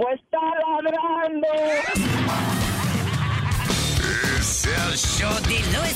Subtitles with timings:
[0.00, 1.46] Pues está ladrando.
[4.38, 5.94] Es el show de Luis.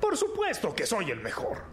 [0.00, 1.64] Por supuesto que soy el mejor.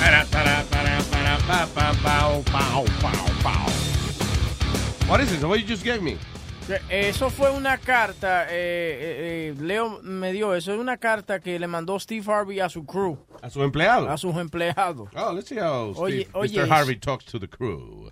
[0.00, 3.68] Para, para, para, para, pa, pa, pao, pao, pao, pao.
[5.06, 5.44] What is this?
[5.44, 6.18] What you just gave me?
[6.88, 11.58] Eso fue una carta, eh, eh, eh, Leo me dio eso, es una carta que
[11.58, 14.08] le mandó Steve Harvey a su crew, A su empleado.
[14.10, 15.10] a sus empleados.
[15.14, 16.68] Oh, let's see how Steve, oye, Mr.
[16.70, 18.10] Harvey talks to the crew.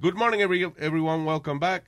[0.00, 1.24] Good morning, every, everyone.
[1.26, 1.84] Welcome back.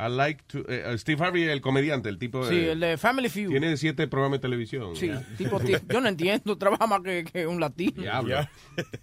[0.00, 0.64] I like to...
[0.68, 2.72] eh, uh, Steve Harvey, el comediante, el tipo Sí, de...
[2.72, 3.50] el de Family Feud.
[3.50, 4.96] Tiene siete programas de televisión.
[4.96, 5.22] Sí, Ya.
[5.36, 8.02] tipo, ti- yo no entiendo, trabaja más que, que un latino.
[8.02, 8.36] Diablo.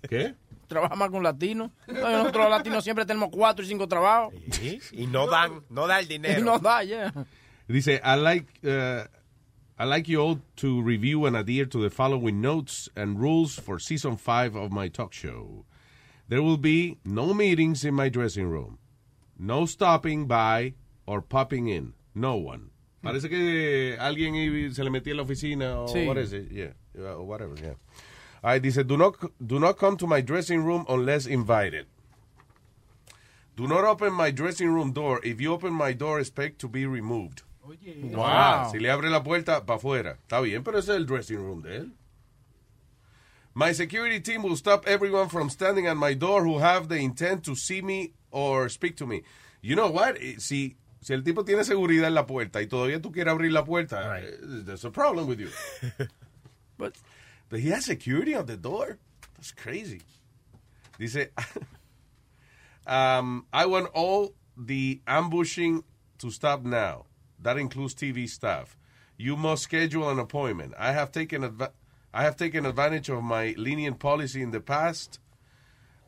[0.10, 0.34] ¿Qué?
[0.68, 1.72] Trabaja más que un latino.
[1.88, 4.34] No, Nosotros los latinos siempre tenemos cuatro y cinco trabajos.
[4.92, 6.44] Y no dan, no da el Y dinero.
[6.44, 7.12] nos da, yeah.
[7.68, 9.06] Dice, I like, uh,
[9.80, 13.80] I like you all to review and adhere to the following notes and rules for
[13.80, 15.66] season five of my talk show.
[16.30, 18.78] There will be no meetings in my dressing room.
[19.40, 20.74] No stopping by
[21.06, 21.94] or popping in.
[22.16, 22.72] No one.
[23.04, 26.06] Parece que alguien se le metía en la oficina o Sí.
[26.08, 26.52] what is it?
[26.52, 27.76] Yeah, uh, whatever, yeah.
[28.48, 31.86] Ahí dice, do not, do not come to my dressing room unless invited.
[33.58, 35.20] Do not open my dressing room door.
[35.22, 37.42] If you open my door, expect to be removed.
[38.16, 40.18] Ah, si le abre la puerta, para afuera.
[40.26, 41.92] Está bien, pero ese es el dressing room de él.
[43.54, 47.44] My security team will stop everyone from standing at my door who have the intent
[47.44, 49.24] to see me or speak to me.
[49.62, 50.16] You know what?
[50.22, 53.52] Eh, Si, si el tipo tiene seguridad en la puerta y todavía tú quieres abrir
[53.52, 55.50] la puerta, eh, there's a problem with you.
[56.78, 56.96] But-
[57.50, 58.98] But he has security on the door.
[59.36, 60.02] That's crazy.
[61.00, 61.28] Dice,
[62.88, 65.84] um, I want all the ambushing
[66.20, 67.06] to stop now.
[67.40, 68.76] That includes TV staff.
[69.18, 70.74] You must schedule an appointment.
[70.78, 71.72] I have taken adva-
[72.14, 75.20] I have taken advantage of my lenient policy in the past.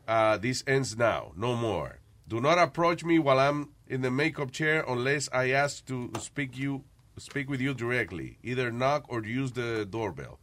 [0.08, 1.32] Uh, this ends now.
[1.36, 2.00] No more.
[2.26, 6.56] Do not approach me while I'm in the makeup chair unless I ask to speak
[6.56, 6.84] you
[7.18, 8.38] speak with you directly.
[8.42, 10.38] Either knock or use the doorbell.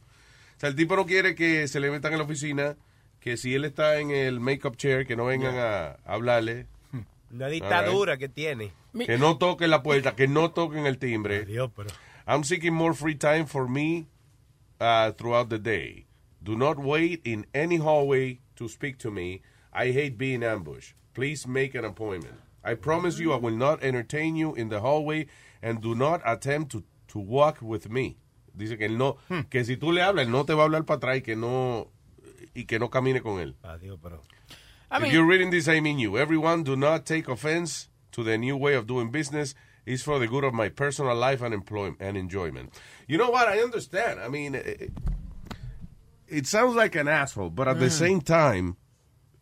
[0.58, 2.76] O sea, el tipo no quiere que se le metan en la oficina,
[3.20, 6.66] que si él está en el makeup chair, que no vengan a hablarle,
[7.32, 8.72] Una dictadura que tiene.
[9.06, 11.44] que no toquen la puerta, que no toquen el timbre.
[11.44, 11.90] Dios, pero.
[12.26, 14.08] I'm seeking more free time for me
[14.80, 16.06] uh, throughout the day.
[16.42, 19.42] Do not wait in any hallway to speak to me.
[19.72, 20.94] I hate being ambushed.
[21.14, 22.34] Please make an appointment.
[22.64, 25.28] I promise you I will not entertain you in the hallway
[25.62, 26.82] and do not attempt to,
[27.12, 28.16] to walk with me.
[28.58, 29.16] Dice que él no,
[29.48, 31.36] que si tú le hablas, él no te va a hablar para atrás y que
[31.36, 31.90] no,
[32.54, 33.54] y que no camine con él.
[33.62, 34.22] Adiós, pero.
[34.90, 36.18] I if mean- you're reading this, I mean you.
[36.18, 39.54] Everyone, do not take offense to the new way of doing business.
[39.86, 42.70] It's for the good of my personal life and employment and enjoyment.
[43.06, 43.48] You know what?
[43.48, 44.20] I understand.
[44.20, 44.90] I mean, it,
[46.26, 48.76] it sounds like an asshole, but at the same time,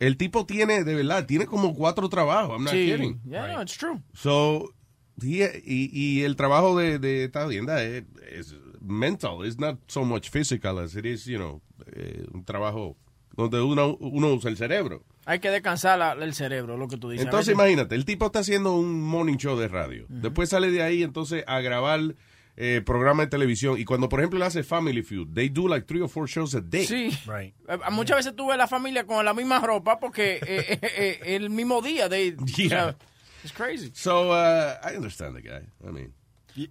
[0.01, 2.51] el tipo tiene, de verdad, tiene como cuatro trabajos.
[2.57, 3.21] I'm not Sí, kidding.
[3.27, 4.03] yeah, no, it's true.
[4.15, 4.73] So,
[5.21, 9.45] he- y, y el trabajo de, de esta tienda es, es mental.
[9.45, 11.61] It's not so much physical as it is, you know,
[11.95, 12.97] eh, un trabajo
[13.37, 15.05] donde uno, uno usa el cerebro.
[15.27, 17.27] Hay que descansar la- el cerebro, lo que tú dices.
[17.27, 20.07] A Entonces, imagínate, el tipo está haciendo un morning show de radio.
[20.09, 22.15] Después sale de ahí, entonces, a grabar
[22.59, 23.79] eh, programa de televisión.
[23.79, 26.55] Y cuando, por ejemplo, le hace Family Feud, they do like three or four shows
[26.55, 26.87] a day.
[26.87, 27.11] Sí.
[27.39, 27.53] Eh,
[27.91, 31.51] Muchas veces tú ves la familia con la misma ropa porque eh, eh, eh, el
[31.51, 32.09] mismo día.
[32.09, 32.97] They, o sea, Yeah.
[33.45, 33.91] it's crazy.
[33.93, 35.67] So, uh, I understand the guy.
[35.87, 36.15] I mean,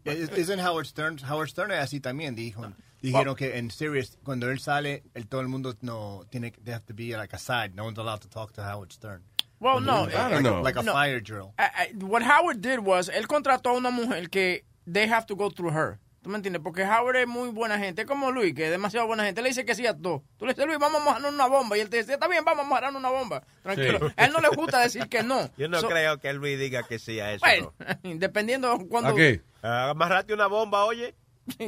[0.05, 1.17] Is- Isn't Howard Stern?
[1.19, 2.71] Howard Stern es así también dijo.
[3.01, 6.85] Dijeron que en Sirius cuando él sale, el, todo el mundo no tiene they have
[6.85, 7.75] to be like a side.
[7.75, 9.21] No one's allowed to talk to Howard Stern.
[9.59, 10.05] Well, no.
[10.05, 10.59] I don't like, know.
[10.59, 10.91] A, like a No.
[10.93, 11.53] fire drill.
[11.59, 15.35] I- I- what Howard did was, él contrató a una mujer que they have to
[15.35, 15.99] go through her.
[16.25, 16.63] ¿Tú me entiendes?
[16.63, 18.01] Porque Howard es muy buena gente.
[18.01, 19.41] Es como Luis, que es demasiado buena gente.
[19.41, 20.23] Él le dice que sí a todo.
[20.39, 21.77] Tú le dices, Luis, vamos a mojarnos una bomba.
[21.77, 23.43] Y él te dice, está bien, vamos a mojarnos una bomba.
[23.61, 23.99] Tranquilo.
[23.99, 24.13] Sí.
[24.17, 25.51] A él no le gusta decir que no.
[25.55, 27.45] Yo no So- creo que Luis diga que sí a eso.
[27.45, 27.75] Bueno,
[28.17, 29.11] dependiendo cuando...
[29.11, 29.43] ¿a qué?
[29.61, 29.69] no.
[29.69, 31.13] Amarrate una bomba, oye.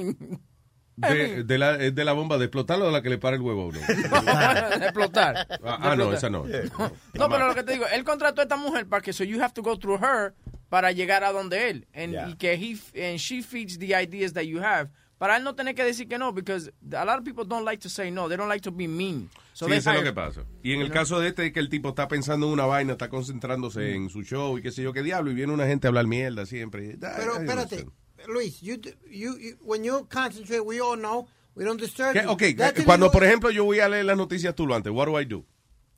[0.97, 3.35] De, de la, es de la bomba de explotar o de la que le para
[3.35, 3.79] el huevo a uno.
[4.79, 5.47] de explotar.
[5.63, 6.43] Ah, ah, no, esa no.
[7.13, 9.39] No, pero lo que te digo, él contrató a esta mujer para que so you
[9.41, 10.33] have to go through her
[10.69, 11.87] para llegar a donde él.
[11.93, 12.29] And, Yeah.
[12.29, 14.89] y que he, and she feeds the ideas that you have.
[15.19, 17.81] Para él no tener que decir que no, because a lot of people don't like
[17.81, 18.27] to say no.
[18.27, 19.29] They don't like to be mean.
[19.53, 20.43] So sí, eso es lo que pasa.
[20.63, 23.09] Y en el caso de este, que el tipo está pensando en una vaina, está
[23.09, 25.89] concentrándose en su show y qué sé yo qué diablo, y viene una gente a
[25.89, 26.97] hablar mierda siempre.
[26.99, 27.87] Pero Ay, espérate,
[28.27, 28.77] Luis, you,
[29.09, 32.23] you, you, when you concentrate, we all know, we don't disturb ¿Qué?
[32.23, 32.29] you.
[32.29, 35.05] Ok, That's cuando por ejemplo yo voy a leer las noticias tú lo antes, what
[35.07, 35.45] do I do?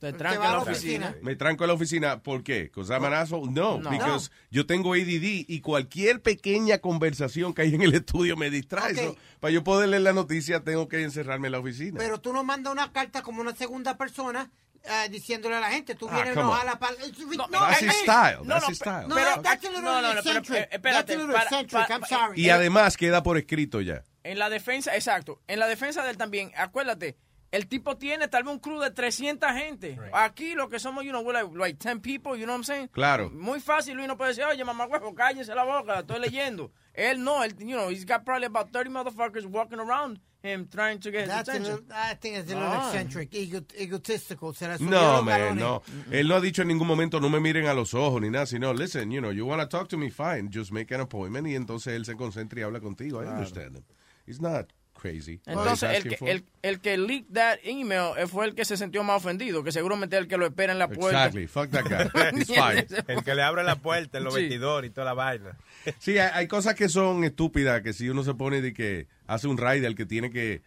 [0.00, 1.08] Te va en a la oficina.
[1.08, 1.16] oficina.
[1.22, 2.62] Me tranco en la oficina, ¿por qué?
[2.64, 3.50] Because I'm an asshole?
[3.52, 3.90] No, No.
[3.90, 8.92] because yo tengo ADD y cualquier pequeña conversación que hay en el estudio me distrae.
[8.92, 8.98] Ok.
[8.98, 11.98] So, para yo poder leer la noticia tengo que encerrarme en la oficina.
[11.98, 14.50] Pero tú no mandas una carta como una segunda persona
[14.84, 17.88] eh, diciéndole a la gente, tú Ah, vienes a la pal- it's- No, That's hey,
[17.88, 18.02] his hey.
[18.02, 19.08] style, no, that's no, his style.
[19.08, 20.58] No, Pero- that's a little no, no, no, pero, eccentric.
[20.58, 22.40] eh, espérate, That's a little para- eccentric, pa- I'm pa- sorry.
[22.40, 24.04] Y además queda por escrito ya.
[24.22, 25.40] En la defensa, exacto.
[25.48, 27.16] En la defensa de él también, acuérdate,
[27.52, 29.98] el tipo tiene tal vez un crew de 300 gente.
[30.12, 32.64] Aquí lo que somos, you know, we're like, like 10 people, you know what I'm
[32.64, 32.88] saying?
[32.88, 33.28] Claro.
[33.30, 36.70] Muy fácil, Luis no puede decir, oye, mamá huevo, cállese la boca, estoy leyendo.
[37.00, 40.98] Él no, él, you know, he's got probably about 30 motherfuckers walking around him trying
[41.00, 41.74] to get his That's a attention.
[41.76, 42.88] little, I think it's a little Ah.
[42.88, 44.54] eccentric, ego, egotistical.
[44.54, 45.82] Se No, man, no.
[46.10, 48.46] Él no ha dicho en ningún momento no me miren a los ojos ni nada,
[48.46, 51.46] sino, listen, you know, you want to talk to me, fine, just make an appointment
[51.46, 53.22] y entonces él se concentra y habla contigo.
[53.22, 53.84] I understand him.
[54.26, 55.40] He's not crazy.
[55.46, 59.02] Entonces, el que, el, el que leaked that email eh, fue el que se sintió
[59.02, 61.26] más ofendido, que seguramente es el que lo espera en la puerta.
[61.26, 62.44] Exactly, fuck that guy.
[62.44, 62.86] Fine.
[63.08, 64.42] El que le abre la puerta en los Sí.
[64.42, 65.56] vestidores y toda la vaina.
[65.98, 69.48] Sí, hay, hay cosas que son estúpidas, que si uno se pone de que hace
[69.48, 70.62] un rider que tiene que, eh,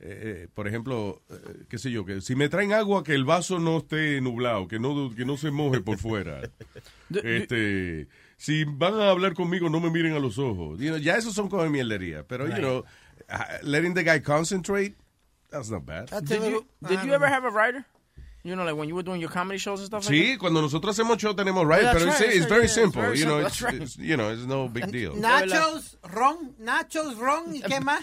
[0.00, 3.58] eh, por ejemplo, eh, qué sé yo, que si me traen agua, que el vaso
[3.58, 6.40] no esté nublado, que no, que no se moje por fuera.
[7.24, 10.78] este, si van a hablar conmigo, no me miren a los ojos.
[10.80, 12.24] You know, ya eso son cosas de mierdería.
[12.26, 12.84] Pero, you know, uh,
[13.62, 14.94] letting the guy concentrate,
[15.50, 16.08] that's not bad.
[16.08, 17.32] That's a Did you, did you ever know.
[17.32, 17.84] have a writer?
[18.42, 20.62] You know, like when you were doing your comedy shows and stuff like Sí, cuando
[20.62, 23.02] nosotros hacemos show tenemos rider, that's pero it's, right, it's that's very yeah, simple.
[23.02, 23.74] it's very you know, it's, right.
[23.74, 25.12] it's- you know, it's no big deal.
[25.14, 28.02] Nachos, ron, nachos, ron, ¿y qué más?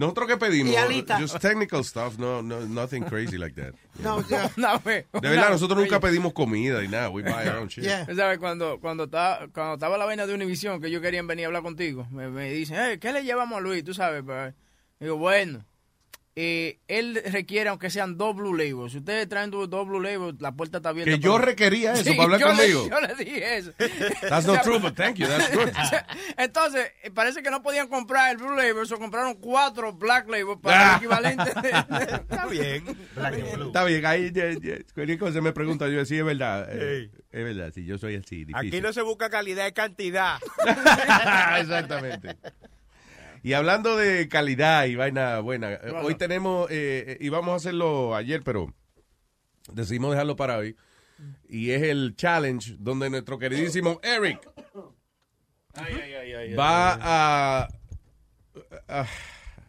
[0.00, 0.74] Nosotros que pedimos,
[1.18, 3.74] just technical stuff, no, no, nothing crazy like that.
[4.02, 4.50] No, yeah.
[4.56, 4.78] No.
[4.78, 7.84] De verdad, No, nosotros nunca pedimos comida y nada, we buy our own shit.
[7.84, 8.06] Yeah.
[8.06, 8.38] ¿Sabes?
[8.38, 11.62] Cuando, cuando, estaba, cuando estaba la vaina de Univision, que ellos querían venir a hablar
[11.62, 13.84] contigo, me, me dicen, hey, ¿qué le llevamos a Luis?
[13.84, 14.54] Tú sabes, pues.
[15.00, 15.66] Digo, bueno,
[16.36, 18.92] eh, él requiere, aunque sean dos Blue Labels.
[18.92, 21.10] Si ustedes traen dos dos Blue Labels, la puerta está abierta.
[21.10, 22.88] Que yo para- requería eso Sí, para hablar yo le- conmigo.
[22.88, 23.72] yo le dije eso.
[24.28, 25.68] That's not true, but thank you, that's good.
[26.38, 30.60] Entonces, eh, parece que no podían comprar el Blue Label, o compraron cuatro Black Labels
[30.62, 30.90] para Ah.
[30.92, 31.50] el equivalente.
[32.30, 32.84] Está bien.
[33.66, 34.32] Está bien, ahí
[34.94, 38.44] cualquier cosa me pregunta, yo decía, es verdad, eh, es verdad, sí, yo soy así,
[38.44, 38.68] difícil.
[38.68, 40.38] Aquí no se busca calidad, es cantidad.
[41.58, 42.36] Exactamente.
[43.42, 48.14] Y hablando de calidad y vaina buena, eh, hoy tenemos, eh, eh, íbamos a hacerlo
[48.14, 48.72] ayer, pero
[49.72, 50.76] decidimos dejarlo para hoy.
[51.48, 54.40] Y es el challenge donde nuestro queridísimo Eric
[56.58, 57.68] va a,
[58.88, 59.06] a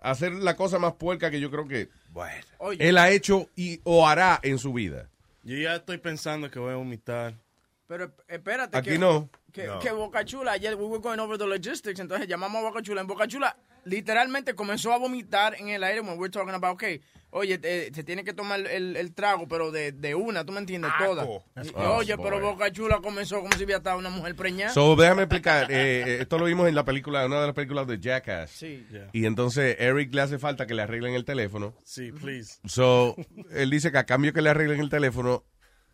[0.01, 2.45] hacer la cosa más puerca que yo creo que Bueno.
[2.57, 5.09] Oye, él ha hecho y o hará en su vida.
[5.43, 7.35] Yo ya estoy pensando que voy a vomitar.
[7.87, 8.77] pero espérate.
[8.77, 9.29] Aquí que, no.
[9.51, 9.79] Que, No.
[9.79, 13.01] que Boca Chula, ayer we were going over the logistics, entonces llamamos a Boca Chula.
[13.01, 13.55] En Boca Chula,
[13.85, 17.01] literalmente comenzó a vomitar en el aire when we're talking about, okay,
[17.31, 20.59] oye, eh, se tiene que tomar el, el trago, pero de, de una, ¿tú me
[20.59, 20.91] entiendes?
[20.99, 21.23] Toda.
[21.23, 21.43] Aco.
[21.63, 22.39] Y- Oh, oye, pero.
[22.39, 24.73] Boca Chula comenzó como si hubiera estado una mujer preñada.
[24.73, 25.71] So, déjame explicar.
[25.71, 28.51] eh, eh, esto lo vimos en la película, una de las películas de Jackass.
[28.51, 28.85] sí.
[28.91, 29.09] Yeah.
[29.13, 31.73] Y entonces Eric le hace falta que le arreglen el teléfono.
[31.83, 32.59] Sí, please.
[32.65, 33.15] So,
[33.51, 35.43] él dice que a cambio que le arreglen el teléfono,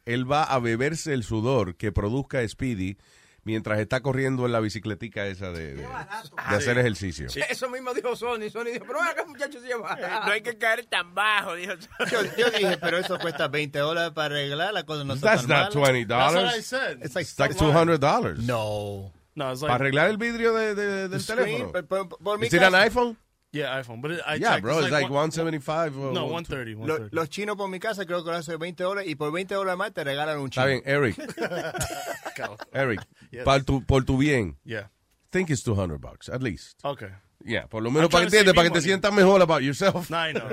[0.06, 2.98] él va a beberse el sudor que produzca Speedy
[3.48, 7.28] mientras está corriendo en la bicicletica esa de, de- de hacer ejercicio.
[7.50, 8.50] Eso mismo dijo Sony.
[8.52, 9.98] Sony dijo, pero acá muchachos se lleva.
[10.26, 11.74] No hay que caer tan bajo, dijo.
[12.12, 15.48] Yo, yo dije, pero eso cuesta 20 dólares para arreglar, la cosa no está That's
[15.48, 15.90] tan not mala.
[15.94, 16.08] $20.
[16.08, 16.98] That's what I said.
[17.04, 18.38] It's like, It's like $200.
[18.40, 19.14] No.
[19.36, 21.72] No, it's Para like, arreglar el vidrio de, de- del screen, teléfono.
[21.72, 23.18] por- por- por mi ¿Es an iPhone?
[23.52, 24.02] Yeah, iPhone.
[24.02, 24.64] But it, I Yeah, checked.
[24.64, 25.98] bro, it's like one- 175.
[25.98, 26.76] or No, 120.
[26.76, 26.76] 130.
[26.76, 27.16] Lo- 130.
[27.16, 29.78] los chinos por mi casa creo que lo hacen 20 dólares y por 20 dólares
[29.78, 30.68] más te regalan un Está chino.
[30.68, 31.18] bien, Eric.
[32.74, 33.02] Eric,
[33.32, 33.44] Yes.
[33.44, 34.90] por, tu, por tu bien, Yeah.
[35.32, 36.80] think it's 200 bucks, at least.
[36.84, 37.10] Okay.
[37.46, 40.10] Yeah, por lo menos para que entiendas, para que te sientas mejor about yourself.
[40.10, 40.48] No, I know.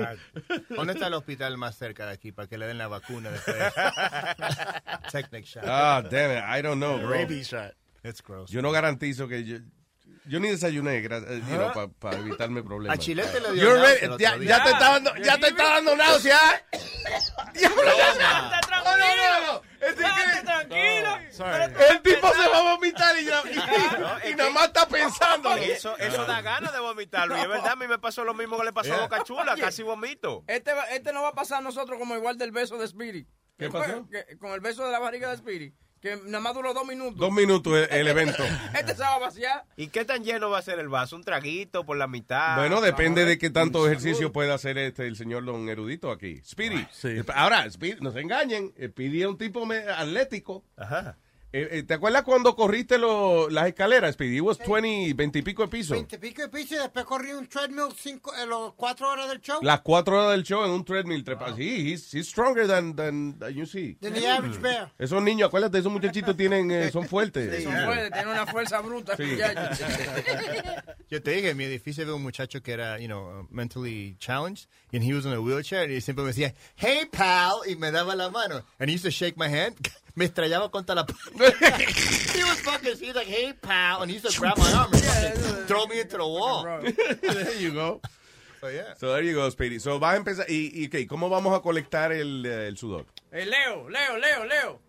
[0.69, 3.57] ¿Dónde está el hospital más cerca de aquí para que le den la vacuna después?
[5.11, 5.63] Technic shot.
[5.67, 7.09] Ah, damn it, I don't know, bro.
[7.09, 7.73] Rabies shot.
[8.03, 8.51] It's gross.
[8.51, 9.57] Yo no garantizo que yo...
[10.27, 11.07] Yo ni desayuné
[11.99, 12.99] para evitarme A problemas.
[12.99, 15.63] Chilete le dio You're náusea ready- el otro ya, te está dando, ya te está
[15.63, 16.39] dando náusea.
[17.53, 19.61] Diablo, ya No, no, no, no.
[19.81, 21.09] Es Tranquilo.
[21.31, 21.73] Sorry.
[21.91, 23.25] El tipo se va a vomitar y,
[24.27, 25.53] y- y nada más está pensando.
[25.55, 27.37] Eso, eso da ganas de vomitarlo.
[27.37, 29.55] Y es verdad, a mí me pasó lo mismo que le pasó a Boca Chula,
[29.55, 30.43] casi vomito.
[30.47, 33.27] Este, va- este no va a pasar a nosotros como igual del beso de Spirit.
[33.57, 34.07] ¿Qué pasó?
[34.39, 35.73] con el beso de la barriga de Spirit.
[36.05, 37.17] Que nada más duró dos minutos.
[37.17, 38.43] Dos minutos el, el evento.
[38.79, 39.65] Este se va a vaciar.
[39.75, 41.15] ¿Y qué tan lleno va a ser el vaso?
[41.15, 42.57] ¿Un traguito por la mitad?
[42.57, 46.41] Bueno, depende de qué tanto ejercicio puede hacer este el señor don erudito aquí.
[46.45, 46.77] Speedy.
[46.77, 47.09] Ah, Sí.
[47.33, 48.71] Ahora, Speedy, no se engañen.
[48.79, 50.63] Speedy es un tipo atlético.
[50.77, 51.17] Ajá.
[51.53, 54.41] Eh, eh, ¿Te acuerdas cuando corriste lo- las escaleras, Speedy?
[54.41, 55.93] Was 20, 20 y pico de piso.
[55.93, 59.39] Veinte pico de piso y después corrí un treadmill cinco, eh, los cuatro horas del
[59.39, 59.59] show.
[59.61, 61.55] Las cuatro horas del show en un treadmill trepa.
[61.55, 63.95] Sí, he's, he's stronger than, than, than you see.
[64.01, 64.91] Than the average bear.
[64.99, 67.63] Esos niños, acuérdate, esos muchachitos tienen, eh, son fuertes.
[67.63, 69.15] Son fuertes, tiene una fuerza bruta.
[69.15, 69.23] Sí.
[71.09, 74.17] Yo te dije, en mi edificio había un muchacho que era, you know, uh, mentally
[74.19, 77.91] challenged, and he was in a wheelchair, y siempre me decía, hey, pal, y me
[77.91, 78.63] daba la mano.
[78.77, 79.75] And he used to shake my hand.
[80.15, 81.05] Me estrellaba contra la
[81.35, 85.03] He was fucking, he's like, hey, pal, and he used to grab my arm and
[85.03, 86.63] fucking throw me into the wall.
[87.21, 88.01] There you go.
[88.61, 88.93] So, yeah.
[88.95, 89.79] So there you go, Speedy.
[89.79, 90.45] So vas a empezar.
[90.49, 91.05] ¿Y, y qué?
[91.05, 93.05] ¿Cómo vamos a colectar el, eh, el sudor?
[93.31, 94.79] Eh, Leo, Leo, Leo, Leo.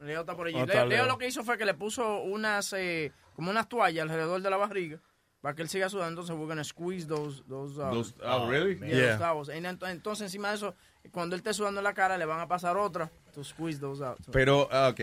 [0.00, 0.56] Leo está por allí.
[0.58, 1.12] ¿Dónde Leo, está Leo Leo?
[1.12, 4.56] lo que hizo fue que le puso unas, eh, como unas toallas alrededor de la
[4.56, 4.98] barriga
[5.42, 6.08] para que él siga sudando.
[6.22, 8.78] Entonces, we're gonna squeeze those, those, uh, Those- oh, really?
[8.80, 9.06] yeah, Yeah.
[9.10, 9.48] those towels.
[9.50, 10.74] And ent- entonces, encima de eso,
[11.12, 14.04] cuando él esté sudando en la cara, le van a pasar otra to squeeze those
[14.04, 14.18] out.
[14.24, 15.00] So, Pero, ah, ok.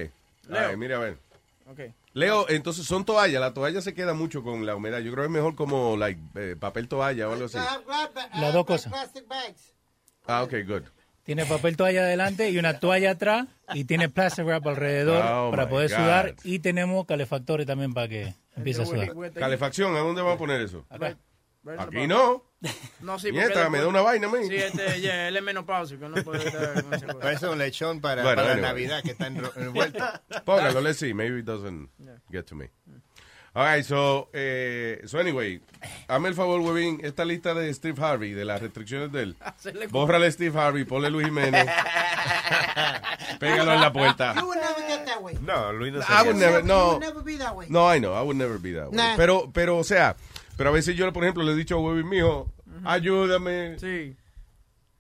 [0.50, 0.70] Leo.
[0.70, 1.18] Ay, mira, a ver.
[1.72, 1.94] okay.
[2.14, 3.40] Leo, entonces son toallas.
[3.42, 5.00] La toalla se queda mucho con la humedad.
[5.00, 7.58] Yo creo que es mejor como like, eh, papel toalla o algo así.
[8.40, 8.92] Las dos cosas.
[10.26, 10.84] Ah, ok, good.
[11.24, 15.68] Tiene papel toalla adelante y una toalla atrás y tiene plastic wrap alrededor Oh, para
[15.68, 15.98] poder God.
[15.98, 19.14] sudar y tenemos calefactores también para que empiece a sudar.
[19.34, 20.86] Calefacción, ¿a dónde vamos a poner eso?
[20.90, 21.18] Right
[21.78, 22.44] Aquí no.
[23.02, 24.48] No, sí, Nieta, después- me da una vaina a mí.
[24.48, 26.84] Sí, este, yeah, él es menopáusico, no puede estar
[27.40, 28.70] con un lechón para, Bueno, para anyway.
[28.70, 30.04] Navidad que está envuelto.
[30.46, 31.14] Póngalo, let's see.
[31.14, 31.90] Maybe it doesn't
[32.32, 32.70] get to me.
[33.54, 35.60] All right, so, eh, so anyway,
[36.08, 39.36] hazme el favor, Webin, esta lista de Steve Harvey, de las restricciones de él.
[39.90, 41.66] Bórrale Steve Harvey, ponle Luis Jiménez.
[43.40, 44.34] Pégalo en la puerta.
[44.36, 45.36] You would never get that way.
[45.42, 46.88] No, Luis no I would never, You no.
[46.94, 47.68] would never be that way.
[47.70, 48.96] No, I know, I would never be that way.
[48.98, 49.16] Nah.
[49.16, 50.16] Pero, pero, o sea,
[50.58, 52.52] pero a veces yo, por ejemplo, le he dicho a Webin, mijo,
[52.84, 54.16] ayúdame, Sí.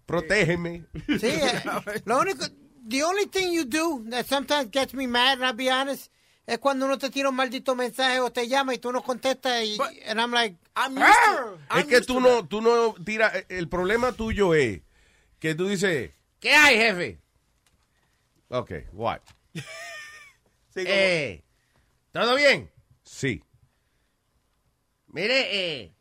[0.05, 0.85] protégeme.
[1.19, 1.61] Sí, eh,
[2.05, 2.45] lo único,
[2.87, 6.11] the only thing you do that sometimes gets me mad, and I'll be honest,
[6.45, 9.63] es cuando uno te tira un maldito mensaje o te llama y tú no contestas
[9.65, 12.61] y But- and I'm like, I'm used to- Es I'm que used tú no, tú
[12.61, 14.81] no tiras, el problema tuyo es
[15.39, 17.19] que tú dices, ¿qué hay, jefe?
[18.49, 19.19] Ok, what?
[20.73, 21.43] Sí, Eh,
[22.11, 22.69] ¿todo bien?
[23.03, 23.41] Sí.
[25.17, 25.47] Mire,
[25.81, 25.91] eh,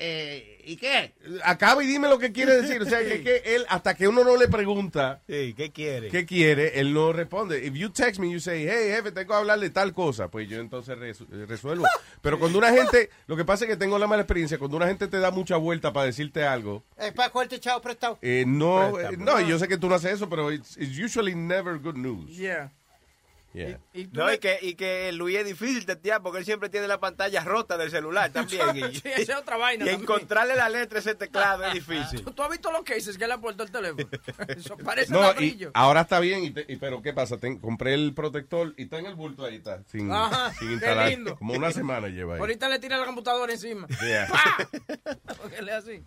[0.00, 1.12] eh, ¿y qué?
[1.44, 2.80] Acaba y dime lo que quiere decir.
[2.82, 6.08] O sea, que, que él, hasta que uno no le pregunta Sí, ¿qué quiere?
[6.08, 7.64] qué quiere, él no responde.
[7.64, 10.48] If you text me, you say, hey, jefe, tengo que hablar de tal cosa, pues
[10.48, 11.84] yo entonces resu- eh, resuelvo.
[12.22, 14.86] Pero cuando una gente, lo que pasa es que tengo la mala experiencia, cuando una
[14.88, 18.18] gente te da mucha vuelta para decirte algo, eh, para cogerte chavo prestado.
[18.22, 19.14] eh, no, Préstamo.
[19.14, 21.96] eh, no, yo sé que tú no haces eso, pero it's, it's usually never good
[21.96, 22.36] news.
[22.36, 22.72] Yeah.
[23.54, 23.80] Yeah.
[23.94, 26.86] Y, No, le- y que, y que Luis es difícil tetear porque él siempre tiene
[26.86, 28.60] la pantalla rota del celular también.
[28.76, 30.02] Y, Sí, esa es otra vaina y también.
[30.02, 32.22] encontrarle la letra a ese teclado es difícil.
[32.22, 34.06] ¿Tú, tú has visto los cases que le ha puesto el teléfono?
[34.48, 35.70] Eso parece No, y ladrillo.
[35.74, 37.38] ahora está bien, y te- y- pero ¿qué pasa?
[37.38, 40.74] Ten- compré el protector y está en el bulto ahí, está, sin, Ajá, sin qué
[40.74, 41.08] instalar.
[41.08, 41.36] lindo.
[41.36, 42.40] Como una semana lleva ahí.
[42.40, 43.86] Ahorita le tira la computadora encima.
[44.02, 44.28] Yeah.
[45.40, 46.02] Porque él es así.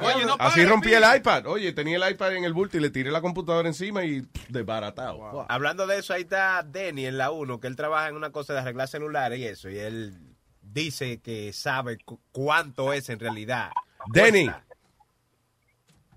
[0.00, 1.46] Oye, no Así rompí el iPad.
[1.46, 4.48] Oye, tenía el iPad en el bulto y le tiré la computadora encima y pff,
[4.48, 5.18] desbaratado.
[5.18, 5.46] Wow.
[5.48, 8.52] Hablando de eso, ahí está Denny en la 1, que él trabaja en una cosa
[8.54, 10.14] de arreglar celulares y eso, y él
[10.62, 13.70] dice que sabe cu- cuánto es en realidad.
[14.12, 14.50] Denny.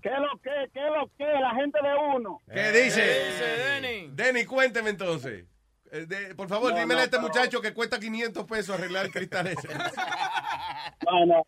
[0.02, 0.50] ¿Qué es lo que?
[0.72, 1.24] ¿Qué es lo que?
[1.24, 2.40] La gente de uno.
[2.52, 3.02] ¿qué dice?
[3.02, 4.10] Dice Denny.
[4.12, 5.44] Denny, cuénteme entonces.
[5.90, 8.76] Eh, de- por favor, No, dímele no, a este pero- muchacho que cuesta 500 pesos
[8.78, 9.68] arreglar el cristal ese.
[11.10, 11.42] No, no.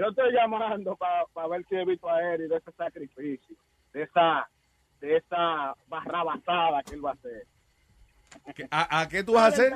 [0.00, 3.54] Yo estoy llamando para ver si evito a Eric de ese sacrificio,
[3.92, 4.48] de esa,
[4.98, 7.46] de esa barrabasada que él va a hacer.
[8.54, 9.72] ¿Qué- ¿A, a qué tú vas a hacer?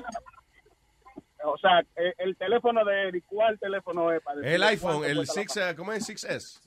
[1.45, 4.23] O sea, el, el teléfono de Eric, ¿cuál teléfono es?
[4.23, 6.09] Para El iPhone, el cuesta la 6, eh, ¿cómo es?
[6.09, 6.61] 6S.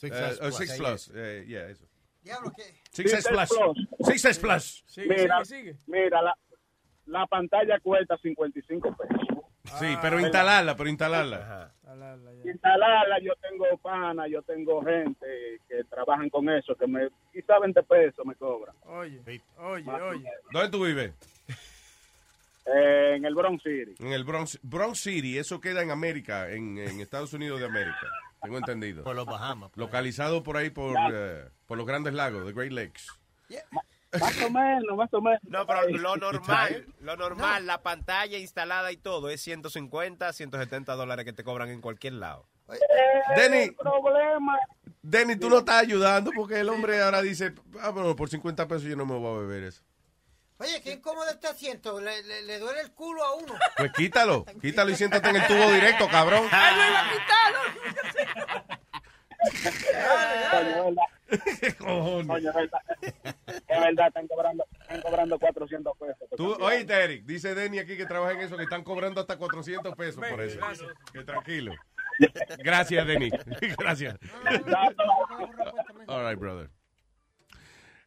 [0.00, 0.56] 6S Eh, o Plus.
[0.56, 1.12] 6 Plus.
[1.14, 1.84] eh, yeah, eso.
[2.24, 2.64] Diablo, ¿qué?
[2.90, 3.48] 6S 6S Plus.
[3.48, 3.88] Plus.
[4.24, 4.82] 6S Plus.
[4.86, 5.84] Sigue, Mira, sigue, sigue.
[5.86, 6.36] mira la,
[7.06, 9.35] la pantalla cuesta 55 pesos.
[9.78, 11.36] Sí, pero instalarla, pero instalarla.
[11.36, 11.72] Ajá.
[12.44, 12.50] Ya.
[12.50, 17.82] Instalarla, yo tengo pana, yo tengo gente que trabajan con eso, que me quizá 20
[17.82, 18.74] pesos me cobran.
[18.84, 19.20] Oye,
[19.58, 20.30] oye, Más oye.
[20.52, 21.12] ¿Dónde tú vives?
[22.66, 23.94] Eh, en el Bronx City.
[24.00, 28.08] En el Bronx, Bronx City, eso queda en América, en, en Estados Unidos de América.
[28.42, 29.04] Tengo entendido.
[29.04, 29.70] Por los Bahamas.
[29.76, 33.04] Localizado por ahí por, eh, por los grandes lagos, the Great Lakes.
[34.20, 35.40] Más o menos, más o menos.
[35.44, 41.24] No, pero lo normal, lo normal, la pantalla instalada y todo es 150, 170 dólares
[41.24, 42.46] que te cobran en cualquier lado.
[43.36, 44.58] Denny, El problema,
[45.02, 48.84] Denny, tú no estás ayudando porque el hombre ahora dice, ah, bueno, por 50 pesos
[48.84, 49.82] yo no me voy a beber eso.
[50.58, 52.00] Oye, qué incómodo este asiento.
[52.00, 53.54] Le, le- le duele el culo a uno.
[53.76, 56.44] Pues quítalo, quítalo y siéntate en el tubo directo, cabrón.
[56.50, 58.78] ¡Él lo iba a quitar!
[60.50, 61.06] Coño, es verdad.
[61.78, 62.80] Coño, es verdad.
[63.00, 66.28] Es verdad, están cobrando, están cobrando 400 pesos.
[66.36, 69.94] Tú, oíste, Eric, dice Denny aquí que trabaja en eso, que están cobrando hasta 400
[69.96, 70.60] pesos por eso.
[71.12, 71.72] Que tranquilo.
[72.58, 73.30] Gracias, Denny.
[73.78, 74.16] Gracias.
[76.06, 76.70] All right, brother.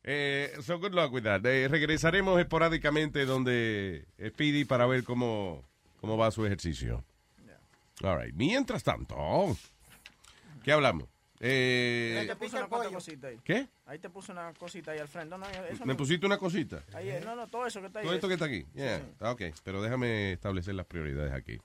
[0.04, 1.46] Eh, so good luck with that.
[1.46, 5.64] Eh, regresaremos esporádicamente donde Speedy para ver cómo,
[6.00, 7.04] cómo va su ejercicio.
[8.02, 8.34] All right.
[8.34, 9.16] Mientras tanto,
[10.64, 11.10] ¿qué hablamos?
[11.42, 13.38] Ahí Eh, te puse una cuanta cosita ahí.
[13.44, 13.68] ¿Qué?
[13.86, 15.30] Ahí te puse una cosita ahí al frente.
[15.30, 15.98] No, no, eso ¿Me no.
[15.98, 16.84] pusiste una cosita?
[16.94, 18.06] Ahí, no, no, todo eso que está ahí.
[18.06, 18.66] Todo esto que está aquí.
[18.74, 19.02] Yeah.
[19.22, 21.58] Ah, Ok, pero déjame establecer las prioridades aquí.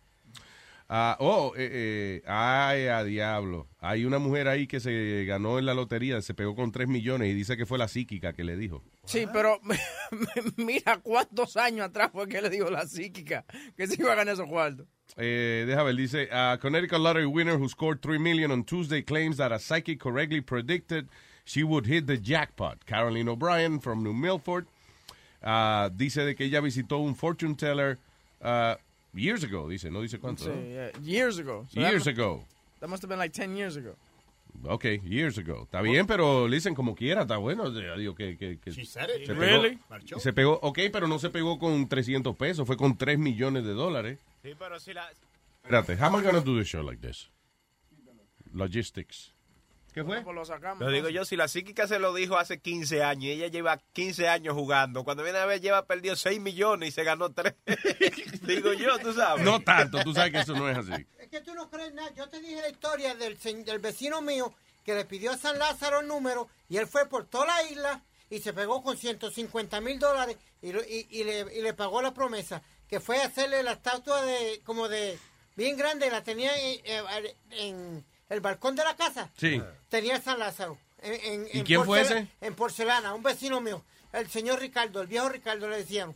[0.87, 3.69] Ah, oh, eh, eh, ay, a diablo.
[3.81, 7.31] Hay una mujer ahí que se ganó en la lotería, se pegó con 3 millones
[7.31, 8.85] y dice que fue la psíquica que le dijo.
[9.07, 9.59] Sí, pero
[10.57, 13.45] mira cuántos años atrás fue que le dijo la psíquica
[13.77, 14.87] que se iba a ganar esos cuartos.
[15.17, 19.37] Eh, déjame ver, dice, a Connecticut lottery winner who scored 3 million on Tuesday claims
[19.37, 21.07] that a psychic correctly predicted
[21.45, 22.85] she would hit the jackpot.
[22.87, 24.67] Caroline O'Brien from New Milford
[25.43, 27.99] ah, dice de que ella visitó un fortune teller
[28.43, 28.77] ah,
[29.15, 30.45] years ago, dice, no dice cuánto.
[30.45, 30.63] Sí, ¿no?
[30.69, 31.65] yeah, years ago.
[31.71, 32.45] So that Years must- ago.
[32.81, 33.95] That must have been like 10 years ago.
[34.67, 35.63] Ok, years ago.
[35.71, 37.71] Está bien, pero listen como quiera, está bueno.
[37.71, 39.27] Digo que, que, que She said it.
[39.27, 39.79] se Really?
[39.89, 43.65] pegó, se pegó, ok, pero no se pegó con 300 pesos, fue con 3 millones
[43.65, 44.19] de dólares.
[44.45, 45.11] Sí, pero si la...
[45.63, 47.31] Espérate, how am I gonna do this show like this?
[48.53, 49.33] Logistics.
[49.95, 50.21] ¿Qué fue?
[50.23, 50.81] Pues lo sacamos.
[50.85, 53.79] Lo digo yo, si la psíquica se lo dijo hace 15 años y ella lleva
[53.95, 57.55] 15 años jugando, cuando viene a ver lleva perdido 6 millones y se ganó 3.
[58.43, 59.43] digo yo, tú sabes.
[59.45, 61.07] No tanto, tú sabes que eso no es así.
[61.19, 62.13] Es que tú no crees nada.
[62.15, 64.53] Yo te dije la historia del, del vecino mío
[64.85, 68.03] que le pidió a San Lázaro el número y él fue por toda la isla
[68.29, 72.03] y se pegó con 150 mil dólares y, lo- y- y le, y le pagó
[72.03, 75.19] la promesa, que fue hacerle la estatua de como de
[75.57, 79.31] bien grande, la tenía en, el balcón de la casa.
[79.37, 79.61] Sí.
[79.89, 80.79] Tenía San Lázaro.
[81.03, 82.29] En, en- ¿Y quién fue ese?
[82.41, 86.15] En porcelana, un vecino mío, el señor Ricardo, el viejo Ricardo le decían,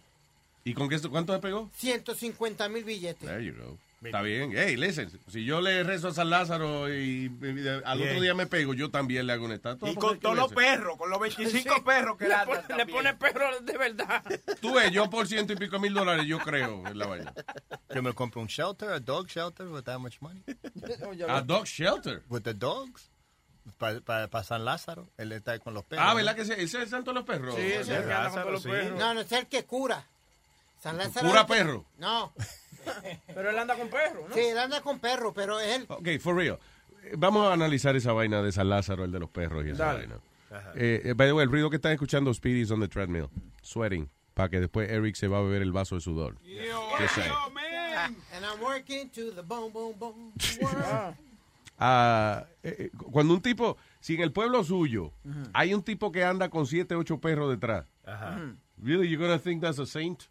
[0.65, 1.71] ¿Y con qué, cuánto se pegó?
[1.77, 3.27] 150 mil billetes.
[3.29, 3.79] There you go.
[4.03, 4.53] Está bien.
[4.55, 8.47] Hey, listen, si yo le rezo a San Lázaro y, y al otro día me
[8.47, 9.91] pego, yo también le hago una estatua.
[9.91, 11.81] Y con todos los perros, con los 25 Sí.
[11.85, 14.23] perros que le, le pone, le pone perro de verdad.
[14.61, 17.35] Tú ves, yo por ciento y pico mil dólares, yo creo en la vaina.
[17.93, 20.43] Yo me compro un shelter, a dog shelter with that much money.
[21.29, 22.23] A dog shelter.
[22.29, 23.11] With the dogs.
[23.79, 25.09] Para San Lázaro.
[25.19, 26.05] Él está con los perros.
[26.07, 26.17] Ah, ¿no?
[26.17, 27.55] ¿verdad que ese, ese es el santo de los perros?
[27.55, 28.69] Sí, ese es el que anda con todos los sí.
[28.71, 28.99] perros.
[28.99, 30.07] No, no es el que cura.
[30.81, 31.29] San Lázaro.
[31.29, 31.85] ¿Cura perro?
[31.99, 32.33] No.
[33.35, 34.35] Pero él anda con perro, ¿no?
[34.35, 35.87] Sí, él anda con perro, pero él.
[35.89, 36.59] Ok, for real.
[37.17, 39.99] Vamos a analizar esa vaina de San Lázaro, el de los perros y esa Dale.
[40.07, 40.21] vaina.
[40.75, 43.29] Eh, eh, by the way, el ruido que están escuchando Speedy is on the treadmill.
[43.63, 44.09] Sweating.
[44.35, 46.37] Para que después Eric se va a beber el vaso de sudor.
[46.99, 47.33] Just saying.
[48.35, 50.33] And I'm working to the boom, boom, boom.
[50.61, 50.77] world.
[50.85, 51.15] Ah,
[51.81, 55.13] Ah, eh, eh, cuando un tipo, si en el pueblo suyo
[55.53, 57.87] hay un tipo que anda con siete, ocho perros detrás,
[58.83, 60.25] really, you're gonna think that's a saint?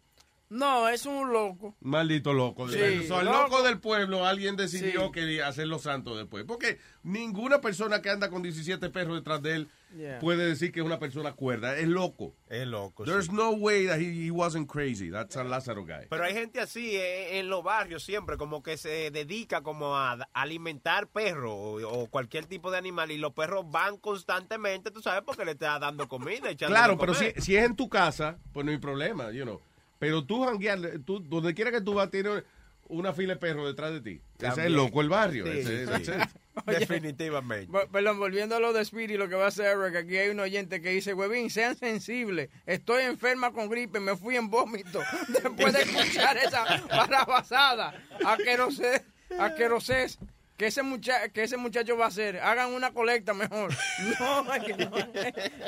[0.50, 1.74] No, es un loco.
[1.80, 2.68] Maldito loco.
[2.68, 3.22] Sí, el loco.
[3.22, 5.12] loco del pueblo, alguien decidió Sí.
[5.12, 6.44] que hacerlo santo después.
[6.44, 10.18] Porque ninguna persona que anda con 17 perros detrás de él Yeah.
[10.18, 11.76] puede decir que es una persona cuerda.
[11.78, 12.34] Es loco.
[12.48, 13.04] Es loco.
[13.04, 13.32] There's sí.
[13.32, 15.10] no way that he, he wasn't crazy.
[15.10, 16.06] That's a Lázaro guy.
[16.10, 20.12] Pero hay gente así eh, en los barrios siempre, como que se dedica como a
[20.34, 25.22] alimentar perros o, o cualquier tipo de animal y los perros van constantemente, tú sabes,
[25.24, 26.54] porque le está dando comida.
[26.56, 29.60] Claro, pero si, si es en tu casa, pues no hay problema, you know.
[29.98, 32.44] Pero tú janguear, tú, donde quiera que tú vas, tienes
[32.88, 34.20] una fila de perros detrás de ti.
[34.38, 35.44] Ese es el loco el barrio.
[35.44, 36.18] Sí, Ese-.
[36.66, 37.72] Definitivamente.
[37.92, 40.40] Perdón, volviendo a lo de Speedy, lo que va a hacer Eric, aquí hay un
[40.40, 45.72] oyente que dice, huevín, sean sensibles, estoy enferma con gripe, me fui en vómito después
[45.72, 47.94] de escuchar esa barrabasada.
[48.24, 49.02] Aquerosés,
[49.38, 50.26] aquerosés, que
[50.66, 53.72] ese, mucha que ese muchacho va a hacer, hagan una colecta mejor.
[54.20, 54.90] No, es que no.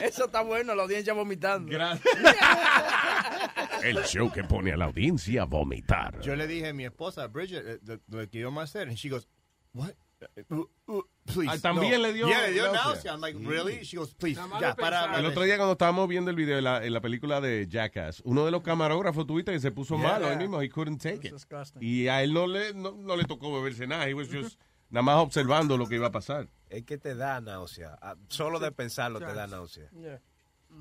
[0.03, 1.73] eso está bueno, la audiencia vomitando.
[3.83, 6.21] El show que pone a la audiencia a vomitar.
[6.21, 8.89] Yo le dije a mi esposa, Bridget, eh, lo, lo que íbamos a hacer.
[8.89, 9.27] And she goes,
[9.73, 9.93] what?
[10.51, 11.51] Uh, uh, please.
[11.51, 12.09] Ah, también no.
[12.09, 13.13] le dio Yeah, le dio náusea.
[13.15, 13.83] I'm like, really?
[13.85, 15.19] She goes, please, ya, para.
[15.19, 18.21] El otro día cuando estábamos viendo el video de la, en la película de Jackass,
[18.27, 20.09] uno de los camarógrafos tuviste que se puso Yeah.
[20.13, 21.33] malo ahí mismo, he couldn't take it.
[21.33, 21.83] Disgusting.
[21.83, 25.03] Y a él no le, no, no le tocó beberse nada, he was just nada
[25.03, 26.49] más observando lo que iba a pasar.
[26.69, 27.99] Es que te da náusea.
[28.01, 29.89] Ah, Solo de pensarlo te da náusea.
[29.91, 30.21] Yeah,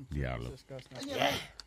[0.08, 0.54] Diablo.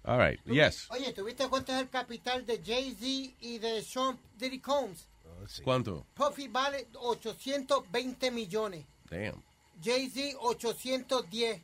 [0.03, 0.87] All right, yes.
[0.91, 5.07] Oye, ¿tuviste cuánto es el capital de Jay-Z y de Sean Diddy Combs?
[5.25, 5.63] Oh, sí.
[5.63, 6.05] ¿Cuánto?
[6.13, 8.85] Puffy vale 820 millones.
[9.09, 9.41] Damn.
[9.81, 11.61] Jay-Z 810.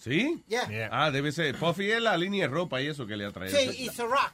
[0.00, 0.42] ¿Sí?
[0.48, 0.88] Yeah.
[0.90, 1.56] Ah, debe ser.
[1.58, 3.50] Puffy es la línea de ropa y eso que le atrae.
[3.50, 4.32] Sí, y Ciroc.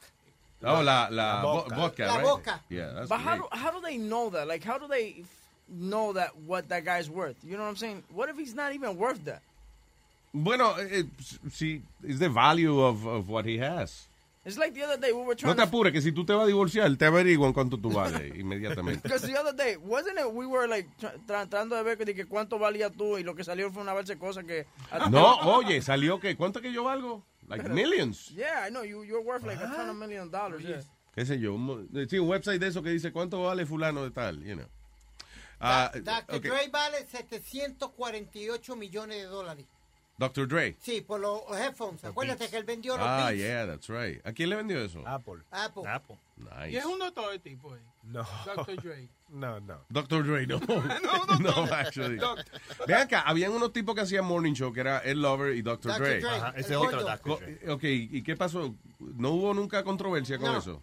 [0.64, 2.25] Oh, la, la, La vodka, La right?
[2.25, 2.61] boca.
[2.70, 4.46] Yeah, that's But how do, how do they know that?
[4.46, 5.25] Like, how do they
[5.68, 7.37] know that what that guy's worth?
[7.44, 8.03] You know what I'm saying?
[8.14, 9.42] What if he's not even worth that?
[10.35, 11.03] Bueno, eh,
[11.51, 14.07] sí, it's the value of, of what he has.
[14.44, 15.68] It's like the other day we were No trying te to.
[15.68, 19.03] apures, que si tú te vas a divorciar, te averiguan cuánto tú vales inmediatamente.
[19.03, 20.33] Because the other day, wasn't it?
[20.33, 23.22] We were like tra- tra- tratando de ver que, de que cuánto valía tú y
[23.22, 24.66] lo que salió fue una verse cosa que.
[25.11, 27.22] No, oye, salió que, ¿cuánto que yo valgo?
[27.48, 28.31] Like millions.
[28.35, 29.02] Yeah, I know you.
[29.02, 30.62] You're worth like a ton of million dollars.
[30.62, 30.81] Yeah.
[31.14, 34.02] qué sé yo, un, mo- sí, un website de eso que dice cuánto vale fulano
[34.05, 34.66] de tal, you know.
[35.61, 36.37] Ah, Dr.
[36.37, 36.42] ok.
[36.42, 39.66] Dre vale 748 millones de dólares.
[40.18, 40.46] Dr.
[40.46, 40.76] Dre.
[40.81, 42.05] Sí, por los headphones.
[42.05, 43.38] Acuérdate que él vendió los Ah, beats.
[43.38, 44.24] yeah, that's right.
[44.26, 45.02] ¿A quién le vendió eso?
[45.07, 45.42] Apple.
[45.50, 45.83] Apple.
[45.87, 46.16] Apple.
[46.37, 46.78] Y Nice.
[46.78, 47.81] es un doctor el tipo, eh.
[48.05, 48.24] No.
[48.44, 48.76] Dr.
[48.83, 49.09] Dre.
[49.32, 49.78] No, no.
[49.90, 50.22] Dr.
[50.24, 50.58] Dre, no.
[51.40, 52.18] no, actually.
[52.18, 52.44] Doctor.
[52.86, 55.88] Vean acá, habían unos tipos que hacían morning show, que era Ed Lover y Dr.
[55.92, 55.98] Dr.
[55.98, 56.20] Dre.
[56.20, 56.30] Dre.
[56.30, 57.02] Ajá, el ese es otro.
[57.02, 57.38] Dr.
[57.38, 57.70] Dre.
[57.72, 58.74] Ok, ¿y qué pasó?
[59.00, 60.58] ¿No hubo nunca controversia con No.
[60.58, 60.82] eso?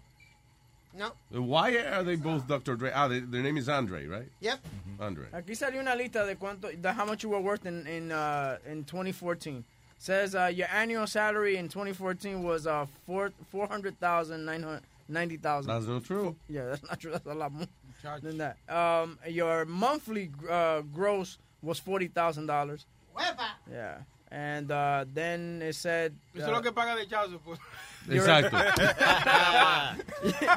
[0.94, 1.14] No.
[1.30, 2.76] Why are they both Dr.
[2.76, 2.92] Dre?
[2.94, 4.28] Ah, they- their name is Andre, right?
[4.42, 4.60] Yep.
[5.00, 5.28] Andre.
[5.32, 8.58] Aquí salió una lista de cuánto, de how much you were worth in in uh,
[8.66, 9.64] in 2014.
[10.00, 14.82] Says uh, your annual salary in 2014 was uh four four hundred thousand nine hundred
[15.08, 15.72] ninety thousand.
[15.72, 16.36] That's not true.
[16.50, 17.12] Yeah, that's not true.
[17.12, 17.68] That's a lot more
[18.02, 18.22] Charge.
[18.22, 18.58] than that.
[18.70, 22.86] Um, your monthly uh, gross was forty thousand dollars.
[23.16, 23.50] Huepa.
[23.72, 23.98] Yeah,
[24.32, 27.60] and uh, then it said Eso es uh, lo que paga de child support.
[28.10, 28.58] Exacto.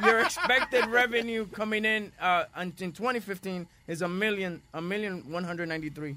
[0.06, 5.68] your expected revenue coming in uh, in 2015 is a million a million one hundred
[5.68, 6.16] ninety three.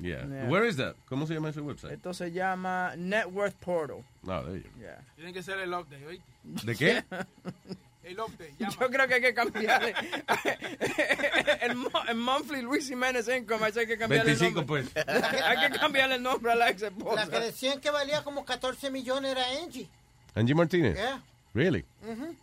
[0.00, 0.24] Yeah.
[0.30, 0.48] Yeah.
[0.48, 0.94] Where is that?
[1.10, 1.92] ¿Cómo se llama ese website?
[1.92, 4.04] Esto se llama Net Worth Portal.
[4.22, 4.68] No, there you go.
[4.80, 5.00] Yeah.
[5.16, 6.64] Tienen que ser el update, ¿oíste?
[6.64, 7.02] ¿De qué?
[8.08, 8.72] El update, llama.
[8.80, 9.94] Yo creo que hay que cambiarle
[11.60, 11.76] el,
[12.08, 14.84] el monthly Luis Jiménez Income, hay que cambiarle 25 el nombre.
[14.94, 15.06] pues.
[15.44, 17.26] Hay que cambiarle el nombre a la ex La que esposa.
[17.40, 19.88] decían que valía como 14 millones era Angie.
[20.34, 20.94] Angie Martinez.
[20.96, 21.20] Yeah.
[21.54, 21.84] Really?
[22.02, 22.36] Me see,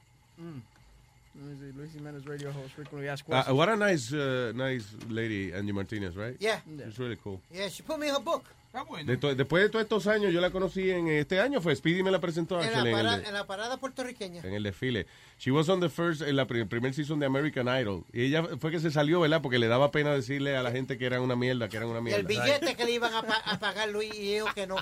[1.76, 3.58] Luis Jiménez radio host frequently asked Uh, questions.
[3.58, 6.36] what a nice, uh, nice lady, Angie Martinez, right?
[6.40, 6.62] Yeah.
[6.86, 7.42] She's really cool.
[7.52, 8.44] Yeah, she put me in her book.
[8.90, 9.06] Bueno.
[9.10, 12.12] De después de todos estos años, yo la conocí en este año, fue Speedy me
[12.12, 14.42] la presentó En actually, la, en, el, de- en la parada puertorriqueña.
[14.44, 15.06] en el desfile.
[15.40, 18.04] She was on the first, en la pri- primer season de American Idol.
[18.12, 19.42] Y ella fue que se salió, ¿verdad?
[19.42, 22.00] Porque le daba pena decirle a la gente que eran una mierda, que eran una
[22.00, 22.20] Y mierda.
[22.20, 24.76] el billete que le iban a, pa- a pagar Luis y ellos que no.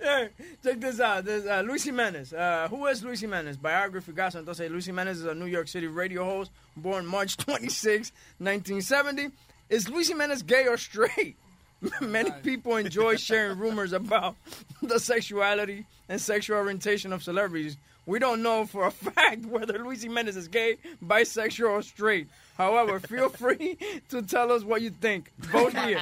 [0.00, 0.28] Hey,
[0.62, 1.24] check this out.
[1.24, 2.32] This, uh, Luis Jimenez.
[2.32, 3.56] Uh, who is Luis Jimenez?
[3.56, 4.42] Biography Gaso.
[4.44, 9.30] Entonces, Luis Jimenez is a New York City radio host, born March 26, 1970.
[9.68, 11.36] Is Luis Jimenez gay or straight?
[12.00, 14.36] Many people enjoy sharing rumors about
[14.82, 17.76] the sexuality and sexual orientation of celebrities.
[18.06, 22.28] We don't know for a fact whether Luis Jimenez is gay, bisexual, or straight.
[22.58, 25.30] However, feel free to tell us what you think.
[25.38, 26.00] Vote here.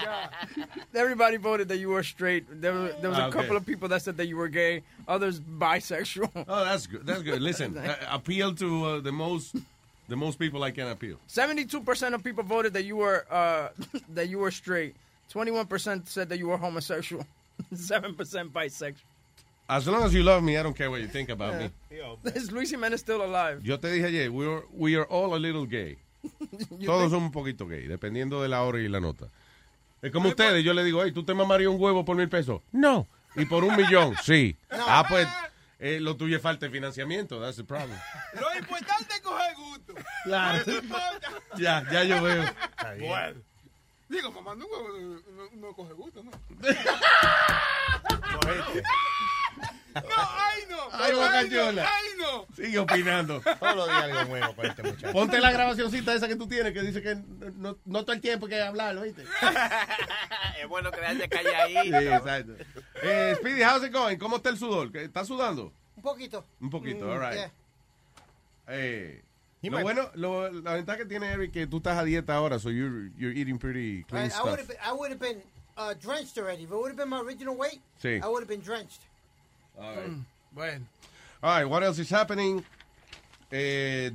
[0.95, 2.45] Everybody voted that you were straight.
[2.61, 3.39] There, was- there was a Okay.
[3.41, 6.31] couple of people that said that you were gay, others bisexual.
[6.49, 7.07] Oh, that's good.
[7.07, 7.41] That's good.
[7.43, 9.55] Listen, uh, appeal to uh, the most,
[10.09, 11.17] the most people I can appeal.
[11.27, 13.69] Seventy-two percent of people voted that you were uh,
[14.15, 14.95] that you were straight.
[15.31, 17.27] Twenty-one percent said that you were homosexual.
[17.75, 19.03] Seven percent bisexual.
[19.68, 21.70] As long as you love me, I don't care what you think about me.
[22.35, 23.61] Is Luis Jimenez still alive?
[23.62, 25.98] Yo te dije ayer, we are, we are all a little gay.
[26.87, 29.28] Todos somos un poquito gay, dependiendo de la hora y la nota.
[30.00, 32.62] Es como ustedes, yo le digo, hey, ¿tú te mamarías un huevo por mil pesos?
[32.72, 33.07] No.
[33.37, 34.16] ¿Y por un millón?
[34.22, 34.57] Sí.
[34.70, 35.28] Ah, pues,
[35.81, 37.98] eh, lo tuyo es falta de financiamiento, that's the problem.
[38.40, 39.94] Lo importante es coger gusto.
[40.24, 40.62] Claro.
[40.66, 41.28] No importa.
[41.59, 42.44] Ya, ya yo veo.
[43.00, 43.40] Bueno.
[44.09, 46.31] Digo, mamá, no, no, no coge gusto, ¿no?
[50.03, 50.77] No, ay no.
[50.93, 51.85] Ay, Bocachola.
[51.89, 52.47] Ay no.
[52.55, 53.41] Sigue opinando.
[53.41, 55.13] Todos los días algo nuevo con este muchacho.
[55.13, 57.17] Ponte la grabacioncita esa que tú tienes que dice que
[57.57, 59.23] no, no todo el tiempo hay que hablarlo, ¿viste?
[60.61, 61.99] es bueno quedarse calladito.
[62.01, 62.53] Sí, exacto.
[63.03, 64.17] Eh, Speedy, how's it going?
[64.19, 64.91] ¿Cómo está el sudor?
[64.93, 65.73] ¿Qué- ¿Estás sudando?
[65.97, 66.45] Un poquito.
[66.61, 67.35] Un poquito, Mm, all right.
[67.35, 67.51] yeah.
[68.69, 69.23] Eh,
[69.63, 72.35] He lo might- bueno, lo- la ventaja que tiene Eric que tú estás a dieta
[72.35, 74.59] ahora, so you're, you're eating pretty clean Right, I would stuff.
[74.61, 75.43] have been, I would have been
[75.77, 76.65] uh, drenched already.
[76.65, 78.21] If it would have been my original weight, Sí.
[78.23, 79.01] I would have been drenched.
[79.81, 80.11] All right.
[80.53, 80.85] Bueno.
[81.43, 82.64] All right, what else is happening?
[83.53, 84.11] Eh,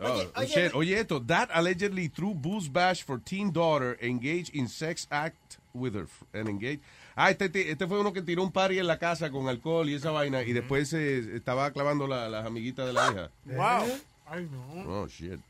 [0.00, 0.74] oh, Oye, oye, shit.
[0.74, 1.18] Oye, esto.
[1.20, 6.24] That allegedly threw booze bash for teen daughter engaged in sex act with her f-
[6.32, 6.80] and engaged.
[7.16, 9.88] Ah, este, este este fue uno que tiró un party en la casa con alcohol
[9.88, 13.30] y esa vaina y después se estaba clavando la- las amiguitas de la hija.
[13.46, 13.98] Wow.
[14.26, 15.02] Ay no.
[15.02, 15.40] Oh, shit.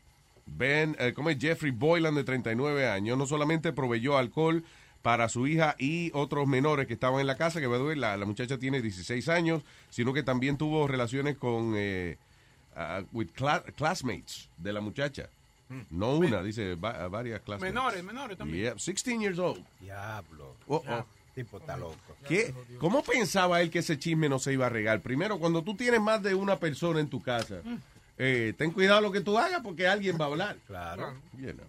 [0.45, 1.37] Ben, eh, ¿cómo es?
[1.39, 4.63] Jeffrey Boylan, de 39 años, no solamente proveyó alcohol
[5.07, 8.57] para su hija y otros menores que estaban en la casa, que la, la muchacha
[8.57, 12.17] tiene 16 años, sino que también tuvo relaciones con eh,
[12.75, 15.29] ah, with cla- classmates de la muchacha.
[15.91, 17.63] No una, dice va- varias clases.
[17.63, 18.63] Menores, menores también.
[18.63, 19.63] Yeah, 16 years old.
[19.79, 20.55] Diablo.
[20.67, 21.05] Oh, oh.
[21.33, 21.95] Tipo está loco.
[22.27, 22.53] ¿Qué?
[22.77, 24.99] ¿Cómo pensaba él que ese chisme no se iba a regar?
[24.99, 27.61] Primero, cuando tú tienes más de una persona en tu casa,
[28.17, 30.57] eh, ten cuidado lo que tú hagas porque alguien va a hablar.
[30.67, 31.13] Claro.
[31.37, 31.65] You know.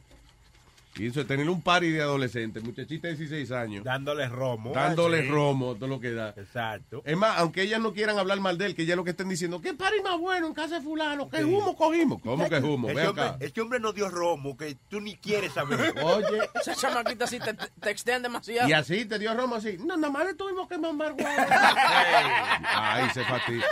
[0.98, 4.72] Y eso, tener un party de adolescentes, muchachita de 16 años, Dándole romo.
[4.72, 5.28] dándole Sí.
[5.28, 6.30] romo, todo lo que da.
[6.36, 7.02] Exacto.
[7.04, 9.28] Es más, aunque ellas no quieran hablar mal de él, que ya lo que estén
[9.28, 11.28] diciendo, ¿qué party más bueno en casa de fulano?
[11.30, 12.20] ¿Qué humo cogimos?
[12.20, 12.88] ¿Cómo que humo?
[12.88, 13.36] Ve Ese hombre, acá.
[13.38, 15.78] ese hombre no dio romo, que tú ni quieres saber.
[16.02, 18.68] Oye, Esa chamaquita así te te textean demasiado.
[18.68, 19.76] y así te dio romo así.
[19.78, 21.26] No, nada más le tuvimos que mamar huevo.
[22.64, 23.62] Ahí se fastidió.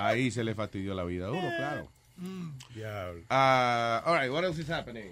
[0.00, 1.88] Ahí se le fastidió la vida a uno, claro.
[2.74, 3.22] Diablo.
[3.30, 5.10] Ah, all right, what else is happening?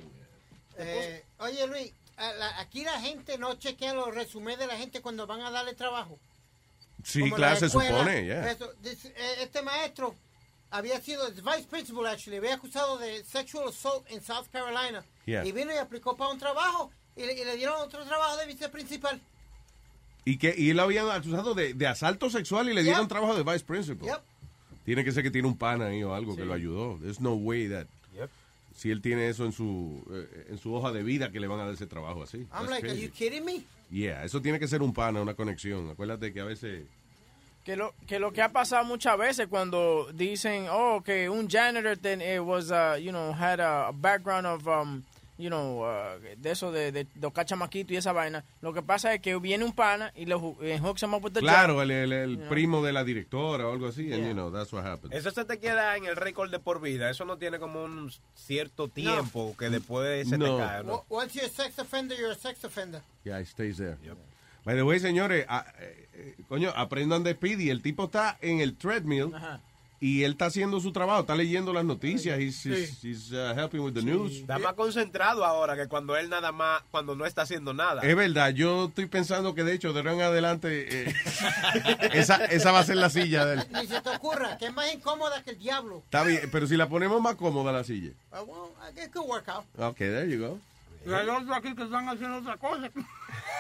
[0.79, 1.93] Eh, oye, Luis,
[2.59, 6.19] aquí la gente no chequea los resúmenes de la gente cuando van a darle trabajo.
[7.05, 8.55] Sí, Como claro, la se supone, ya.
[8.83, 10.15] dice, eh, este maestro
[10.71, 15.05] había sido vice principal, actually, había acusado de sexual assault en South Carolina.
[15.25, 15.45] Yeah.
[15.45, 18.47] Y vino y aplicó para un trabajo y le, y le dieron otro trabajo de
[18.47, 19.21] viceprincipal.
[20.25, 23.09] Y que y él lo habían acusado de, de asalto sexual y le dieron Yep.
[23.09, 24.09] trabajo de vice principal.
[24.09, 24.21] Yep.
[24.85, 26.99] Tiene que ser que tiene un pana ahí o algo que lo ayudó.
[27.01, 27.87] There's no way that
[28.77, 31.59] si él tiene eso en su eh, en su hoja de vida que le van
[31.61, 32.39] a dar ese trabajo así.
[32.39, 33.65] I'm That's like, are you kidding me?
[33.91, 35.91] Yeah, eso tiene que ser un pana, una conexión.
[35.91, 36.85] Acuérdate que a veces
[37.65, 41.97] Que lo, que lo que ha pasado muchas veces cuando dicen, oh, que un janitor
[41.97, 45.03] ten, eh, was, uh, you know, had a background of, um,
[45.39, 48.45] you know, uh, de eso de, de, de cachamaquito y esa vaina.
[48.61, 51.33] Lo que pasa es que viene un pana y ju- eh, hooks him up with
[51.33, 51.83] the Claro, job.
[51.91, 54.29] el, el- primo de la directora o algo así, and Yeah.
[54.29, 55.15] you know, that's what happens.
[55.15, 57.11] Eso se te queda en el récord de por vida.
[57.11, 60.57] Eso no tiene como un cierto tiempo que después se No.
[60.57, 60.85] te cae.
[60.85, 60.95] ¿no?
[60.95, 63.03] O- Once you're a sex offender, you're a sex offender.
[63.25, 63.97] Yeah, it stays there.
[64.65, 67.71] By the way, señores, ah, eh, eh, coño, aprendan de Speedy.
[67.71, 69.61] El tipo está en el treadmill Ajá.
[70.01, 73.81] Y él está haciendo su trabajo, está leyendo las noticias, he's, he's- he's, uh, helping
[73.81, 74.33] with the news.
[74.33, 78.03] Está más concentrado ahora que cuando él nada más, cuando no está haciendo nada.
[78.03, 81.15] Es verdad, yo estoy pensando que de hecho de ahora en adelante eh,
[82.13, 83.67] esa, esa va a ser la silla de él.
[83.73, 86.03] Ni se te ocurra, que es más incómoda que el diablo.
[86.05, 88.11] Está bien, pero si la ponemos más cómoda la silla.
[88.33, 88.71] Uh, well,
[89.03, 89.65] it could work out.
[89.79, 90.59] Ok, there you go.
[91.07, 92.91] Y hay otros aquí que están haciendo otra cosa.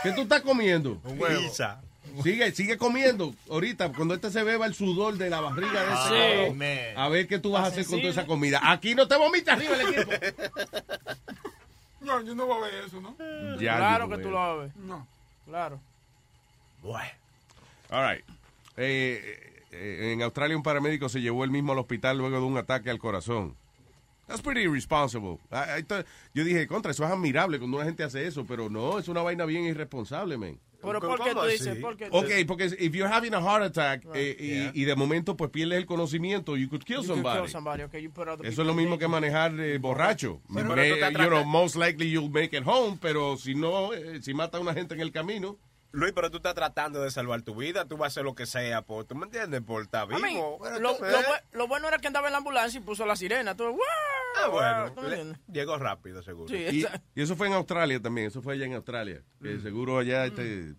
[0.02, 1.00] ¿Qué tú estás comiendo?
[1.04, 1.40] Un huevo.
[1.40, 1.80] Pizza.
[2.22, 3.34] Sigue, sigue comiendo.
[3.50, 7.26] Ahorita, cuando este se beba el sudor de la barriga de ese Ah, a ver
[7.26, 8.60] qué tú vas a hacer con toda esa comida.
[8.62, 10.10] Aquí no te vomitas arriba el equipo.
[12.00, 13.16] No, yo no voy a ver eso, ¿no?
[13.58, 14.70] Ya, claro que tú lo vas a ver.
[14.76, 15.06] No.
[15.44, 15.80] Claro.
[16.82, 17.10] Bueno.
[17.90, 18.24] All right.
[18.76, 22.56] Eh, eh, en Australia un paramédico se llevó él mismo al hospital luego de un
[22.56, 23.56] ataque al corazón.
[24.26, 25.38] That's pretty irresponsible.
[25.50, 26.04] Ah, está.
[26.34, 29.22] Yo dije, contra, eso es admirable cuando una gente hace eso, pero no, es una
[29.22, 30.58] vaina bien irresponsable, man.
[30.86, 31.76] Pero ¿Cómo ¿por qué tú dices?
[31.78, 32.08] ¿Por qué?
[32.10, 34.70] Ok, porque if you're having a heart attack eh, y- Yeah.
[34.74, 37.40] y, de momento pues pierdes el conocimiento, you could kill You could somebody.
[37.42, 40.40] kill somebody, okay, you put Eso es lo mismo que manejar eh, borracho.
[40.52, 44.20] Pero tú te you know, most likely you'll make it home, pero si no, eh,
[44.22, 45.58] si mata a una gente en el camino.
[45.96, 47.86] Luis, pero tú estás tratando de salvar tu vida.
[47.86, 48.82] Tú vas a hacer lo que sea.
[48.82, 49.62] Por, ¿Tú me entiendes?
[49.62, 50.58] Por estar vivo.
[50.62, 53.56] lo, lo bu- lo bueno era que andaba en la ambulancia y puso la sirena.
[53.56, 53.74] Todo,
[54.38, 54.92] Ah, bueno.
[54.92, 55.40] ¿Tú me le- entiendes?
[55.50, 56.48] llegó rápido, seguro.
[56.48, 56.84] Sí, Y,
[57.18, 59.22] y eso fue en Australia también, eso fue allá en Australia.
[59.40, 59.44] Mm.
[59.44, 60.74] Que seguro allá este,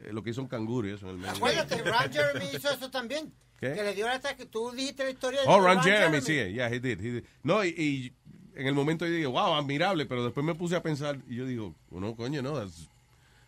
[0.00, 1.36] eh, lo que hizo un canguro y eso en el medio.
[1.36, 3.32] Acuérdate, Ron Jeremy hizo eso también.
[3.60, 3.72] ¿Qué?
[3.74, 4.46] Que le dio el ataque.
[4.46, 7.24] Tú dijiste la historia de Oh, Ron Jeremy, sí, yeah, he did, he did.
[7.44, 8.12] No, y, y
[8.56, 11.46] en el momento yo digo, wow, admirable, pero después me puse a pensar y yo
[11.46, 12.88] digo, no, coño, no, that's,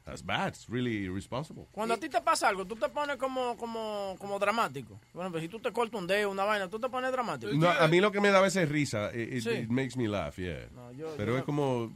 [0.04, 1.66] that's bad, it's really irresponsible.
[1.72, 4.98] Cuando a ti te pasa algo, tú te pones como, como, como dramático.
[5.14, 7.52] Bueno, pues si tú te cortas un dedo, una vaina, tú te pones dramático.
[7.52, 9.10] No, a mí lo que me da a veces es risa.
[9.14, 9.50] It, it- Sí.
[9.50, 10.66] it makes me laugh, yeah.
[10.74, 11.92] No, yo- pero yo- es como...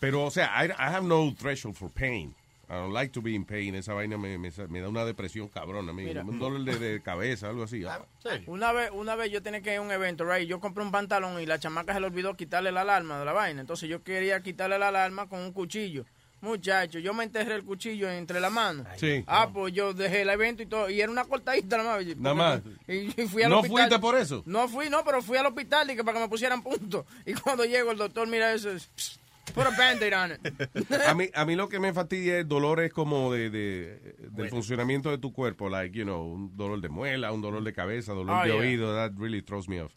[0.00, 2.34] Pero, o sea, I, I have no threshold for pain.
[2.70, 3.74] I don't like to be in pain.
[3.74, 5.90] Esa vaina me, me, me da una depresión cabrona.
[5.90, 6.04] a mí.
[6.04, 6.22] Mira.
[6.22, 7.82] un dolor de, de cabeza, algo así.
[7.86, 8.04] Ah,
[8.46, 10.46] Una vez, una vez yo tenía que ir a un evento, right?
[10.46, 13.32] Yo compré un pantalón y la chamaca se le olvidó quitarle la alarma de la
[13.32, 13.62] vaina.
[13.62, 16.04] Entonces yo quería quitarle la alarma con un cuchillo.
[16.40, 18.86] Muchacho, yo me enterré el cuchillo entre las manos.
[18.96, 19.24] Sí.
[19.26, 20.88] Ah, pues yo dejé el evento y todo.
[20.88, 22.16] Y era una cortadita nada más.
[22.16, 22.60] Nada más.
[22.86, 23.78] Y, y fui al ¿No hospital.
[23.88, 24.42] fuiste por eso?
[24.46, 27.04] No fui, no, pero fui al hospital y que para que me pusieran punto.
[27.26, 28.70] Y cuando llego, el doctor mira eso.
[28.70, 29.20] es, "Psst,
[29.54, 31.00] Put a band-aid on it.
[31.08, 35.10] A mí, a mí lo que me fastidia es dolores como de, de- del funcionamiento
[35.10, 38.36] de tu cuerpo, like, you know, un dolor de muela, un dolor de cabeza, dolor
[38.36, 38.56] Oh, de yeah.
[38.60, 39.94] oído, that really throws me off.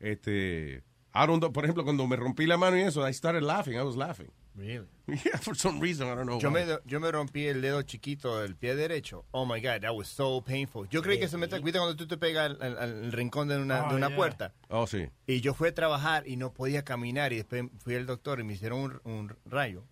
[0.00, 0.82] Este,
[1.14, 3.74] I don't know, por ejemplo, cuando me rompí la mano y eso, I started laughing,
[3.74, 4.30] I was laughing.
[4.56, 4.86] Really?
[5.24, 6.64] Yeah, for some reason, I don't know Yo why.
[6.64, 9.24] me, yo me rompí el dedo chiquito del pie derecho.
[9.32, 10.86] Oh my God, that was so painful.
[10.88, 13.58] Yo creí que se me ¿Viste cuando tú te pegas al, al- al rincón de
[13.58, 14.16] una, de Oh, una yeah.
[14.16, 14.54] puerta?
[14.68, 15.08] Oh, sí.
[15.26, 17.32] Y yo fui a trabajar y no podía caminar.
[17.32, 19.84] Y después fui al doctor y me hicieron un, un rayo.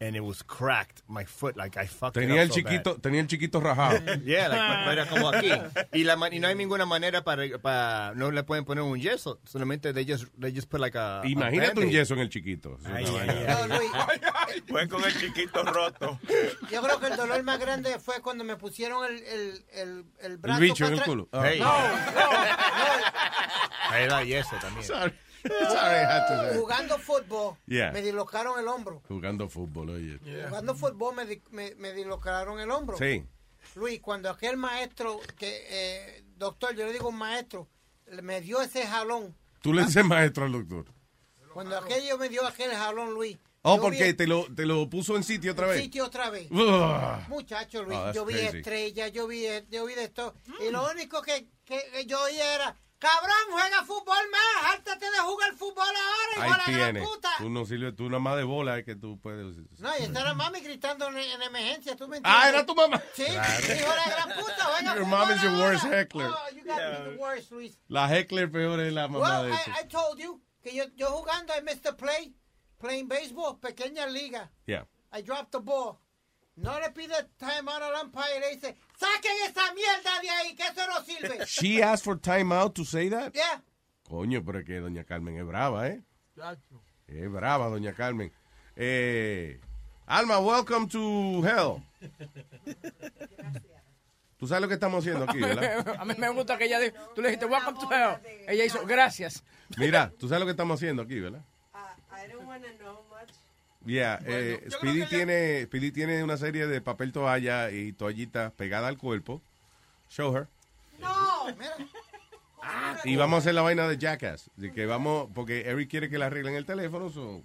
[0.00, 1.02] And it was cracked.
[1.08, 3.02] My foot, like I fucked it Tenía up el so chiquito, bad.
[3.02, 4.00] tenía el chiquito rajado.
[4.24, 5.50] Yeah, like, era como aquí.
[5.92, 9.40] Y, la, y no hay ninguna manera para, para, no le pueden poner un yeso.
[9.44, 11.20] Solamente they just, they just put like a.
[11.20, 11.92] a Imagínate un Band-Aid.
[11.92, 12.78] yeso en el chiquito.
[12.80, 13.66] Es una vaina.
[13.66, 13.90] No, Luis,
[14.68, 16.18] Fue con el chiquito roto.
[16.70, 20.36] yo creo que el dolor más grande fue cuando me pusieron el, el, el, el
[20.38, 21.28] brazo bicho en el culo.
[21.32, 21.42] Ah.
[21.44, 21.60] Hey.
[21.60, 21.70] No,
[23.90, 24.86] Ahí da yeso también.
[24.86, 25.12] Sorry.
[25.42, 26.42] Sorry, I had to no.
[26.50, 26.58] say.
[26.58, 27.92] Jugando fútbol, Yeah.
[27.92, 29.02] me dislocaron el hombro.
[29.08, 30.18] Jugando fútbol, oye.
[30.48, 32.96] Jugando fútbol me, di- me, me dislocaron el hombro.
[32.98, 33.24] Sí.
[33.74, 37.68] Luis, cuando aquel maestro, que eh, doctor, yo le digo un maestro,
[38.22, 39.34] me dio ese jalón.
[39.62, 40.86] Tú le dices maestro al doctor.
[41.52, 43.36] Cuando aquello me dio aquel jalón, Luis.
[43.62, 45.82] Oh, yo porque te lo, te lo puso en sitio otra vez.
[45.82, 46.50] sitio otra vez.
[46.50, 47.28] Ugh.
[47.28, 48.56] Muchacho Luis, Oh, that's yo vi crazy.
[48.56, 50.34] estrellas, yo vi, yo vi de esto.
[50.66, 55.18] Y lo único que, que- que yo oía era, cabrón, juega fútbol más, hártate de
[55.18, 57.08] jugar fútbol ahora, hijo Ahí de la gran tienes.
[57.08, 57.30] puta.
[57.38, 59.56] Tú no sirves, tú nada más de bola es que tú puedes.
[59.80, 62.48] No, y esta era mami gritando en, en emergencia, ¿tú me Ah, entiendes?
[62.54, 63.02] era tu mamá.
[63.14, 65.64] Sí, hijo de la gran puta, juega Your fútbol mom is your ahora.
[65.70, 66.28] worst heckler.
[66.28, 67.78] Oh, you gotta be the worst, Luis.
[67.88, 69.52] La heckler peor es la mamá Well, de.
[69.54, 72.34] I, I told you que yo, yo jugando, I missed the play,
[72.78, 74.50] playing baseball, pequeña liga.
[74.66, 74.84] Yeah.
[75.12, 75.98] I dropped the ball.
[76.62, 80.62] No le pide timeout al umpire y le dice, saquen esa mierda de ahí, que
[80.64, 81.44] eso no sirve.
[81.46, 83.32] She asked for time out to say that.
[83.34, 83.62] Yeah.
[84.08, 86.02] Coño, pero es que doña Carmen es brava, ¿eh?
[87.06, 88.30] Es brava, doña Carmen.
[88.76, 89.58] Eh,
[90.06, 91.82] Alma, welcome to hell.
[94.36, 95.96] Tú sabes lo que estamos haciendo aquí, ¿verdad?
[96.00, 98.16] A mí me gusta que ella dijo, tú le dijiste, welcome to hell.
[98.48, 99.44] Ella hizo, gracias.
[99.76, 101.42] Mira, tú sabes lo que estamos haciendo aquí, ¿verdad?
[102.10, 103.30] I don't want to know much.
[103.86, 108.98] Yeah, eh, Speedy tiene, Speedy tiene una serie de papel toalla y toallitas pegadas al
[108.98, 109.40] cuerpo.
[110.10, 110.48] Show her.
[110.98, 111.76] No, mira.
[113.04, 114.50] Y vamos a hacer la vaina de Jackass.
[114.56, 117.10] De que vamos, porque Eric quiere que la arreglen el teléfono.
[117.10, 117.42] so-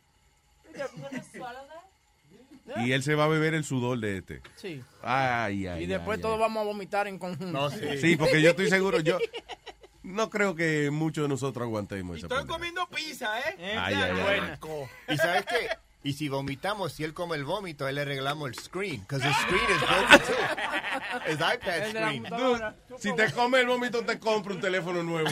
[2.77, 4.41] y él se va a beber el sudor de este.
[4.55, 4.83] Sí.
[5.03, 5.83] Ay, ay.
[5.83, 6.41] Y después ay, todos ay.
[6.41, 7.69] vamos a vomitar en conjunto.
[7.69, 9.19] Sí, porque yo estoy seguro, yo
[10.03, 13.77] no creo que muchos de nosotros aguantemos esa Estoy comiendo pizza, ¿eh?
[13.77, 14.21] Ay, ay, ay.
[14.21, 14.59] Buena.
[15.07, 15.69] ¿Y sabes qué?
[16.05, 19.01] Y si vomitamos, si él come el vómito, él le arreglamos el screen.
[19.01, 21.31] Because the screen is broken too.
[21.31, 22.23] His iPad screen.
[22.29, 22.61] Dude,
[22.99, 25.31] si te come el vómito, te compro un teléfono nuevo.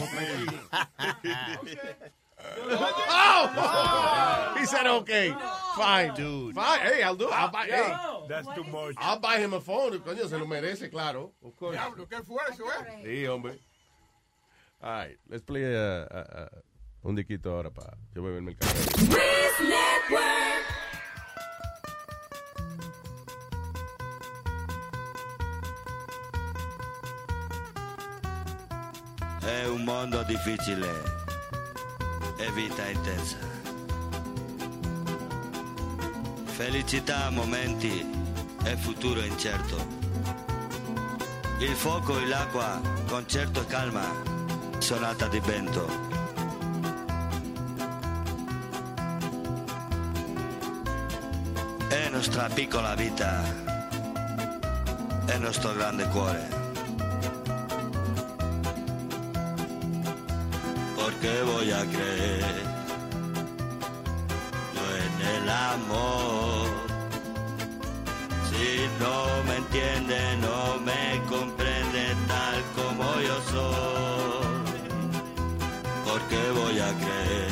[3.08, 4.54] oh!
[4.58, 5.32] He said okay.
[5.76, 6.56] Fine, dude.
[6.56, 6.80] Fine.
[6.80, 7.34] Hey, I'll do it.
[7.34, 7.94] I'll buy, hey,
[8.28, 8.96] That's too much.
[8.98, 10.00] I'll buy him a phone.
[10.00, 11.34] Coño, se lo merece, claro.
[11.44, 11.76] Of course.
[11.76, 13.02] Diablo, qué esfuerzo, ¿eh?
[13.04, 13.60] Sí, hombre.
[14.82, 16.48] All right, let's play uh, uh, uh,
[17.04, 18.78] un diquito ahora para yo beberme el café.
[29.40, 30.88] È un mondo difficile
[32.38, 33.38] e vita intensa.
[36.44, 38.04] Felicità, momenti
[38.64, 39.76] e futuro incerto.
[41.58, 44.04] Il fuoco e l'acqua, concerto e calma,
[44.78, 46.13] sonata di vento.
[52.26, 53.42] Nostra piccola vita,
[55.26, 56.48] è nostro grande cuore.
[60.96, 62.54] porque voy a creer
[64.74, 66.68] yo en el amor.
[68.48, 74.80] Si no me entiende, no me comprende tal como yo soy,
[76.06, 77.43] porque voy a creer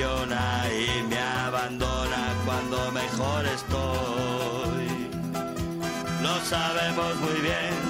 [0.00, 5.10] y me abandona cuando mejor estoy.
[6.22, 7.87] Lo sabemos muy bien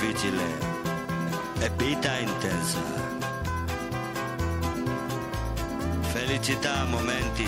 [0.00, 0.42] difficile
[1.60, 2.80] e vita intensa.
[6.00, 7.46] Felicità, momenti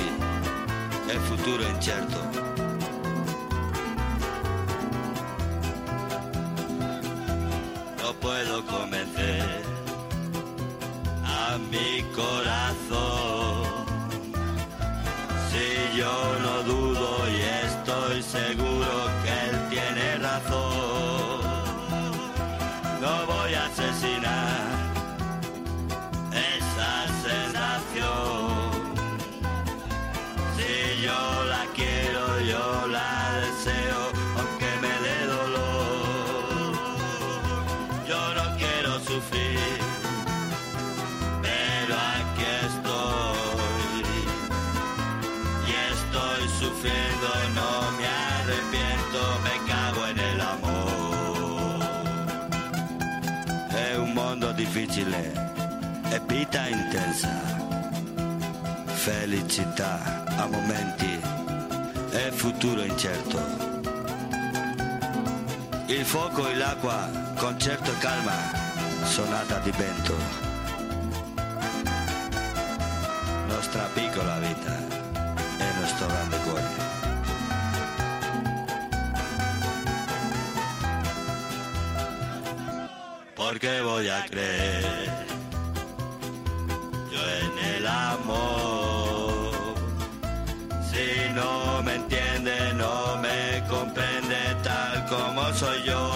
[1.06, 2.41] e futuro incerto.
[56.52, 57.30] Vita intensa.
[58.84, 61.18] Felicità a momenti
[62.10, 63.40] e futuro incerto.
[65.86, 68.36] Il fuoco e l'acqua, concerto e calma,
[69.04, 70.14] sonata di vento.
[73.48, 74.76] Nostra piccola vita
[75.58, 76.90] e nostro grande cuore.
[83.34, 85.21] Porque voy a creer
[90.90, 96.11] Si no me entiende, no me comprende tal como soy yo.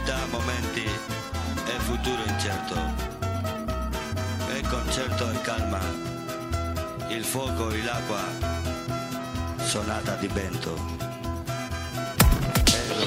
[0.00, 2.74] Felicità a momenti e futuro incerto.
[4.48, 5.80] E concerto e calma.
[7.08, 8.22] Il fuoco e l'acqua.
[9.58, 10.74] Sonata di vento.
[12.72, 13.06] E lo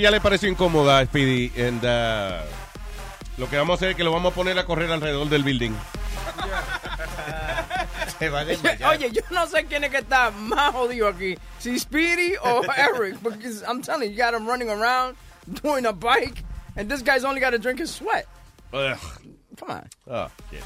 [0.00, 1.52] Silla le pareció incómoda a Speedy.
[1.60, 2.40] And, uh,
[3.36, 5.42] lo que vamos a hacer es que lo vamos a poner a correr alrededor del
[5.42, 5.72] building.
[8.88, 11.36] Oye, yo no sé quién es que está más jodido aquí.
[11.58, 13.18] Si Speedy o Eric.
[13.22, 15.16] Because I'm telling you, you got him running around
[15.62, 16.44] doing a bike.
[16.76, 18.26] And this guy's only got to drink his sweat.
[18.72, 18.96] Ugh.
[19.58, 19.86] Come on.
[20.50, 20.62] Shit.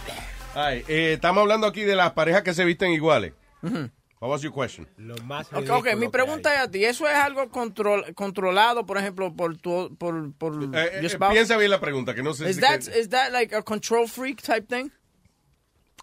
[0.55, 3.33] Ay, eh, estamos hablando aquí de las parejas que se visten iguales.
[3.63, 4.87] What was your question?
[5.17, 6.85] Lo más Ok, ok, mi pregunta es a ti.
[6.85, 11.71] ¿Eso es algo control, controlado, por ejemplo, por tu por, por Eh, eh, piensa bien
[11.71, 12.61] la pregunta, que no sé Is si...
[12.61, 14.91] that, que- is that like a control freak type thing?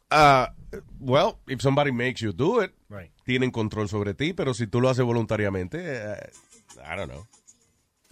[0.10, 0.54] Ah,
[1.00, 3.12] well, if somebody makes you do it, Right.
[3.26, 6.30] tienen control sobre ti, pero si tú lo haces voluntariamente, eh,
[6.78, 7.26] I don't know.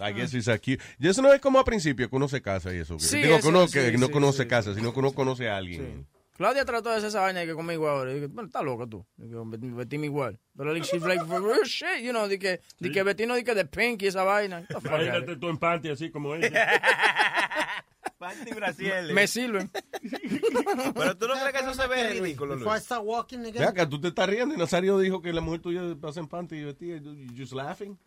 [0.02, 0.82] I guess it's a cute.
[0.97, 2.97] Y eso no es como a principio que uno se casa y eso.
[3.00, 4.93] Sí, Digo, eso, que uno, sí, que no sí, que uno sí, se casa, sino
[4.93, 6.08] que uno conoce a alguien.
[6.40, 8.14] Claudia trató de hacer esa vaina que conmigo ahora.
[8.14, 9.06] Dije, bueno, está loca tú.
[9.18, 10.40] Vestirme igual.
[10.56, 13.44] Pero like, she's like, for real shit, you know, de que, de que Betino, de
[13.44, 14.66] que de pink y esa vaina.
[14.70, 16.50] Imagínate tú en panty así como ella.
[18.18, 19.14] Panty brasieles.
[19.14, 19.70] Me sirven.
[20.96, 22.84] Pero tú no crees que eso se ve ridículo, Before I Luis.
[22.86, 23.64] start walking again.
[23.64, 26.56] acá, tú te estás riendo y Nazario dijo que la mujer tuya pasa en panty
[26.56, 26.98] y vestida.
[27.00, 27.98] you just laughing.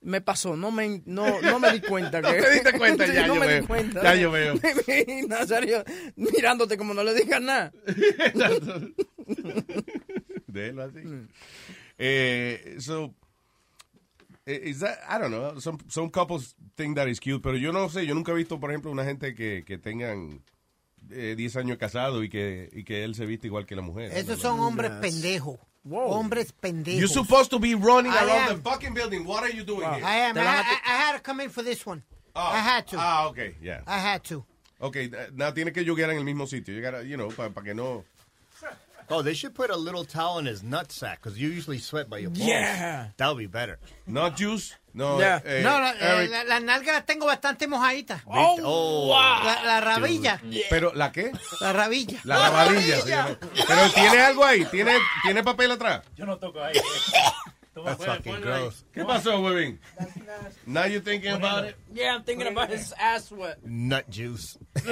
[0.00, 2.20] Me pasó, no me, no, no me di cuenta.
[2.22, 3.60] No te diste cuenta, ya no yo me veo.
[3.60, 4.02] di cuenta.
[4.02, 4.54] Ya yo veo.
[5.06, 5.84] Y Nazario
[6.16, 7.72] mirándote como no le digas nada.
[10.46, 11.00] Déjelo así.
[11.98, 13.12] Eh, so,
[14.46, 17.72] eh, is that, I don't know, some, some couples think that is cute, pero yo
[17.72, 20.42] no sé, yo nunca he visto, por ejemplo, una gente que, que tengan
[21.10, 24.12] eh, 10 años casados y que, y que él se viste igual que la mujer.
[24.14, 25.58] Esos son hombres pendejos.
[25.90, 26.98] Hombres pendejos.
[26.98, 28.56] You're supposed to be running I around am.
[28.56, 29.24] the fucking building.
[29.24, 30.04] What are you doing here?
[30.04, 30.38] I am.
[30.38, 32.02] I, I, I had to come in for this one.
[32.34, 32.96] I had to.
[32.98, 33.80] Ah, okay, yeah.
[33.86, 34.44] I had to.
[34.80, 36.74] Okay, now tiene que jugar en el mismo sitio.
[36.74, 38.04] You gotta, you know, para que no...
[39.10, 42.18] Oh, they should put a little towel in his nutsack because you usually sweat by
[42.18, 42.46] your balls.
[42.46, 43.08] Yeah.
[43.16, 43.78] That would be better.
[44.06, 44.74] Nut juice.
[44.98, 45.40] No, Yeah.
[45.44, 46.30] eh, no, la, eh, Eric.
[46.32, 48.20] la, la nalga la tengo bastante mojadita.
[48.26, 50.40] Oh, La, la rabilla.
[50.68, 51.30] Pero, ¿la qué?
[51.60, 52.18] La rabilla.
[52.24, 53.04] La rabadilla.
[53.06, 53.38] llama.
[53.68, 56.02] Pero tiene algo ahí, tiene, tiene papel atrás.
[56.16, 56.74] Yo no toco ahí.
[57.84, 58.84] That's fucking gross.
[58.92, 59.78] ¿Qué pasó, huevín?
[60.66, 61.76] Now you're thinking about it?
[61.94, 63.58] Yeah, I'm thinking about his ass sweat.
[63.62, 64.58] Nut juice.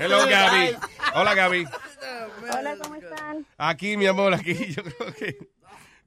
[0.00, 0.76] Hello, Gaby.
[1.14, 1.66] Hola, Gaby.
[2.50, 3.46] Hola, ¿cómo están?
[3.58, 5.36] Aquí, mi amor, aquí yo creo que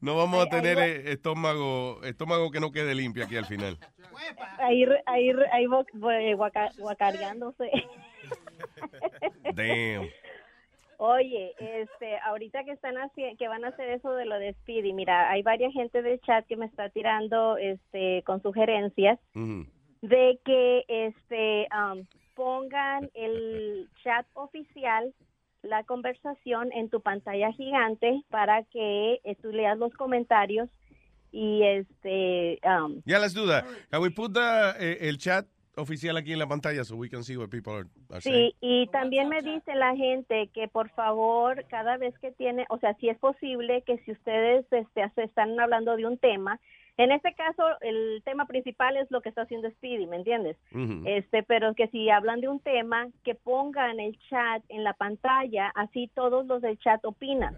[0.01, 3.77] no vamos a tener eh, estómago, estómago que no quede limpio aquí al final.
[4.59, 7.71] Ahí, ahí, ahí guaca- guacareándose.
[9.53, 10.09] Damn.
[10.97, 14.93] Oye, este, ahorita que están haciendo, que van a hacer eso de lo de Speedy,
[14.93, 19.19] mira, hay varias gente del chat que me está tirando, este, con sugerencias
[20.01, 25.13] de que, este, um, pongan el chat oficial,
[25.65, 30.69] la conversación en tu pantalla gigante para que eh, tú leas los comentarios
[31.31, 33.65] y, este, um, Yeah, let's do that.
[33.91, 35.45] Can we put the, eh, el chat
[35.75, 38.51] oficial aquí en la pantalla so we can see what people are, are saying?
[38.51, 42.79] Sí, y también me dice la gente que por favor, cada vez que tiene, o
[42.79, 46.59] sea, si es posible que si ustedes este, se están hablando de un tema,
[46.97, 50.57] en este caso el tema principal es lo que está haciendo Speedy, ¿me entiendes?
[50.71, 51.03] Ujú.
[51.05, 55.71] Este, pero que si hablan de un tema, que pongan el chat en la pantalla,
[55.75, 57.57] así todos los del chat opinan.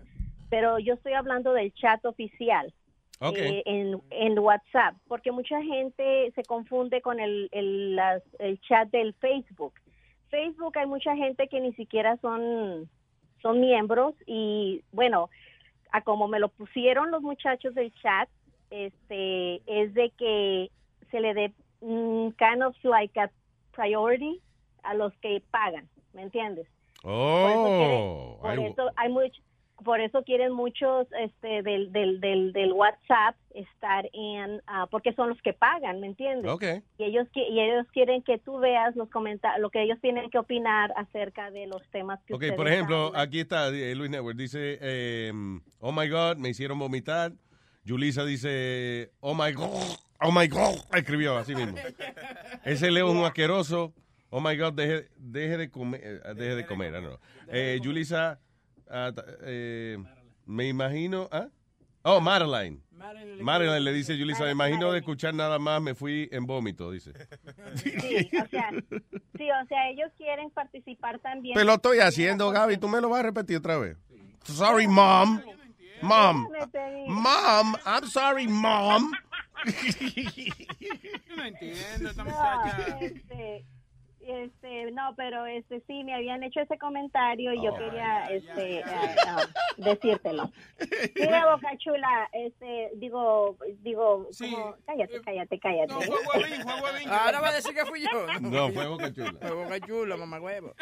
[0.50, 2.74] Pero yo estoy hablando del chat oficial.
[3.20, 8.90] Eh, en, en WhatsApp, porque mucha gente se confunde con el, el, las- el chat
[8.92, 9.74] del Facebook.
[10.30, 12.88] Facebook hay mucha gente que ni siquiera son,
[13.42, 15.32] son miembros y bueno,
[15.92, 18.30] a como me lo pusieron los muchachos del chat,
[18.70, 20.70] este es de que
[21.12, 23.30] se le dé kind of like a
[23.72, 24.42] priority
[24.84, 26.68] a los que pagan, ¿me entiendes?
[27.04, 29.42] Oh, Por I- eso hay much-
[29.84, 35.30] por eso quieren muchos este del, del, del, del WhatsApp estar en ah, porque son
[35.30, 36.52] los que pagan, ¿me entiendes?
[36.52, 36.64] Ok.
[36.98, 40.40] Y ellos y ellos quieren que tú veas los comentarios, lo que ellos tienen que
[40.40, 44.36] opinar acerca de los temas que Ok, por ejemplo, aquí está eh, Luis Network.
[44.36, 45.32] Dice, eh,
[45.80, 47.34] oh my God, me hicieron vomitar.
[47.88, 49.72] Yulisa dice, oh my God,
[50.20, 50.76] oh my God.
[50.94, 51.78] Escribió así mismo.
[52.66, 53.94] Ese Leo es un asqueroso.
[54.30, 56.02] Oh my God, deje, deje de comer.
[56.04, 56.94] eh, Deje de comer.
[56.96, 57.18] ah, no.
[57.48, 58.42] Eh, Yulisa,
[58.90, 59.14] ah,
[59.44, 59.98] eh,
[60.46, 61.30] me imagino.
[61.32, 61.48] ¿ah?
[62.04, 62.82] Oh, Madeline.
[63.40, 66.92] Madeline le dice a Yulisa, me imagino de escuchar nada más, me fui en vómito,
[66.92, 67.14] dice.
[67.76, 68.70] Sí, o sea,
[69.38, 71.54] sí, o sea, ellos quieren participar también.
[71.54, 72.78] Pero lo estoy haciendo, Gaby.
[72.78, 73.96] Tú me lo vas a repetir otra vez.
[74.44, 75.40] Sorry, mom.
[76.02, 76.48] Mom.
[77.08, 77.76] Mom.
[77.86, 79.12] I'm sorry, mom.
[81.36, 82.98] No entiendo esta No, muchacha.
[83.02, 83.66] este,
[84.22, 88.84] este, no, pero este sí me habían hecho ese comentario y yo Oh, quería este
[88.84, 89.46] ah,
[89.78, 90.52] decírtelo.
[91.16, 95.94] Mira, Boca Chula, este, digo, digo, como- cállate, cállate, cállate.
[97.10, 98.28] Ahora va a decir que fui yo.
[98.42, 99.34] No, fue Boca Chula.
[99.42, 100.74] Fue Boca Chula, mamá huevo.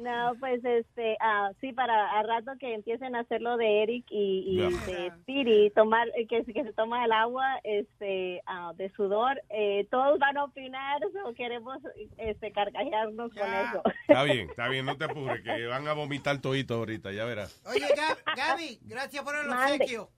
[0.00, 4.06] No, pues este, ah, sí, para a rato que empiecen a hacer lo de Eric
[4.10, 9.40] y, de Spiri, tomar, eh, que, que se toma el agua este, ah, de sudor,
[9.50, 11.78] eh, todos van a opinar o queremos
[12.16, 13.82] este, carcajearnos con eso.
[14.08, 17.60] Está bien, está bien, no te apures, que van a vomitar todito ahorita, ya verás.
[17.66, 19.74] Oye, Ga- Gaby, gracias por el Mande.
[19.74, 20.10] obsequio.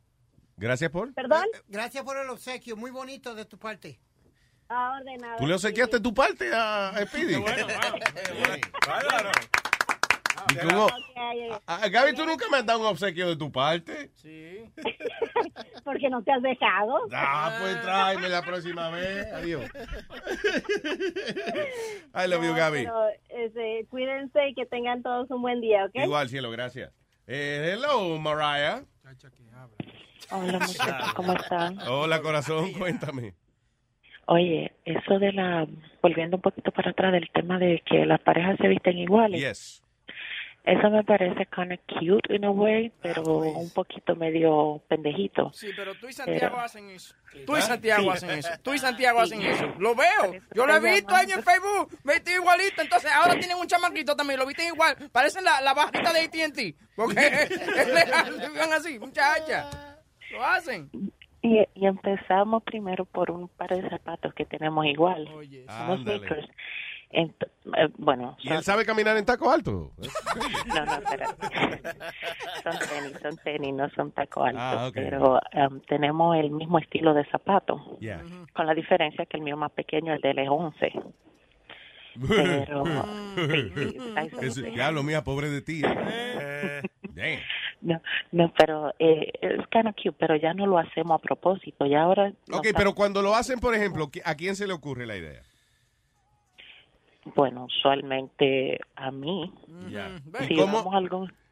[0.57, 1.13] Gracias por.
[1.13, 1.47] ¿Perdón?
[1.67, 3.99] Gracias por el obsequio, muy bonito de tu parte.
[4.69, 5.37] Ah, ordenado.
[5.39, 7.35] ¿Tú le obsequiaste tu parte a Speedy?
[10.51, 10.93] Y como- Ok,
[11.67, 14.11] Ah, Gaby, ¿tú nunca me has dado un obsequio de tu parte?
[14.17, 14.65] Sí.
[15.85, 16.99] porque no te has dejado.
[17.13, 19.27] Ah, pues tráeme la próxima vez.
[19.33, 19.65] Adiós.
[22.15, 22.85] I love you, Gaby.
[22.85, 25.95] pero, este, cuídense y que tengan todos un buen día, ¿ok?
[26.05, 26.93] Igual, cielo, gracias.
[27.27, 28.83] Eh, hello, Mariah.
[30.31, 31.79] Hola muchachos, ¿cómo están?
[31.89, 33.35] Hola, corazón, cuéntame.
[34.27, 35.67] Oye, eso de la,
[36.01, 39.83] volviendo un poquito para atrás del tema de que las parejas se visten iguales, Yes.
[40.65, 45.51] Eso me parece kind of cute in a way, pero un poquito medio pendejito.
[45.53, 47.15] Sí, pero tú y Santiago Pero- hacen eso.
[47.47, 48.09] Tú y Santiago Sí.
[48.11, 48.49] hacen eso.
[48.63, 49.35] Tú y Santiago Sí.
[49.35, 49.67] hacen eso.
[49.79, 50.41] Lo veo.
[50.55, 51.99] Yo lo he visto ahí en Facebook.
[52.05, 52.83] Vestido igualito.
[52.83, 54.39] Entonces ahora tienen un chamaquito también.
[54.39, 54.95] Lo visten igual.
[55.11, 56.75] Parecen la, la bajita de AT&T.
[56.95, 57.17] Porque
[57.81, 58.41] es legal.
[58.41, 59.69] Se ven así, muchacha.
[60.31, 60.91] Lo hacen.
[61.45, 66.19] Y, y empezamos primero por un par de zapatos que tenemos igual, unos Ándale.
[66.21, 66.49] sneakers.
[67.13, 67.47] Ent-
[67.77, 69.93] eh, bueno, ¿Y él sabe caminar en taco alto?
[70.67, 71.37] No, no, espérate.
[72.63, 74.63] son tenis, son tenis, no son taco altos.
[74.63, 74.95] Ah, ok.
[74.95, 77.99] Pero em, tenemos el mismo estilo de zapato.
[78.01, 78.23] Yeah.
[78.55, 80.93] Con la diferencia que el mío más pequeño, el de él es 11.
[82.29, 82.85] Pero,
[83.37, 84.63] sí, sí, Eso- 11.
[84.71, 85.83] Diablo, mía, pobre de ti.
[85.85, 86.83] eh.
[87.15, 87.41] Damn.
[87.83, 88.01] No,
[88.31, 91.85] no, pero eh, es kind of cute, pero ya no lo hacemos a propósito.
[91.85, 92.33] Y ahora.
[92.53, 95.43] Ok, pero cuando lo hacen, por ejemplo, ¿qui- ¿a quién se le ocurre la idea?
[97.37, 99.53] Bueno, usualmente a mí.
[99.91, 100.21] Ya.
[100.47, 100.91] Si ¿Y cómo-.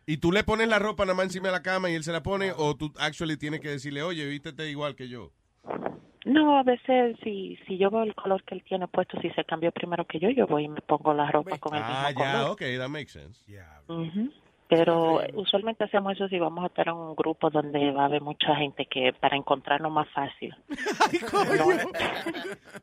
[0.06, 2.12] ¿Y tú le pones la ropa nada más encima de la cama y él se
[2.12, 2.52] la pone?
[2.56, 5.30] ¿O tú actually tienes que decirle, oye, vístete igual que yo?
[6.24, 9.44] No, a veces si, si yo veo el color que él tiene puesto, si se
[9.44, 12.24] cambió primero que yo, yo voy y me pongo la ropa con el Ah, mismo
[12.24, 12.50] ya, color.
[12.52, 13.40] ok, that makes sense.
[13.88, 14.30] Ujú.
[14.70, 18.22] Pero usualmente hacemos eso si vamos a estar en un grupo donde va a haber
[18.22, 20.54] mucha gente que para encontrarnos más fácil.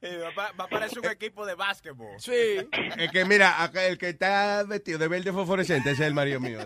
[0.01, 2.19] Eh, va, va a parecer un equipo de básquetbol.
[2.19, 2.57] Sí.
[2.97, 6.39] Es que mira, acá el que está vestido de verde fosforescente ese es el marido
[6.39, 6.59] mío.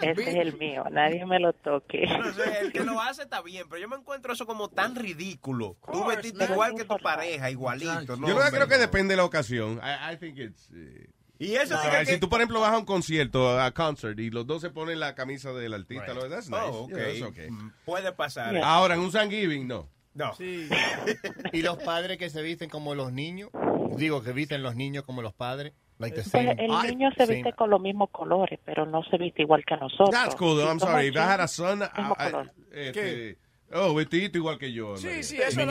[0.00, 2.06] Ese es el mío, nadie me lo toque.
[2.06, 4.94] No sé, el que lo hace está bien, pero yo me encuentro eso como tan
[4.96, 5.76] ridículo.
[5.92, 8.16] Tú vestiste igual que tu pareja, igualito.
[8.16, 8.80] No, yo hombre, creo que no.
[8.80, 9.80] depende de la ocasión.
[9.82, 10.70] I, I think it's...
[10.72, 11.08] eh,
[11.38, 13.70] Y eso a sí ver, que- si tú, por ejemplo, vas a un concierto, a
[13.72, 16.62] concert, y los dos se ponen la camisa del artista, lo that's nice.
[16.64, 16.88] Oh, ok.
[16.90, 17.48] Yeah, that's okay.
[17.84, 18.56] Puede pasar.
[18.58, 19.88] Ahora, en un Thanksgiving, no.
[20.14, 20.32] No.
[21.52, 23.50] Y los padres que se visten como los niños,
[23.96, 26.52] digo que visten los niños como los padres, like the same.
[26.58, 29.76] el niño se same- viste con los mismos colores, pero no se viste igual que
[29.76, 30.10] nosotros.
[30.10, 30.68] That's cool, though.
[30.68, 31.08] I'm sorry.
[31.08, 33.38] If I had a son, I- este,
[33.74, 34.96] oh, vestidito igual que yo.
[34.96, 35.22] Sí, María.
[35.22, 35.64] sí, eso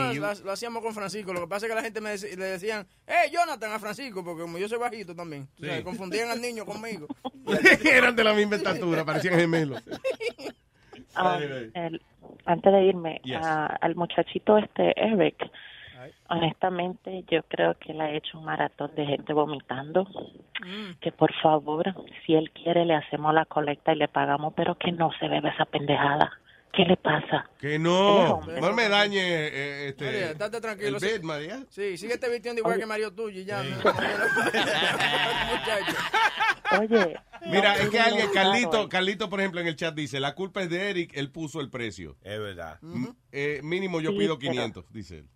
[0.43, 1.33] lo, hacíamos con Francisco.
[1.33, 4.23] Lo que pasa es que la gente me dec- le decían, hey, Jonathan a Francisco,
[4.23, 5.47] porque como yo soy bajito también.
[5.59, 5.83] O sea, Sí.
[5.83, 7.07] confundían al niño conmigo.
[7.85, 9.83] Eran de la misma estatura, parecían gemelos.
[11.15, 12.01] Ah, el-
[12.45, 13.37] antes de irme, Yes.
[13.45, 15.35] a- al muchachito este Eric,
[16.29, 20.05] honestamente yo creo que él ha hecho un maratón de gente vomitando.
[20.63, 20.99] Mm.
[21.01, 21.93] Que por favor,
[22.25, 25.49] si él quiere, le hacemos la colecta y le pagamos, pero que no se bebe
[25.49, 26.31] esa pendejada.
[26.73, 27.49] ¿Qué le pasa?
[27.59, 30.97] Que no, no me dañe eh, este, María, estate tranquilo.
[30.97, 31.65] el bed, María.
[31.69, 33.61] Sí, síguete vistiendo igual que Mario tuyo y ya.
[35.51, 35.97] Muchacho.
[36.79, 37.15] Oye.
[37.47, 40.33] Mira, no, es que no, alguien, Carlito, Carlito, por ejemplo, en el chat dice, la
[40.35, 42.15] culpa es de Eric, él puso el precio.
[42.23, 42.79] Es verdad.
[42.81, 45.27] M- eh, mínimo yo Sí, pido pero- 500, dice él.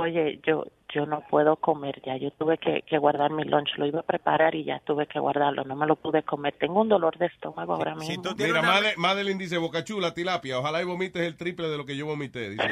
[0.00, 2.16] Oye, yo yo no puedo comer ya.
[2.16, 3.70] Yo tuve que, que guardar mi lunch.
[3.76, 5.62] Lo iba a preparar y ya tuve que guardarlo.
[5.64, 6.54] No me lo pude comer.
[6.58, 8.22] Tengo un dolor de estómago ahora mismo.
[8.36, 11.96] Mira, Made- Madeline dice, Boca Chula, tilapia, ojalá y vomites el triple de lo que
[11.96, 12.50] yo vomité.
[12.50, 12.66] Dice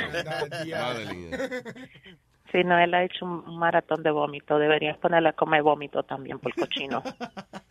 [0.76, 1.36] Madeline.
[2.50, 4.58] Si no, él ha hecho un maratón de vómito.
[4.58, 7.02] Deberías ponerle a comer vómito también por cochino.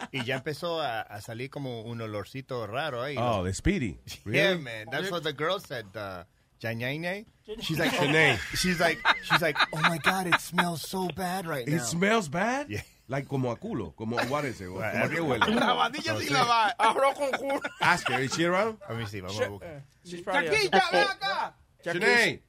[0.09, 3.17] Y ya empezó a, a salir como un olorcito raro ahí.
[3.19, 3.99] Oh, the Speedy.
[4.25, 4.61] Yeah, Really?
[4.63, 4.85] man.
[4.89, 5.85] That's what the girl said.
[5.93, 6.23] Uh,
[6.61, 7.25] Janaine.
[7.61, 8.37] She's like, Shanae.
[8.55, 11.75] she's like, she's like, oh my god, it smells so bad right now.
[11.75, 12.67] It smells bad?
[13.07, 14.67] Like como a culo, como what is it?
[14.67, 15.39] ¿Cómo a qué huele?
[15.55, 16.33] Lavadilla No sin sé.
[16.33, 16.73] lavar.
[16.77, 17.61] Arroz con culo.
[17.81, 18.77] Ask her, is she around?
[18.89, 19.83] Let me see, vamos a buscar.
[20.25, 21.53] Probably Chaquilla, ven acá.
[21.85, 22.39] Shanae.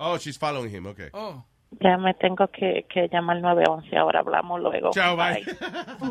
[0.00, 1.10] Oh, she's following him, okay.
[1.14, 1.44] Oh.
[1.80, 3.96] Ya me tengo que, que llamar 911.
[3.96, 4.90] Ahora hablamos luego.
[4.92, 5.44] Chao, bye.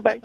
[0.01, 0.21] Bye.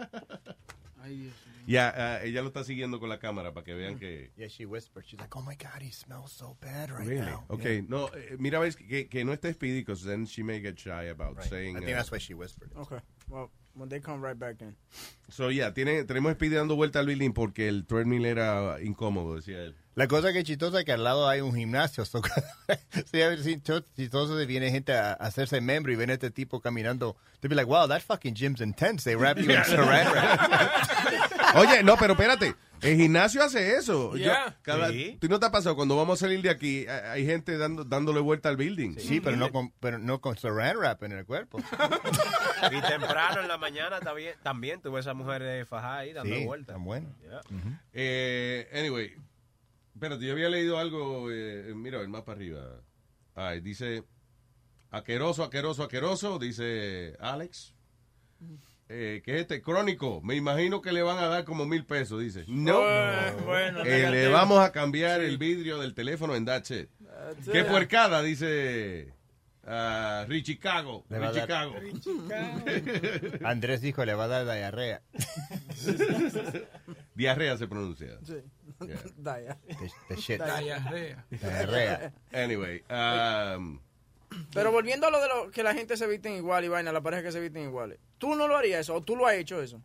[1.67, 4.31] Ya, ah, ella lo está siguiendo con la cámara para que vean que...
[4.37, 5.05] Yeah, she whispered.
[5.05, 7.25] She's like, oh my god, he smells so bad right Really?
[7.25, 7.43] now.
[7.49, 10.77] Okay, no, eh, mira, ves que, que no esté Speedy, because then she may get
[10.79, 11.49] shy about Right.
[11.49, 11.77] saying...
[11.77, 12.71] I think uh, that's why she whispered.
[12.71, 12.79] it.
[12.79, 12.99] Okay.
[13.29, 14.75] Well, when they come right back in.
[15.29, 19.63] So, yeah, tiene, tenemos Speedy dando vuelta al building porque el treadmill era incómodo, decía
[19.63, 19.75] él.
[19.95, 22.03] La cosa que es chistosa es que al lado hay un gimnasio.
[22.03, 22.21] So,
[23.11, 23.61] sí, a ver, sí,
[23.95, 27.15] chistoso de viene gente a, hacerse miembro y ven a este tipo caminando.
[27.39, 29.05] They'll be like, wow, that fucking gym's intense.
[29.05, 31.21] They wrap you in saran wrap.
[31.55, 32.55] Oye, no, pero espérate.
[32.81, 34.11] El gimnasio hace eso.
[34.11, 34.57] Yo- Yeah.
[34.61, 35.17] cada- Sí.
[35.19, 35.75] ¿Tú no te ha pasado?
[35.75, 38.97] Cuando vamos a salir de aquí, hay gente dando, dándole vuelta al building.
[38.99, 41.59] Sí, pero no con, pero no con saran wrap en el cuerpo.
[42.71, 46.45] Y temprano en la mañana también, también tuve esa mujer de fajá ahí dando Sí,
[46.45, 46.75] vueltas.
[46.75, 47.07] tan bueno.
[47.21, 47.41] Yeah.
[47.93, 49.13] Eh, anyway,
[49.93, 52.81] espérate, yo había leído algo, eh, mira, el más para arriba.
[53.35, 54.03] Ay, dice,
[54.91, 57.73] aqueroso, aqueroso, aqueroso, dice Alex.
[58.87, 59.61] Eh, ¿Qué es este?
[59.61, 60.21] Crónico.
[60.21, 62.45] Me imagino que le van a dar como mil pesos, dice.
[62.47, 62.81] No.
[62.81, 66.89] Bueno, bueno, Eh, le vamos a cambiar el vidrio del teléfono en That's It.
[67.03, 67.65] That's Qué it.
[67.67, 69.11] puercada, dice
[69.65, 71.03] ah, Richie Cago.
[71.09, 71.75] Richie dar- Cago.
[73.43, 75.01] Andrés dijo, le va a dar diarrea.
[77.15, 78.19] Diarrea se pronuncia.
[78.23, 78.35] Sí.
[78.85, 79.01] Yeah.
[80.17, 81.25] Diarrea.
[81.31, 82.13] Diarrea.
[82.33, 83.79] Anyway, um,
[84.53, 87.01] Pero volviendo a lo de lo que la gente se visten igual y vaina, la
[87.01, 87.99] pareja que se visten iguales.
[88.17, 88.95] ¿Tú no lo harías eso?
[88.95, 89.81] ¿O tú lo has hecho eso?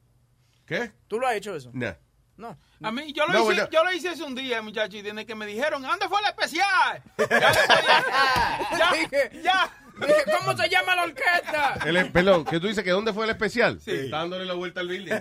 [0.67, 0.93] ¿qué?
[1.09, 1.71] ¿Tú lo has hecho eso?
[1.73, 1.95] No.
[2.37, 2.57] No.
[2.83, 3.69] A mí, yo lo, No, hice, bueno.
[3.71, 6.27] yo lo hice hace un día, muchachos, y desde que me dijeron, ¿dónde fue el
[6.29, 7.03] especial?
[7.19, 7.29] Ya,
[8.79, 9.71] ya, Dije, ya.
[10.01, 11.75] dije, ¿cómo se llama la orquesta?
[11.85, 13.79] El- perdón, que tú dices que dónde fue el especial?
[13.81, 14.09] Sí.
[14.09, 15.13] Dándole la vuelta al building.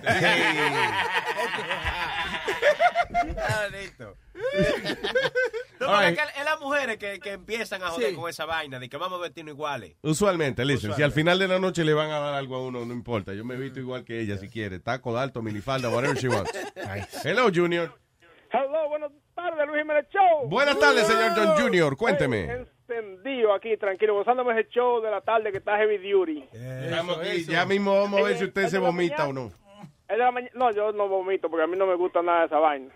[3.38, 4.16] Ah, listo.
[5.80, 6.10] No, right.
[6.10, 8.16] es que es las mujeres que, que empiezan a joder Sí.
[8.16, 9.96] con esa vaina de que vamos a vestirnos iguales.
[10.02, 11.20] Usualmente, listen, si al Usualmente.
[11.20, 13.32] final de la noche le van a dar algo a uno, no importa.
[13.34, 14.78] Yo me visto igual que ella si quiere.
[14.80, 16.52] Taco de alto, minifalda, whatever she wants.
[17.24, 17.92] Hello, Junior.
[18.52, 20.48] Hello, buenas tardes, Luis Jiménez Show.
[20.48, 21.96] Buenas tardes, señor John Junior.
[21.96, 22.66] Cuénteme.
[22.88, 26.44] Encendido aquí, tranquilo, gozándome ese show de la tarde que está heavy duty.
[26.52, 27.44] Estamos aquí.
[27.44, 29.52] Ya mismo vamos a ver si usted se vomita o no.
[30.08, 32.92] Mañana- No, yo no vomito porque a mí no me gusta nada de esa vaina.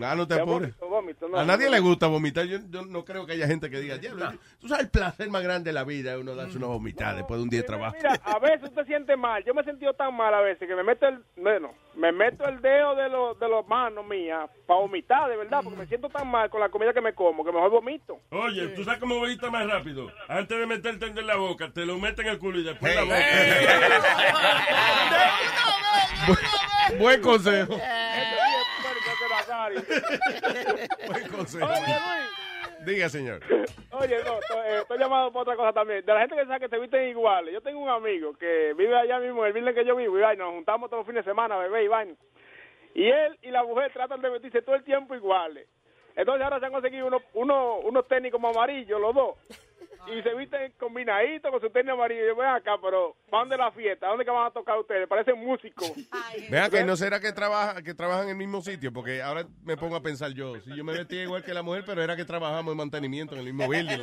[0.00, 0.76] Ah, no te apures.
[0.78, 1.38] vomito, vomito, no.
[1.38, 2.46] A nadie le gusta vomitar.
[2.46, 5.42] Yo, yo no creo que haya gente que diga, "Diablo, tú sabes el placer más
[5.42, 7.94] grande de la vida es uno darse una vomitada después de un día de trabajo.
[7.96, 9.44] Mira, a veces usted siente mal.
[9.44, 12.46] Yo me he sentido tan mal a veces que me meto el, bueno, me meto
[12.48, 16.08] el dedo de los de los manos mías para vomitar, de verdad, porque me siento
[16.08, 18.18] tan mal con la comida que me como que mejor vomito.
[18.30, 20.10] Oye, ¿tú sabes cómo vomita más rápido?
[20.28, 23.02] Antes de meterte en la boca, te lo meten en el culo y después la
[23.02, 23.16] boca.
[26.98, 27.76] Buen consejo.
[31.08, 31.66] Buen consejo.
[31.66, 32.52] Oye, Luis.
[32.84, 33.40] Diga, señor.
[33.92, 36.04] Oye, no, estoy, eh, estoy llamado por otra cosa también.
[36.04, 37.52] De la gente que sabe que se visten iguales.
[37.52, 40.52] Yo tengo un amigo que vive allá mismo, el building que yo vivo, y nos
[40.52, 42.14] juntamos todos los fines de semana, bebé y vaina.
[42.94, 45.68] Y él y la mujer tratan de vestirse todo el tiempo iguales.
[46.16, 49.36] Entonces ahora se han conseguido unos, unos, unos como amarillos, los dos.
[50.06, 52.26] Y se visten combinaditos con su tenis amarillo.
[52.26, 54.08] Yo ven acá, pero ¿van de la fiesta?
[54.08, 55.06] ¿Dónde que van a tocar ustedes?
[55.08, 55.92] Parecen músicos.
[56.50, 59.76] Vea que no será que trabaja que trabajan en el mismo sitio, porque ahora me
[59.76, 62.24] pongo a pensar yo, si yo me vestía igual que la mujer, pero era que
[62.24, 63.98] trabajamos en mantenimiento en el mismo building.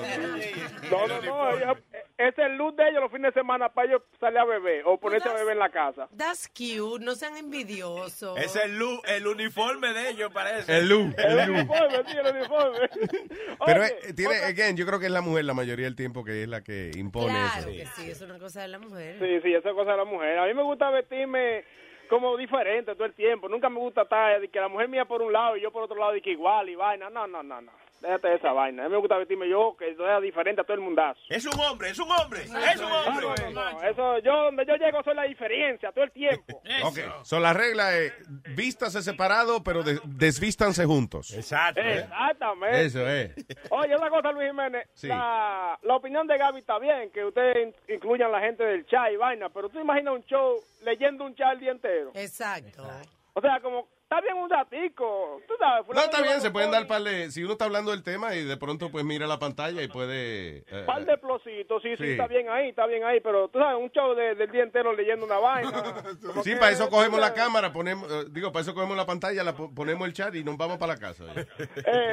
[0.89, 1.49] No, no, no.
[1.57, 1.77] ellos-
[2.19, 4.83] ese es el look de ellos los fines de semana para ellos salir a beber
[4.85, 6.07] o ponerse a beber en la casa.
[6.17, 8.37] That's cute, no sean envidiosos.
[8.37, 10.77] Es el, lu- el uniforme de ellos, parece.
[10.77, 11.49] El look, el look.
[11.55, 12.79] uniforme, sí, el uniforme.
[13.65, 16.23] Pero Oye, eh, tiene, again, yo creo que es la mujer la mayoría del tiempo
[16.23, 17.71] que es la que impone Claro eso.
[17.71, 19.15] que sí, es una cosa de la mujer.
[19.19, 20.37] Sí, sí, esa es cosa de la mujer.
[20.39, 21.63] A mí me gusta vestirme
[22.09, 23.47] como diferente todo el tiempo.
[23.47, 25.83] Nunca me gusta estar de que la mujer mía por un lado y yo por
[25.83, 27.09] otro lado y que igual y vaina.
[27.09, 27.71] No, no, no, no.
[28.01, 28.85] Déjate de esa vaina.
[28.85, 31.19] A mí me gusta vestirme yo que sea diferente a todo el mundazo.
[31.29, 33.25] Es un hombre, es un hombre, es un hombre.
[33.51, 33.83] No, no, no.
[33.83, 36.61] Eso, yo donde yo llego soy la diferencia todo el tiempo.
[36.83, 38.13] Ok, so la regla es
[38.55, 41.33] vístase separado, pero de- desvístanse juntos.
[41.33, 41.81] Exacto.
[41.81, 42.85] Exactamente.
[42.85, 43.31] Eso es.
[43.69, 44.87] Oye, una cosa, Luis Jiménez.
[44.93, 45.07] Sí.
[45.07, 49.11] La, la opinión de Gaby está bien, que ustedes in- incluyan la gente del chat
[49.11, 52.11] y vaina, pero tú imaginas un show leyendo un chat el día entero.
[52.15, 52.87] Exacto.
[53.33, 55.39] O sea, como, está bien un ratico.
[55.47, 57.29] Tú sabes, No, está bien, se pueden dar par de...
[57.31, 60.63] Si uno está hablando del tema y de pronto pues mira la pantalla y puede...
[60.67, 62.11] eh, par de explositos, sí, sí, Sí.
[62.11, 64.93] está bien ahí, está bien ahí, pero tú sabes, un show de- del día entero
[64.93, 65.69] leyendo una vaina.
[66.43, 69.43] Sí, que- para eso cogemos la cámara, ponemos, eh, digo, para eso cogemos la pantalla,
[69.43, 71.25] la po- ponemos el chat y nos vamos para la casa.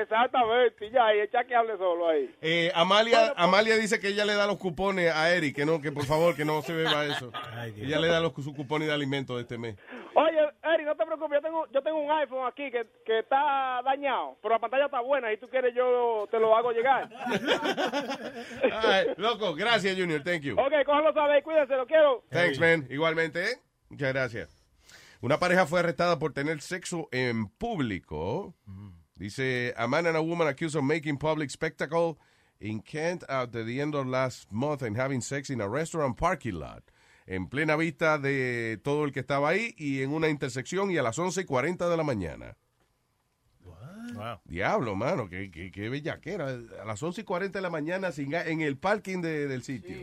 [0.02, 2.30] Exactamente, y ya, y echa que hable solo ahí.
[2.40, 5.92] Eh, Amalia, Amalia dice que ella le da los cupones a Eric, que no, que
[5.92, 7.32] por favor, que no se beba eso.
[7.76, 9.76] ella le da los sus cupones de alimento de este mes.
[10.86, 14.54] No te preocupes, yo tengo, yo tengo un iPhone aquí que, que está dañado, pero
[14.54, 17.10] la pantalla está buena, si tú quieres yo te lo hago llegar.
[18.72, 20.54] Ay, loco, gracias, Junior, thank you.
[20.54, 22.22] ok, cójanlo saber, cuídense, lo quiero.
[22.30, 22.86] Thanks, man.
[22.88, 23.56] Igualmente, ¿eh?
[23.88, 24.62] Muchas gracias.
[25.20, 28.54] Una pareja fue arrestada por tener sexo en público.
[29.16, 32.16] Dice, a man and a woman accused of making public spectacle
[32.60, 36.54] in Kent at the end of last month and having sex in a restaurant parking
[36.54, 36.84] lot.
[37.26, 41.02] En plena vista de todo el que estaba ahí y en una intersección y a
[41.02, 42.56] las 11 y 40 de la mañana.
[44.44, 46.48] Diablo, mano, qué, qué, qué bellaquera.
[46.80, 49.96] A las 11 y 40 de la mañana sin en el parking de- del sitio.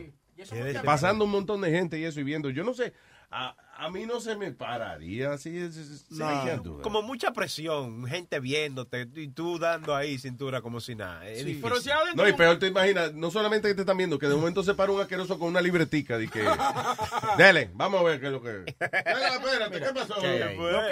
[0.84, 2.50] Pasando un montón de gente y eso y viendo.
[2.50, 2.92] Yo no sé,
[3.30, 5.56] a, a mí no se me pararía así.
[5.58, 6.80] es- es- No.
[6.82, 11.26] Como mucha presión, gente viéndote y tú dando ahí cintura como si nada.
[11.28, 11.62] Es difícil.
[11.62, 12.22] Pero si adentro...
[12.24, 14.74] No, y peor te imaginas, no solamente que te están viendo, que de momento se
[14.74, 16.42] para un asqueroso con una libretica de que,
[17.38, 20.14] dale, vamos a ver qué es lo que espérate, ¿qué pasó?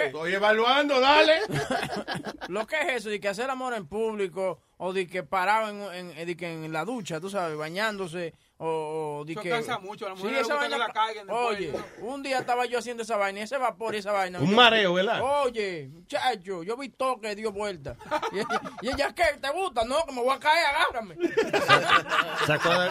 [0.05, 1.33] Estoy evaluando, dale.
[2.49, 6.11] Lo que es eso, de que hacer amor en público, o de que parado en,
[6.17, 8.33] en, de que en la ducha, tú sabes, bañándose,
[8.65, 9.49] o, o Eso que...
[9.49, 12.23] cansa mucho, a la Sí, mujer le esa que vaina- la caigan después, Oye, un
[12.23, 14.39] día estaba yo haciendo esa vaina, y ese vapor y esa vaina.
[14.39, 15.21] Un yo- mareo, ¿verdad?
[15.43, 17.95] Oye, muchacho, yo vi todo que dio vuelta.
[18.31, 19.23] Y, ella- y ella, ¿qué?
[19.41, 19.83] ¿Te gusta?
[19.85, 21.15] No, que me voy a caer, agárrame.
[22.45, 22.89] ¿Se acuerdan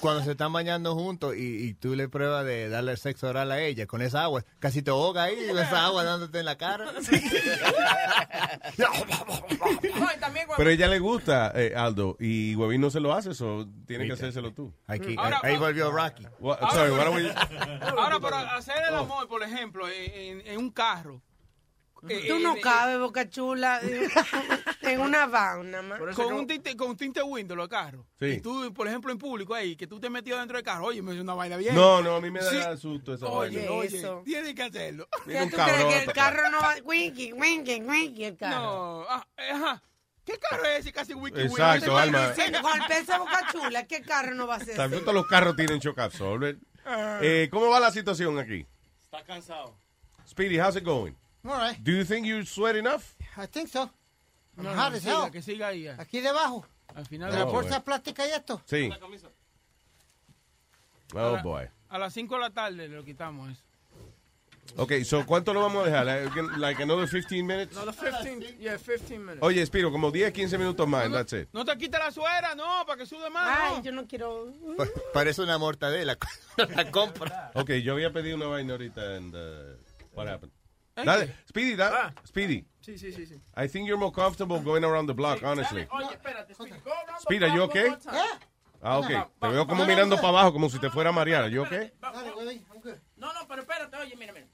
[0.00, 3.60] cuando se están bañando juntos y, y tú le pruebas de darle sexo oral a
[3.60, 4.44] ella con esa agua?
[4.58, 6.86] Casi te ahoga ahí, esa agua dándote en la cara.
[8.78, 8.86] No,
[10.16, 13.66] y también Pero ella le gusta, eh, Aldo, y Huevín no se lo hace, eso
[13.86, 14.72] tiene que hacérselo tú.
[14.86, 16.26] Aquí, Ahora- ahí volvió Rocky.
[16.40, 17.34] What- sorry, what are we-
[17.96, 21.22] Ahora, para hacer el amor, por ejemplo, en, en- un carro.
[22.08, 23.80] eh, Tú eh, no eh, cabes, boca chula,
[24.82, 26.16] en una van nada más.
[26.16, 28.04] Con un, tinte, con un tinte window los carros.
[28.18, 28.26] Sí.
[28.26, 31.00] Y tú, por ejemplo, en público ahí, que tú te metido dentro del carro, oye,
[31.00, 31.76] me es una vaina bien.
[31.76, 32.80] No, no, a mí me da Sí.
[32.82, 33.72] susto esa Oye, vaina.
[33.72, 34.22] oye, Eso.
[34.24, 35.06] tienes que hacerlo.
[35.12, 36.74] ¿Tú crees que el carro no va?
[36.84, 38.60] Winky, winky, winky, el carro.
[38.60, 39.82] No, ah, eh, ajá.
[40.24, 41.46] ¿Qué carro es ese casi wiki wiki?
[41.48, 42.32] Exacto, Alma.
[42.34, 44.76] Con el peso de boca chula, ¿qué carro no va a ser?
[44.76, 46.58] También todos los carros tienen shock absorber.
[47.20, 48.66] Eh, ¿Cómo va la situación aquí?
[49.02, 49.76] Está cansado.
[50.28, 51.14] Speedy, how's it going?
[51.44, 51.76] All right.
[51.82, 53.02] Do you think you sweat enough?
[53.36, 53.90] I think so.
[54.56, 55.30] I'm No, as siga, hell.
[55.32, 55.84] que siga ahí.
[55.84, 55.96] ya.
[55.98, 56.64] Aquí debajo.
[56.94, 57.84] Al final De la Oh, bolsa bueno.
[57.84, 58.62] plástica y esto.
[58.66, 58.90] Sí.
[61.14, 61.68] Oh, boy.
[61.88, 63.62] A las 5 de la tarde lo quitamos eso.
[64.76, 66.06] Ok, so, ¿cuánto lo vamos a dejar?
[66.06, 67.74] Like, like another 15 minutes?
[67.76, 69.42] No, the 15, yeah, 15 minutes.
[69.42, 71.48] Oye, Spiro, como 10, 15 minutos más, and that's it.
[71.52, 73.44] No te quita la suera, no, para que sude más.
[73.60, 73.82] Ay, no.
[73.82, 74.52] yo no quiero.
[74.76, 76.16] Pa- Parece una mortadela.
[76.76, 77.50] la compra.
[77.54, 79.76] Ok, yo había pedido una vaina ahorita and uh,
[80.14, 80.52] what happened?
[80.94, 82.14] Dale, Speedy, da, Ah.
[82.26, 82.64] Speedy.
[82.80, 83.34] Sí, sí, sí, sí.
[83.56, 85.86] I think you're more comfortable going around the block, honestly.
[85.90, 87.90] Oye, espérate, Speedy, go around the Speedy, are you okay?
[87.90, 88.16] time.
[88.84, 89.08] Ah, ok.
[89.40, 91.48] Te veo como mirando para abajo, como si te fuera a marear.
[91.50, 91.92] ¿Yo qué?
[92.00, 92.62] Dale.
[93.16, 94.46] No, no, pero espérate, oye, mira, mira.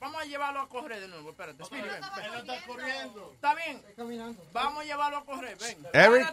[0.00, 1.64] Vamos a llevarlo a correr de nuevo, espérate.
[1.64, 3.30] Speedy, ven, está corriendo.
[3.34, 3.76] Está bien.
[3.76, 4.42] Está caminando.
[4.52, 5.86] Vamos a llevarlo a correr, ven.
[5.92, 6.26] Eric,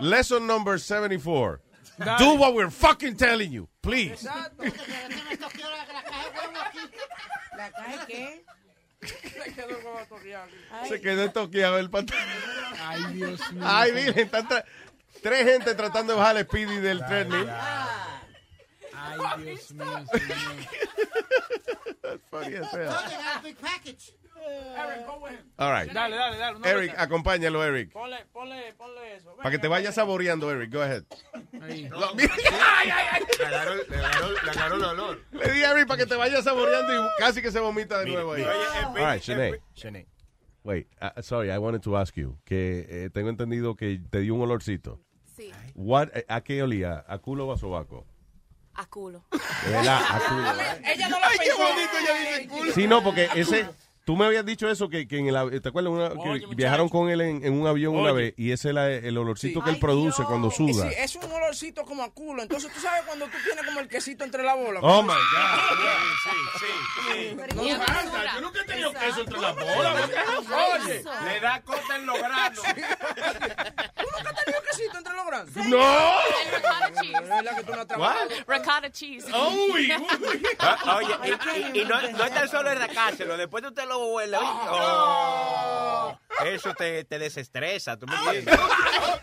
[0.00, 1.60] lesson number 74.
[2.18, 4.12] Do what we're fucking telling you, please.
[4.26, 4.64] Exacto.
[4.64, 6.78] La, caja de huevo aquí.
[7.56, 8.44] ¿La caja qué?
[9.02, 10.48] Se quedó como atorreado.
[10.88, 12.26] Se quedó toqueado el pantalón.
[12.80, 13.62] Ay, Dios mío.
[13.64, 14.64] Ay, miren, están tra-
[15.22, 17.48] tres gente tratando de bajar el Speedy del treadmill.
[18.96, 19.84] Ay, Dios mío.
[22.02, 22.94] That's funny as hell.
[24.76, 25.38] Eric, go with him.
[25.58, 25.90] All right.
[25.92, 26.56] Dale, dale, dale.
[26.56, 27.02] una Eric, vuelta.
[27.02, 27.92] acompáñalo, Eric.
[27.92, 29.34] Ponle, ponle, ponle eso.
[29.36, 30.70] Para que te vayas saboreando, Eric.
[30.72, 31.04] Go ahead.
[31.62, 31.88] Ahí.
[31.88, 33.22] Lo- mira- ay, ay, ay.
[33.38, 35.20] Le agarró, le agarró, le agarró el olor.
[35.32, 38.06] Le di a Eric para que te vayas saboreando y casi que se vomita de
[38.10, 38.42] nuevo ahí.
[38.42, 39.60] Oye, All right, Shanae.
[39.74, 40.06] Shanae.
[40.62, 42.38] Wait, uh, sorry, I wanted to ask you.
[42.44, 45.00] Que eh, tengo entendido que te dio un olorcito.
[45.36, 47.04] Sí, What, eh, ¿A qué olía?
[47.08, 48.06] ¿A culo o a sobaco?
[48.74, 49.24] A culo.
[49.30, 50.50] De verdad, a culo.
[50.84, 52.72] Ella no lo Ay, qué bonito ella dice culo.
[52.72, 53.68] Sí, no, porque ese...
[54.06, 55.90] Tú me habías dicho eso, que, que en el, ¿te acuerdas?
[55.90, 58.22] Una, que Oye, viajaron con él en, en un avión una Oye.
[58.24, 59.64] vez y ese es la- el olorcito Sí.
[59.64, 60.28] que él Ay, produce Dios.
[60.28, 60.90] cuando Sí, suda.
[60.90, 62.42] es un olorcito como a culo.
[62.42, 64.80] Entonces, tú sabes cuando tú tienes como el quesito entre la bola.
[64.82, 65.16] Oh, my God.
[66.22, 66.66] Sí, sí,
[67.14, 67.36] sí.
[67.56, 69.74] No falta, yo nunca he tenido queso entre las Exacto.
[69.74, 70.10] bolas.
[70.84, 71.04] Oye.
[71.24, 72.60] Le da cota en los granos.
[72.62, 74.43] ¿tú nunca has tenido
[74.76, 75.56] quesito entre los grandes?
[75.66, 75.76] ¡No!
[75.78, 77.20] El ricotta Es cheese.
[77.28, 78.28] verdad que tú no has trabajado.
[78.46, 79.26] Ricotta cheese.
[79.32, 80.46] Uy, uy.
[80.58, 83.86] Ah, Oye, y, y- y no, no es tan solo en sacárselo, después tú te
[83.86, 84.40] lo hueles.
[84.42, 88.58] Oh, eso te, te desestresa, ¿tú me entiendes?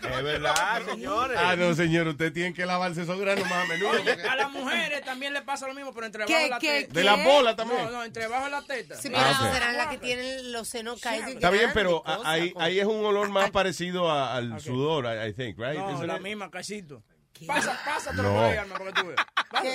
[0.02, 1.38] Es verdad, señores.
[1.40, 3.92] Ah, no, señor, usted tiene que lavarse esos granos más a menudo.
[3.92, 6.80] porque- A las mujeres también le pasa lo mismo, pero entre ¿Qué, bajo la qué,
[6.82, 6.92] teta.
[6.94, 7.84] De la bola también.
[7.84, 8.96] No, no, entre bajo la teta.
[8.96, 9.54] Sí, Ah, pero ok.
[9.54, 11.30] serán las que tienen los senos caídos.
[11.30, 14.34] y Está bien, grandes pero cosas, ahí, como- ahí es un olor más parecido a-
[14.36, 15.78] al sudor, I, I think, right?
[15.78, 16.22] No, Isn't la it?
[16.22, 17.02] misma, quesito.
[17.46, 18.22] Pasa, pasa, No.
[18.22, 19.26] por ahí, Alma, para que tú veas.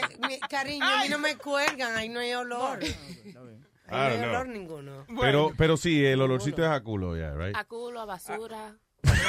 [0.09, 2.79] Que, mi- cariño, a mí no me cuelgan, ahí no hay olor.
[2.81, 5.05] Ahí I no hay olor ninguno.
[5.19, 7.55] Pero, pero sí, el olorcito es a culo, ya, right?
[7.55, 8.75] A culo, a basura.
[9.01, 9.19] Pues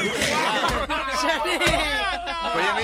[2.65, 2.83] ella, me,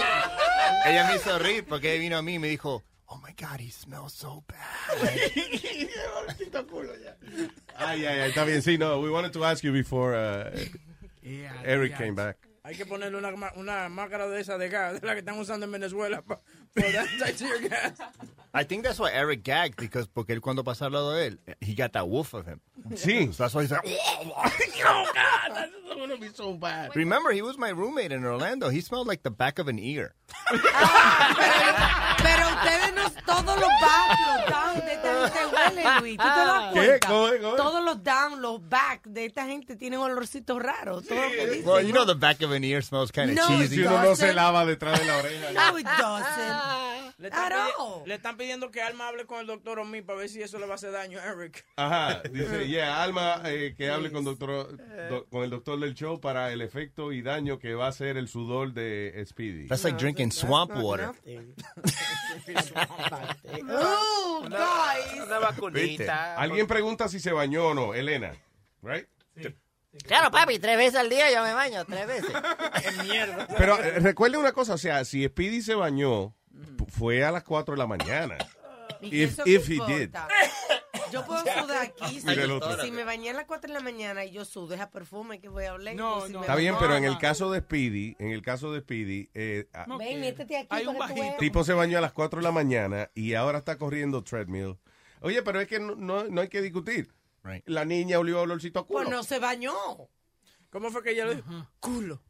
[0.90, 3.70] ella me hizo reír porque vino a mí y me dijo, oh my God, he
[3.70, 4.58] smells so bad.
[7.76, 8.62] Ay, ay, ay, está bien.
[8.62, 10.50] Sí, no, we wanted to ask you before uh,
[11.22, 11.98] Yeah, Eric yeah.
[11.98, 12.36] came back.
[12.62, 15.66] Hay que ponerle una, una máscara de esa de gas, de la que están usando
[15.66, 16.40] en Venezuela para
[16.74, 17.92] tear gas.
[18.56, 21.38] I think that's why Eric gagged, because, porque él cuando pasó al lado de él,
[21.60, 22.60] he got that wolf of him.
[22.94, 23.34] Sí.
[23.34, 24.52] So that's why he's like, oh,
[24.82, 26.94] God, that's gonna be so bad.
[26.94, 28.68] Remember, he was my roommate in Orlando.
[28.68, 30.14] He smelled like the back of an ear.
[30.52, 36.70] Ah, pero ustedes no, todos los barrios están de este Luis, ¿tú te das ah.
[36.72, 36.86] ¿Qué?
[36.86, 37.08] cuenta?
[37.08, 37.40] ¿Cómo es?
[37.40, 37.56] ¿Cómo es?
[37.56, 41.06] Todos los down, los back de esta gente tienen olorcitos raros.
[41.06, 43.36] Todo lo que dicen, Well, you know the back of an ear smells kind of
[43.36, 43.76] No, cheesy.
[43.76, 45.52] Si uno no se lava detrás de la oreja.
[45.52, 46.63] No, it doesn't.
[47.18, 50.28] Le están, pidi- le están pidiendo que Alma hable con el doctor Omi para ver
[50.28, 51.64] si eso le va a hacer daño a Eric.
[51.76, 54.76] Ajá, dice, yeah, Alma, eh, que hable con, doctor,
[55.08, 58.16] do- con el doctor del show para el efecto y daño que va a hacer
[58.16, 59.68] el sudor de Speedy.
[59.68, 61.12] That's like drinking swamp water.
[63.70, 65.22] Oh, guys.
[65.26, 66.36] Una vacunita.
[66.36, 68.32] Alguien pregunta si se bañó o no, Elena,
[68.82, 69.06] right?
[70.06, 72.32] Claro, papi, tres veces al día yo me baño, tres veces.
[73.04, 73.46] mierda.
[73.56, 76.34] Pero eh, recuerde una cosa, o sea, si Speedy se bañó,
[76.88, 78.36] fue a las 4 de la mañana.
[79.00, 80.14] ¿Y If, eso if qué he did.
[81.12, 82.20] Yo puedo sudar aquí.
[82.24, 82.80] Mira el otro.
[82.82, 85.48] Si me bañé a las 4 de la mañana y yo sudo, esa perfume que
[85.48, 85.94] voy a oler.
[85.96, 86.40] No, o si no.
[86.40, 89.68] me Está bien, pero en el caso de Speedy, en el caso de Speedy, eh,
[89.72, 91.22] a- Ven, métete aquí Hay un para que tú bajito.
[91.28, 91.38] veas.
[91.38, 94.76] tipo se bañó a las 4 de la mañana y ahora está corriendo treadmill.
[95.20, 97.12] Oye, pero es que no, no, no hay que discutir.
[97.66, 99.00] La niña olió olorcito a culo.
[99.00, 99.74] Pues no se bañó.
[100.70, 101.68] ¿Cómo fue que ella lo dijo?
[101.78, 102.20] Culo.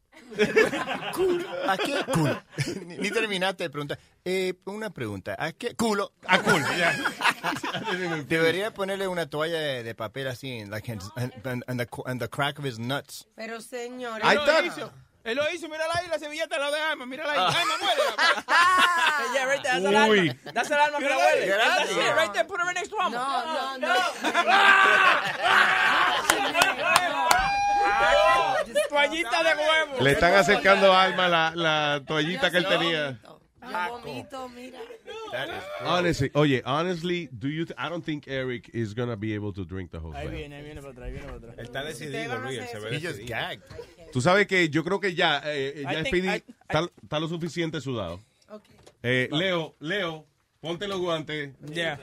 [1.69, 2.43] ¿A qué culo?
[2.87, 3.99] ni, ni terminaste de preguntar.
[4.25, 5.37] Eh, una pregunta.
[5.39, 6.12] ¿A qué culo?
[6.27, 6.65] A culo,
[8.29, 11.33] Debería ponerle una toalla de, de papel así, en like, en, en-
[11.69, 13.27] en the, en the crack of his nuts.
[13.37, 14.21] Pero señor.
[14.25, 14.62] Ahí Él lo está.
[14.65, 14.91] hizo.
[15.25, 17.39] Él lo hizo, mírala ahí, la servilleta la de Alma, mírala ahí.
[17.41, 17.49] Ah.
[17.61, 18.03] Alma, muere.
[19.35, 20.19] Yeah, right there, that's el Uy.
[20.29, 20.35] alma.
[20.53, 21.47] That's el alma que la huele.
[21.47, 21.77] gracias.
[21.79, 23.17] That's it, right there, put her next to Alma.
[23.79, 23.95] No, no, no.
[28.89, 30.01] Toallita de huevo.
[30.01, 33.18] Le están acercando a Alma la, la toallita que él tenía.
[33.22, 34.78] Yo vomito, mira.
[35.80, 39.91] Honestly, oye, honestly, do you I don't think Eric is gonna be able to drink
[39.91, 40.37] the whole Ahí thing.
[40.37, 41.59] viene, ahí viene para atrás, ahí viene para atrás.
[41.59, 42.61] Está decidido, Luis.
[42.70, 43.62] Se ve He just gagged.
[44.12, 46.28] Tú sabes que yo creo que ya, eh, ya I think Speedy
[46.68, 48.20] está, está lo suficiente sudado.
[49.03, 50.26] Eh, Leo, Leo,
[50.61, 51.53] ponte los guantes.
[51.72, 51.99] Yeah.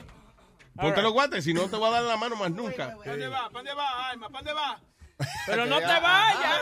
[0.75, 2.95] Ponte All los guantes, si no te voy a dar la mano más nunca.
[2.97, 3.49] ¿Para dónde va?
[3.49, 4.29] ¿Para dónde va, Alma?
[4.29, 4.81] ¿Para dónde va?
[5.45, 6.61] Pero no te vayas.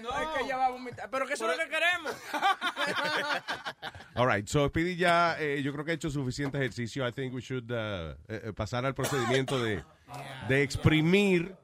[0.00, 1.08] No, es que ella va a vomitar.
[1.10, 2.14] Pero que eso es lo que queremos.
[4.14, 7.06] All right, so Speedy ya, eh, yo creo que ha hecho suficiente ejercicio.
[7.08, 9.82] I think we should uh, eh, eh, pasar al procedimiento de,
[10.48, 11.56] de exprimir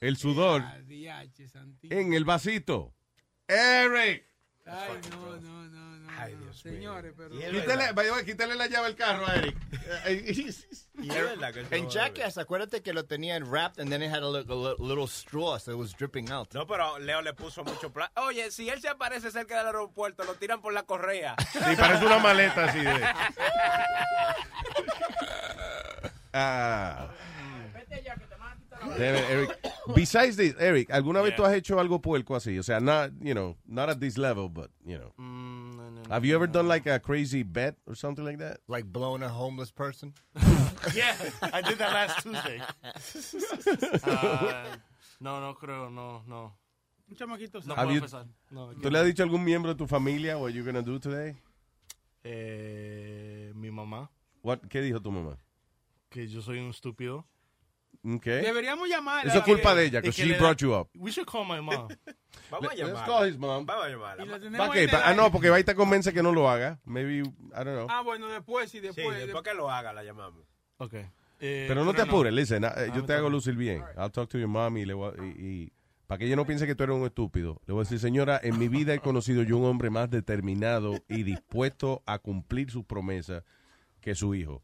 [0.00, 2.92] el sudor en el vasito.
[3.46, 4.24] Eric,
[4.66, 5.77] Ay, no, no, no, no.
[6.18, 6.34] Ay.
[6.36, 6.74] Dios mío.
[6.74, 8.24] Señores, pero...
[8.24, 9.56] quítale, la llave al carro a Eric.
[11.00, 13.88] Y es verdad que él se En a Jackass, acuérdate que lo tenían wrapped and
[13.88, 16.52] then it had a, li- a li- little straw so it was dripping out.
[16.54, 18.10] No, pero Leo le puso mucho plan.
[18.16, 21.36] Oye, si él se aparece cerca del aeropuerto, lo tiran por la correa.
[21.52, 23.04] Sí, parece una maleta así de.
[26.32, 27.08] Ah.
[28.96, 29.58] Damn it, Eric.
[29.94, 32.58] Besides this, Eric, ¿alguna vez tú has hecho algo puerco así?
[32.58, 35.12] O sea, not, you know, not at this level, but, you know.
[36.08, 38.60] Have you ever done like a crazy bet or something like that?
[38.68, 40.12] Like blowing a homeless person.
[40.94, 41.12] Yeah,
[41.52, 42.62] I did that last Tuesday.
[44.06, 44.78] Ah,
[45.20, 46.52] no, no creo, no, no.
[47.10, 48.26] Un chamaquito No Have puedo you- empezar.
[48.50, 50.98] No, ¿Tú le has dicho a algún miembro de tu familia what you're gonna do
[51.00, 51.36] today?
[52.24, 54.08] eh, mi mamá,
[54.42, 55.36] What, ¿Qué dijo tu mamá?
[56.10, 57.26] que yo soy un estúpido.
[58.04, 58.42] Okay.
[58.42, 59.28] Deberíamos llamarla.
[59.30, 60.88] Eso es culpa de ella, que she brought you up.
[60.94, 61.88] We should call my mom.
[62.50, 63.04] Vamos a Let's llamarla.
[63.06, 63.66] call his mom.
[63.66, 64.58] Vamos a llamarla.
[64.58, 64.88] ¿Para qué?
[64.92, 66.78] ah, la- no, porque va y te convence que no lo haga.
[66.84, 67.22] Maybe, I
[67.52, 67.86] don't know.
[67.90, 69.18] Ah, bueno, después y Sí, después.
[69.18, 70.46] después que lo haga, la llamamos.
[70.78, 70.94] Ok.
[71.40, 73.82] Eh, Pero no te apures, listen, ah, eh, Ah, yo no te hago lucir bien.
[73.96, 75.72] I'll talk to your mom y, le voy a- y, y-
[76.06, 77.60] para que ella no piense que tú eres un estúpido.
[77.66, 80.94] Le voy a decir, señora, en mi vida he conocido yo un hombre más determinado
[81.08, 83.42] y dispuesto a cumplir sus promesas
[84.00, 84.62] que su hijo.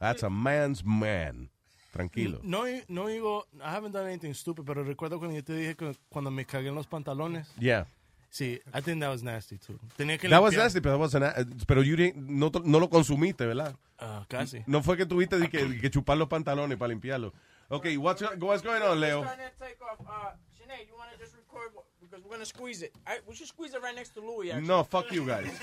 [0.00, 1.50] That's a man's man.
[1.92, 2.40] Tranquilo.
[2.42, 5.94] No, no digo, I haven't done anything stupid, pero recuerdo cuando yo te dije que
[6.08, 7.46] cuando me cagué en los pantalones.
[7.60, 7.86] Yeah.
[8.30, 9.78] Sí, I think that was nasty too.
[9.98, 10.64] Tenía que That was limpiar.
[10.64, 11.34] nasty, pero, was na-
[11.66, 13.76] pero you didn't- no, no lo consumiste, ¿verdad?
[13.98, 14.64] Ah, casi.
[14.66, 17.34] No fue que tuviste que, que chupar los pantalones para limpiarlo.
[17.68, 19.22] Ok, what's, what's going on, Leo?
[22.12, 22.92] Because we're to squeeze it.
[23.06, 24.50] I, we should squeeze it right next to Louis.
[24.50, 24.68] Actually.
[24.68, 25.48] No, fuck you guys.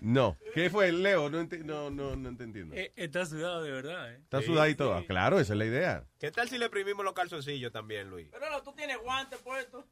[0.00, 0.36] No.
[0.52, 1.30] ¿Qué fue, Leo?
[1.30, 2.74] No, enti- no, no, no te entiendo.
[2.76, 4.18] Eh, está sudado de verdad, ¿eh?
[4.22, 4.92] Está sudadito.
[4.92, 6.04] Ah, Claro, esa es la idea.
[6.18, 8.28] ¿Qué tal si le imprimimos los calzoncillos también, Luis?
[8.30, 9.86] Pero no, tú tienes guantes puestos.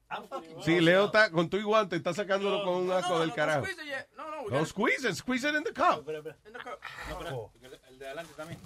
[0.66, 3.64] Sí, Leo está con tu guante, está sacándolo con un asco del carajo.
[3.64, 4.08] Squeeze it yet.
[4.14, 4.50] No, no.
[4.50, 6.06] No, squeeze it, squeeze it in the cup.
[6.06, 7.50] in the cup.
[7.88, 8.60] El de adelante también.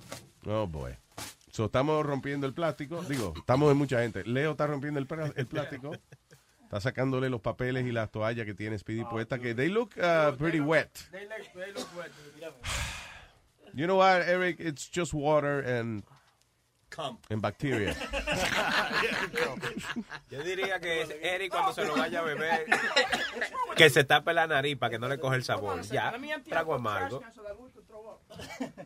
[0.46, 0.96] Oh, boy.
[1.56, 3.02] So, estamos rompiendo el plástico.
[3.04, 4.22] Digo, estamos en mucha gente.
[4.24, 5.90] Leo está rompiendo el, plástico.
[6.62, 10.36] Está sacándole los papeles y las toallas que tiene Speedy puesta, que they look uh,
[10.36, 10.90] pretty wet.
[11.10, 12.10] They look, they look wet.
[13.72, 14.60] You know what, Eric?
[14.60, 16.02] It's just water and
[17.28, 17.94] En bacteria.
[20.30, 22.66] Yo diría que es Eric cuando se lo vaya a beber,
[23.76, 25.80] que se tape la nariz para que no le coge el sabor.
[25.82, 26.14] Ya,
[26.48, 27.22] trago amargo.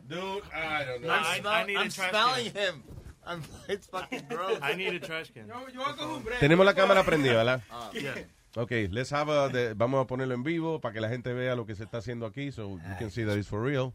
[0.07, 1.11] Dude, I don't know.
[1.11, 2.75] I, I need a I'm trash smelling can.
[2.75, 2.83] him.
[3.25, 4.59] I'm, it's fucking gross.
[4.61, 5.47] I need a trash can.
[6.39, 7.61] Tenemos la cámara prendida, ¿verdad?
[7.69, 8.13] Ah, yeah.
[8.55, 11.55] Ok, let's have a, de- vamos a ponerlo en vivo para que la gente vea
[11.55, 13.93] lo que se está haciendo aquí, so you can see that it's for real.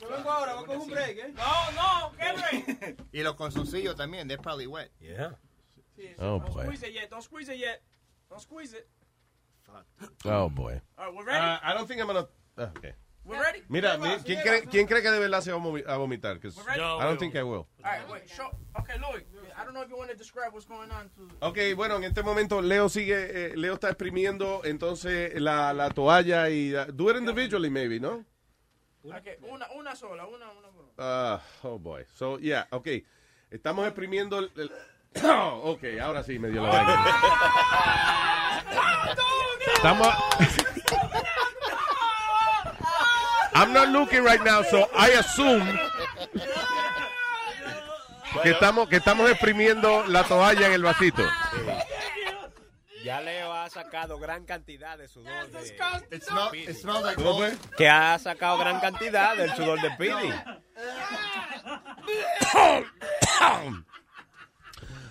[0.00, 1.32] Yo vengo ahora, voy a coger un break, ¿eh?
[1.34, 2.96] No, no, ¿qué break?
[3.12, 4.90] Y los calzoncillos también, they're probably wet.
[5.00, 5.30] Yeah.
[6.18, 6.64] Oh, Don't boy.
[6.64, 7.08] squeeze it yet.
[7.10, 7.82] Don't squeeze it yet.
[8.28, 8.86] Don't squeeze it.
[10.24, 10.80] Oh, boy.
[10.98, 11.44] All right, we're ready.
[11.44, 12.26] Uh, I don't think I'm gonna...
[12.58, 12.92] ah, okay.
[13.24, 13.62] we're ready.
[13.68, 14.22] Mira, ¿Qué mi-?
[14.22, 14.62] ¿quién ¿Qué cree?
[14.70, 16.38] ¿quién cree que de verdad se va a vomi- a vomitar?
[16.38, 16.80] 'Cause ready?
[16.80, 17.66] I don't think I will.
[17.82, 18.28] All right, wait.
[18.28, 18.50] Show.
[18.78, 19.24] Okay, Louis.
[19.58, 21.08] I don't know if you want to describe what's going on.
[21.16, 21.46] To...
[21.48, 23.14] Ok, bueno, en este momento Leo sigue,
[23.52, 26.74] eh, Leo está exprimiendo entonces la, la toalla y...
[26.76, 28.24] uh, do it individually maybe, ¿no?
[29.14, 30.68] Okay, una, una sola, una, una.
[30.68, 30.88] una.
[30.98, 32.04] Ah, oh boy.
[32.14, 32.88] So, yeah, ok.
[33.50, 34.50] Estamos exprimiendo el...
[34.56, 34.72] el-
[35.24, 37.06] Oh, ok, ahora sí me dio la vaina.
[39.76, 40.08] Estamos...
[43.54, 45.64] I'm not looking right now, so I assume
[48.42, 51.22] que estamos, que estamos exprimiendo la toalla en el vasito.
[53.06, 55.48] Ya Leo ha sacado gran cantidad de sudor.
[55.52, 57.76] De, It, smell, it smells like ¿Cómo old, fue?
[57.76, 60.32] que ha sacado gran cantidad del sudor de Speedy.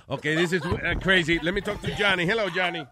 [0.08, 1.40] Okay, this is uh, crazy.
[1.42, 2.28] Let me talk to Johnny.
[2.28, 2.86] Hello, Johnny.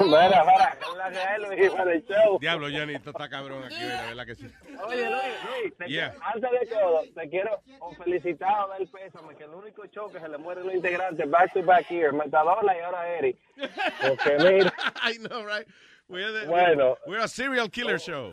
[0.00, 2.38] Mira, es la que hay, Luis, para el show.
[2.40, 4.06] Diablo, Johnny, esto está cabrón aquí, ¿verdad?
[4.08, 4.46] ¿verdad que sí?
[4.86, 6.10] Oye, Luis, Luis, Yeah.
[6.10, 7.60] quiero- antes de todo, te quiero
[7.98, 11.30] felicitar o dar el pésame, que el único show que se le muere los integrantes
[11.30, 13.36] back to back here, Metadona y ahora Eric.
[13.56, 14.72] Porque mira,
[15.02, 15.66] I know, right?
[16.08, 16.96] We're, the, Bueno.
[17.06, 18.32] we're a serial killer show.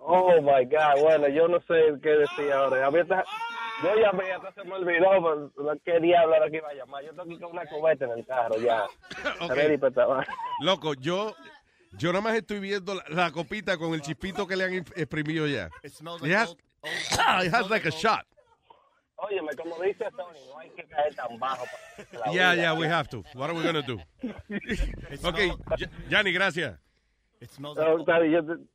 [0.00, 2.86] oh my God, bueno, yo no sé qué decir ahora.
[2.86, 3.24] A mí está-
[3.82, 7.04] yo llamé, hasta se me olvidó, pero qué diablo era que iba a llamar.
[7.04, 8.84] Yo tengo que ir con una cubeta en el carro ya.
[9.40, 9.50] Ok.
[9.54, 10.34] Ready para trabajar.
[10.60, 11.34] Loco, yo,
[11.92, 15.46] yo nada más estoy viendo la, la copita con el chispito que le han exprimido
[15.46, 15.68] ya.
[15.82, 16.92] It smells It like has, old, old,
[17.46, 18.24] it has like a shot.
[19.20, 21.64] Óyeme, como dice Tony, no hay que caer tan bajo.
[22.12, 22.62] para la Yeah, vida.
[22.62, 23.24] yeah, we have to.
[23.34, 23.98] What are we gonna do?
[25.24, 26.78] Okay, J- Johnny, gracias.
[27.40, 28.06] It smells No, like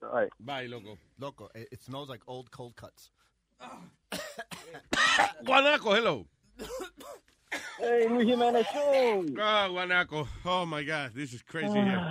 [0.01, 0.29] right.
[0.39, 0.97] Bye, loco.
[1.19, 1.49] loco.
[1.55, 3.09] It smells like old cold cuts.
[5.43, 6.25] Guanaco, hello.
[7.79, 9.25] Hey, Luis Jiménez Show.
[9.39, 10.27] Ah, Guanaco.
[10.45, 12.01] Oh my God, this is crazy here.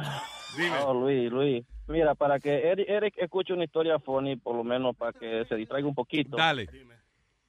[0.57, 0.76] Dime.
[0.84, 1.64] Oh, Luis, Luis.
[1.88, 5.55] Mira, para que Eric, Eric escuche una historia funny, por lo menos para que se
[5.57, 6.36] distraiga un poquito.
[6.36, 6.68] Dale.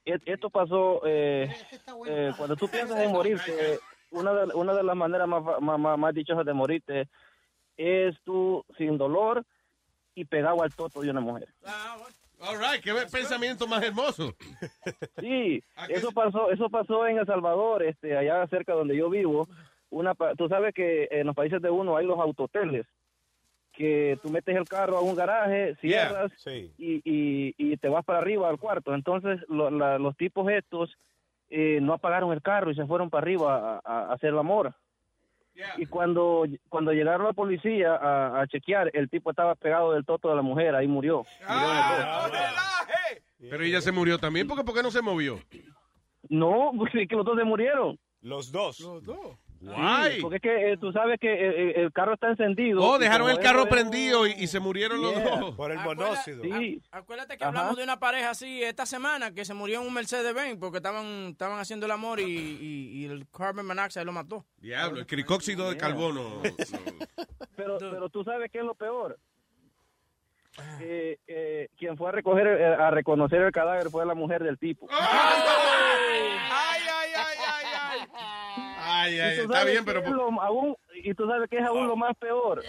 [0.05, 1.53] E- Esto pasó eh,
[2.07, 3.79] eh, cuando tú piensas en morirte.
[4.11, 7.09] Una de, una de las maneras más, fa- más, más, más dichosas de morirte
[7.77, 9.43] es tú sin dolor
[10.13, 11.47] y pegado al toto de una mujer.
[12.45, 14.33] All right, qué pensamiento más hermoso.
[15.19, 19.47] Sí, eso pasó, eso pasó en El Salvador, este, allá cerca donde yo vivo.
[19.89, 22.85] Una, tú sabes que en los países de uno hay los autoteles,
[23.71, 26.71] que tú metes el carro a un garaje, cierras Sí.
[26.77, 28.93] y, y, y te vas para arriba al cuarto.
[28.93, 30.95] Entonces lo- la- los tipos estos
[31.49, 34.39] eh, no apagaron el carro y se fueron para arriba a, a- a hacer el
[34.39, 34.73] amor.
[35.77, 40.29] Y cuando, cuando llegaron la policía a, a chequear, el tipo estaba pegado del toto
[40.29, 41.25] de la mujer, ahí murió.
[41.47, 42.37] Toto.
[43.49, 45.39] Pero ella se murió también, porque ¿por qué no se movió?
[46.29, 47.99] No, porque que los dos se murieron.
[48.21, 48.79] Los dos.
[48.79, 49.37] Los dos.
[49.71, 50.21] Guay.
[50.21, 52.81] porque es que eh, tú sabes que eh, eh, el carro está encendido.
[52.83, 55.55] Oh, dejaron el carro es- prendido y, y se murieron los dos.
[55.55, 56.43] Por el Acuérdate- monóxido.
[56.43, 56.81] Sí.
[56.91, 57.49] Acuérdate que Ajá.
[57.49, 61.05] hablamos de una pareja así esta semana que se murió en un Mercedes-Benz porque estaban,
[61.31, 64.45] estaban haciendo el amor y, y- y el carbon monoxide lo mató.
[64.57, 66.41] Diablo, el cricóxido de carbono.
[67.55, 69.17] Pero, pero tú sabes qué es lo peor.
[70.79, 74.57] Que, eh, quien fue a recoger eh, a reconocer el cadáver fue la mujer del
[74.57, 74.87] tipo.
[74.89, 74.99] Ay,
[76.51, 78.07] ay, ay,
[79.33, 79.99] Y tú está bien, qué pero...
[79.99, 82.63] es lo- aún, y tú sabes que es aún lo más peor.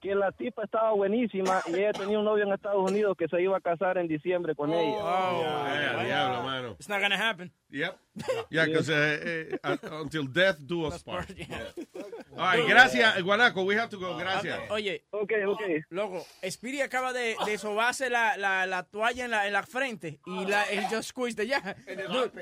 [0.00, 3.42] Que la tipa estaba buenísima y ella tenía un novio en Estados Unidos que se
[3.42, 4.96] iba a casar en diciembre con ella.
[4.96, 6.68] Yeah, diablo, mano.
[6.78, 7.50] It's not gonna happen.
[7.70, 7.98] Yep.
[8.50, 11.30] Yeah, because uh, uh, until death do us part.
[12.36, 13.64] All right, gracias, Guanaco.
[13.64, 14.16] We have to go.
[14.18, 14.58] Gracias.
[14.70, 15.60] Oye, ok, ok.
[15.90, 20.18] Loco, Speedy acaba de, de sobarse la, la, la toalla en la, en la frente
[20.26, 21.48] y la, he just squeezed it.
[21.48, 21.74] Yeah.
[22.10, 22.32] Look.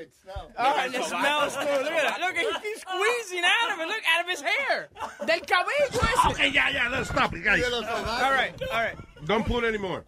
[0.57, 1.59] Oh, and it smells too.
[1.59, 2.19] Look at that.
[2.21, 3.87] Look, he- he's squeezing out of it.
[3.87, 4.89] Look, out of his hair.
[5.27, 6.25] Del cabello ese.
[6.31, 7.63] Okay, yeah, yeah, let's stop it, guys.
[7.71, 8.95] All right, all right.
[9.25, 10.05] Don't pull anymore.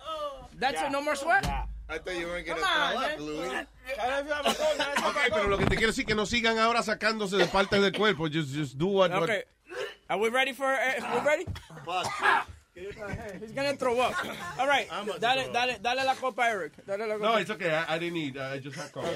[0.57, 0.91] That's it.
[0.91, 1.45] No more sweat?
[1.89, 3.25] I thought you weren't Come gonna on, throw up, man.
[3.25, 3.65] Louis.
[5.09, 7.81] Okay, pero lo que te quiero decir es que no sigan ahora sacándose de partes
[7.81, 8.27] del cuerpo.
[8.29, 9.11] Just, just do what...
[9.11, 9.43] what- Okay.
[10.09, 11.45] Are we ready for uh, we ready?
[13.41, 14.13] He's gonna throw up.
[14.57, 14.87] All right.
[15.19, 16.73] Dale, dale, dale la copa Eric.
[16.85, 17.25] Dale la copa.
[17.31, 17.71] No, it's okay.
[17.73, 18.37] I, I didn't eat.
[18.37, 19.09] I just had coffee.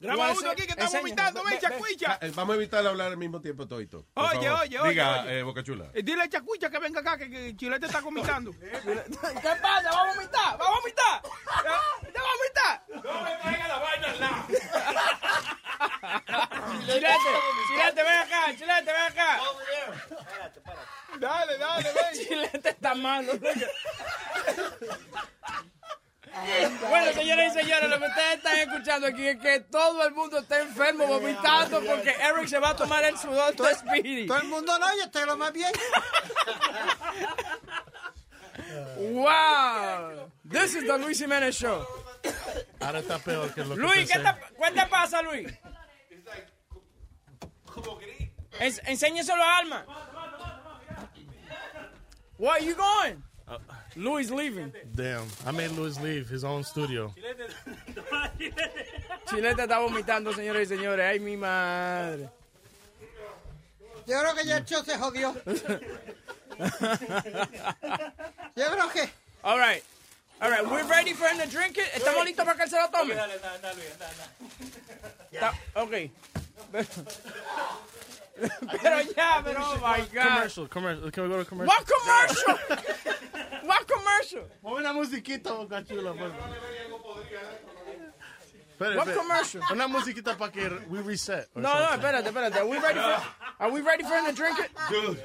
[0.00, 2.18] Graba uno aquí que está vomitando, ven, chacuicha.
[2.20, 4.04] Eh, Vamos a evitar hablar al mismo tiempo todito.
[4.14, 5.38] por Oye, oye, oye, Diga, oye.
[5.38, 5.90] eh, Boca Chula.
[5.94, 8.52] Eh, Dile a Chacuicha que venga acá, que, que Chilete está vomitando.
[8.60, 9.90] ¿Qué pasa?
[9.92, 10.60] ¿Va a vomitar?
[10.60, 11.22] ¿Va a vomitar?
[11.64, 12.82] ¿Ya va a vomitar?
[13.04, 14.46] No me traiga la vaina al lado.
[16.86, 17.30] Chilete,
[17.68, 19.30] Chilete, ven acá, Chilete, ven acá.
[21.18, 22.26] Dale, dale, ven.
[22.26, 23.32] Chilete está malo.
[26.88, 30.38] Bueno, señoras y señores, lo que ustedes están escuchando aquí es que todo el mundo
[30.38, 34.26] está enfermo, vomitando, porque Eric se va a tomar el sudor de Speedy.
[34.26, 35.70] Todo el mundo no, yo estoy lo más bien.
[38.96, 40.32] ¡Wow!
[40.50, 41.86] This is the Luis Jiménez Show.
[42.80, 44.32] Ahora está peor que lo que Luis, ¿qué pensé.
[44.32, 45.48] te, ¿qué te pasa, Luis?
[48.58, 49.86] En, enséñeselo a Alma.
[52.42, 53.22] Where are you going?
[53.94, 54.72] Louis leaving.
[54.96, 57.14] Damn, I made Luis leave his own studio.
[59.30, 61.06] Chilete está vomitando, señores y señores.
[61.08, 62.28] Ay, mi madre.
[64.08, 65.32] Yo creo que ya el show se jodió.
[68.56, 69.08] Yo creo que.
[69.44, 69.84] All right.
[70.40, 71.92] All right, we're ready for him to drink it.
[71.94, 73.14] ¿Estamos listos para que él se lo tome?
[75.30, 76.10] Está- Ok.
[78.82, 80.26] Pero ya, pero oh my God.
[80.28, 81.10] Commercial, commercial.
[81.10, 81.66] Can we go to commercial?
[81.74, 82.58] What commercial?
[83.64, 84.44] What commercial?
[84.62, 86.12] Ponme una musiquita, Boca Chula.
[86.14, 86.32] pues.
[88.80, 89.62] Espera, What commercial?
[89.70, 91.48] Una musiquita para que we reset.
[91.54, 92.00] or No, no, something.
[92.00, 92.56] espérate, espérate.
[92.58, 93.22] Are we ready for,
[93.60, 94.70] are we ready for him to drink it?
[94.88, 95.22] Good.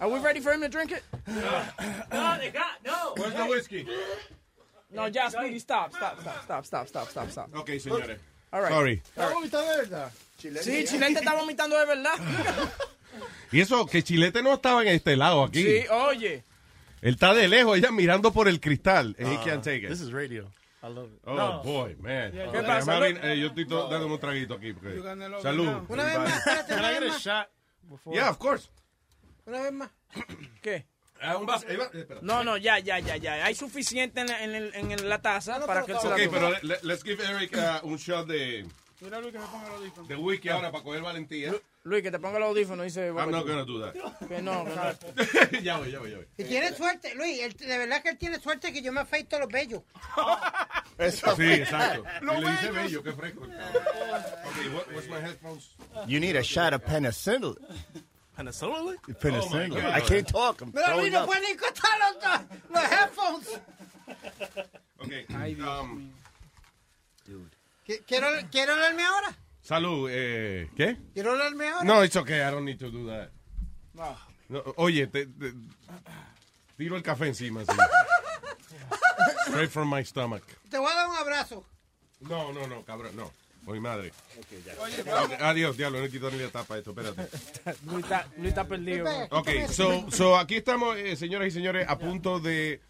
[0.00, 1.02] Are we ready for him to drink it?
[1.26, 3.12] No, they got, no.
[3.16, 3.86] Where's the whiskey?
[4.92, 7.48] No, ya, Speedy, stop, stop, stop, stop, stop, stop, stop, stop.
[7.56, 8.18] Ok, señores.
[8.52, 8.70] All right.
[8.72, 9.02] Sorry.
[9.16, 10.00] ¿Está vomitando
[10.42, 10.62] verdad?
[10.62, 12.14] Sí, Chilete está vomitando de verdad.
[13.52, 15.62] Y eso, que Chilete no estaba en este lado aquí.
[15.62, 16.44] Sí, oye.
[17.00, 19.14] Él está de lejos, ella mirando por el cristal.
[19.18, 19.88] And he Ah, can't take it.
[19.88, 20.50] This is radio.
[20.82, 21.20] I love it.
[21.24, 21.62] Oh, No.
[21.62, 22.32] boy, man.
[22.32, 22.98] ¿Qué pasa?
[22.98, 24.72] Having- eh, yo estoy to- dándome un traguito aquí.
[24.72, 25.00] porque-
[25.42, 25.68] Salud.
[25.88, 27.48] Una vez más, Can I get a shot
[27.82, 28.16] before?
[28.16, 28.68] Yeah, of course.
[29.46, 29.90] Una vez más.
[30.60, 30.86] ¿Qué?
[31.22, 31.66] Ah, un vaso.
[31.68, 32.18] espera.
[32.20, 33.44] No, no, ya, ya, ya, ya.
[33.46, 36.20] Hay suficiente en la, en el- en la taza para que él se la Ok,
[36.30, 38.66] pero le- let's give Eric uh, un shot de,
[39.00, 40.08] Mira, Luis, que me ponga el audífono.
[40.08, 41.52] de whisky ahora para coger valentía.
[41.84, 43.08] Luis, que te ponga el audífono, dice.
[43.08, 43.92] I'm not gonna do that.
[44.26, 45.60] Que no, que no.
[45.62, 46.26] ya voy, ya voy, ya voy.
[46.38, 49.38] Y tiene suerte, Luis, él- de verdad que él tiene suerte que yo me afeito
[49.38, 49.82] los bellos.
[50.98, 52.04] Sí, exacto.
[52.22, 53.42] Y le dice bello, qué fresco.
[53.42, 55.76] Ok, what, what's my headphones?
[56.06, 57.54] You need a shot of penicillin.
[58.34, 58.96] Penicillin?
[59.20, 59.74] Penicillin.
[59.74, 59.84] God.
[59.94, 60.62] I can't talk.
[60.62, 62.40] I'm Mira, Luis, no puede cortar los,
[62.70, 63.60] los headphones.
[64.98, 65.12] Ok,
[65.60, 66.10] um,
[67.26, 67.50] ¿Qui-
[68.06, 69.36] ¿Quiero, ¿Quiero olerme ahora?
[69.62, 70.96] salud, eh, ¿qué?
[71.14, 71.84] ¿Quiero olerme ahora?
[71.84, 73.30] No, it's okay, I don't need to do that.
[74.48, 75.52] No, oye, te, te-
[76.76, 77.72] tiro el café encima, sí.
[79.48, 80.42] Straight from my stomach.
[80.70, 81.64] Te voy a dar un abrazo.
[82.20, 83.30] No, no, no, cabrón, no.
[83.66, 84.12] Mi madre.
[84.80, 87.28] Oye, Ok, adiós, diablo, no quito ni la tapa esto, espérate.
[87.86, 89.06] Luis está, Luis está perdido.
[89.30, 92.80] Ok, so, so aquí estamos, eh, señoras y señores, a punto de...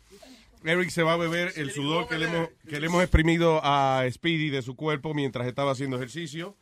[0.67, 4.05] Eric se va a beber el sudor que le hemos, que le hemos exprimido a
[4.11, 6.57] Speedy de su cuerpo mientras estaba haciendo ejercicio.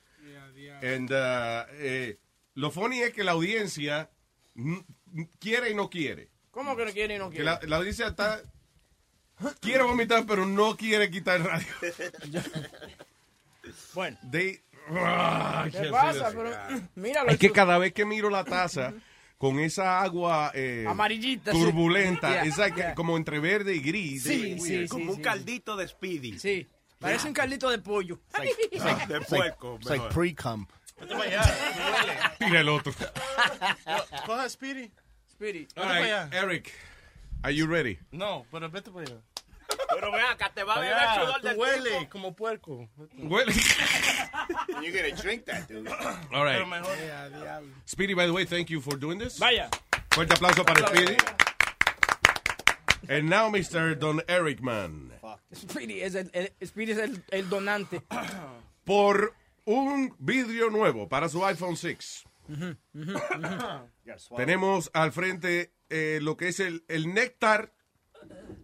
[0.83, 2.19] And, uh, eh,
[2.55, 4.11] lo funny es que la audiencia
[5.39, 6.29] quiere y no quiere.
[6.51, 7.45] ¿Cómo que no quiere y no quiere?
[7.45, 8.43] la, la audiencia está...
[9.61, 11.67] Quiere vomitar, pero no quiere quitar el radio.
[13.95, 14.19] Bueno.
[14.31, 14.61] They-
[14.91, 16.31] Ah, ¿Qué pasa?
[16.35, 16.51] Pero,
[16.95, 17.31] míralo.
[17.31, 18.93] Es que cada vez que miro la taza
[19.45, 21.59] con esa agua eh, Amarillita, sí.
[21.59, 22.95] turbulenta, Yeah, esa que- yeah.
[22.95, 24.23] como entre verde y gris.
[24.23, 25.23] Sí, sí, sí, Como un sí.
[25.23, 26.39] caldito de Speedy.
[26.39, 26.66] Sí.
[26.99, 28.21] Parece un caldito de pollo.
[28.41, 29.75] De like, puerco.
[29.77, 30.15] it's like mejor.
[30.15, 30.66] pre-cum.
[30.99, 32.35] Vete para allá.
[32.41, 32.95] Mira el otro.
[34.25, 34.91] Coja Speedy.
[35.31, 35.69] Speedy.
[35.77, 36.33] All right.
[36.33, 36.73] Eric,
[37.43, 37.99] are you ready?
[38.12, 39.21] No, pero vete para allá.
[39.95, 42.11] Pero ven acá, te va a beber Allá, sudor del huele tipo.
[42.11, 42.89] como puerco.
[43.17, 43.53] Huele.
[44.83, 45.89] You're gonna drink that, dude.
[46.33, 46.55] All right.
[46.57, 46.97] Pero mejor.
[47.87, 49.39] Speedy, by the way, thank you for doing this.
[49.39, 49.69] Vaya.
[50.11, 51.17] Fuerte aplauso para Speedy.
[53.09, 53.99] And now, Mr.
[53.99, 55.13] Don Eric Man.
[55.55, 58.01] Speedy es el, el- Speedy es el, el donante.
[58.85, 59.35] Por
[59.67, 62.25] un vidrio nuevo para su iPhone 6.
[64.37, 67.73] Tenemos al frente eh, lo que es el, el néctar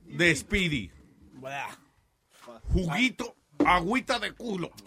[0.05, 0.91] de Speedy.
[2.73, 3.37] Juguito,
[3.67, 4.71] agüita de culo.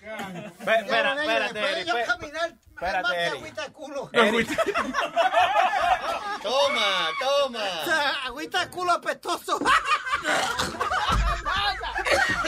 [0.00, 1.86] Espera, espérate, ¿Puedo Eric.
[1.86, 4.10] yo caminar Espérate, de agüita de culo?
[6.42, 7.64] Toma, toma.
[8.24, 9.58] agüita de culo apestoso.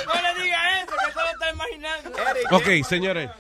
[0.07, 2.11] No le diga eso, que se lo está imaginando.
[2.51, 3.31] Ok, señores.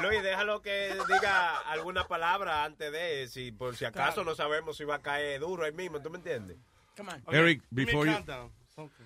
[0.00, 4.30] Luis, déjalo que diga alguna palabra antes de, si por si acaso Claro.
[4.30, 6.56] no sabemos si va a caer duro ahí mismo, ¿tú me entiendes?
[7.00, 7.34] Come on.
[7.34, 8.12] Eric, before you...
[8.12, 8.50] countdown.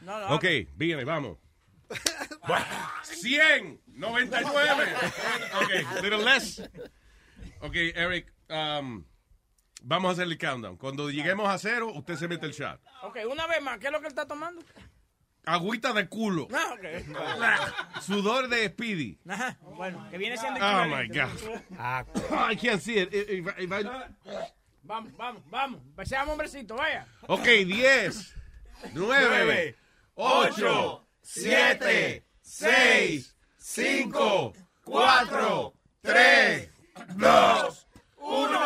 [0.04, 0.34] No, no.
[0.34, 0.44] Ok,
[0.76, 1.38] dígame, vamos.
[3.04, 4.86] 100, 99.
[5.62, 5.70] Ok,
[6.02, 6.60] little less.
[7.60, 9.04] Ok, Eric, um,
[9.82, 10.76] vamos a hacer el countdown.
[10.76, 12.80] Cuando lleguemos a cero, usted se mete el shot.
[13.04, 14.60] Ok, una vez más, ¿qué es lo que él está tomando?
[15.46, 16.48] Agüita de culo.
[16.52, 18.00] Ah, ok.
[18.02, 19.18] Sudor de Speedy.
[19.28, 21.06] Ajá, bueno, que viene siendo Oh my.
[21.08, 21.30] God.
[22.50, 23.12] I can't see it.
[23.12, 23.84] If- if- if I-
[24.86, 25.80] Vamos, vamos, vamos.
[26.04, 27.06] Seamos hombrecito, vaya.
[27.26, 28.34] Ok, 10,
[28.92, 29.76] 9,
[30.14, 34.52] 8, 7, 6, 5,
[34.84, 36.70] 4, 3,
[37.16, 37.86] 2,
[38.18, 38.60] 1.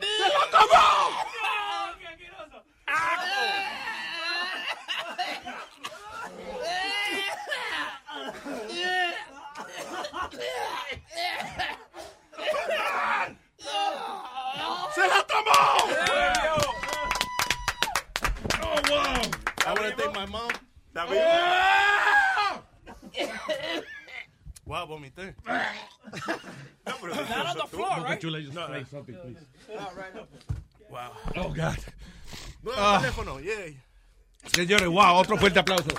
[0.00, 0.94] ¡Se lo tomó!
[14.94, 15.60] ¡Se la tomó!
[18.62, 19.22] Oh, wow.
[19.66, 20.50] I want to thank my mom.
[24.66, 25.34] Wow, vomité.
[25.44, 28.18] Not on the floor, right?
[28.18, 29.36] Chula, just play something, please.
[29.68, 30.28] Right up.
[30.88, 31.12] Wow.
[31.36, 31.76] Oh, God.
[32.62, 32.98] No, Ah.
[32.98, 33.76] teléfono, yay.
[34.46, 35.90] Señores, wow, otro fuerte aplauso.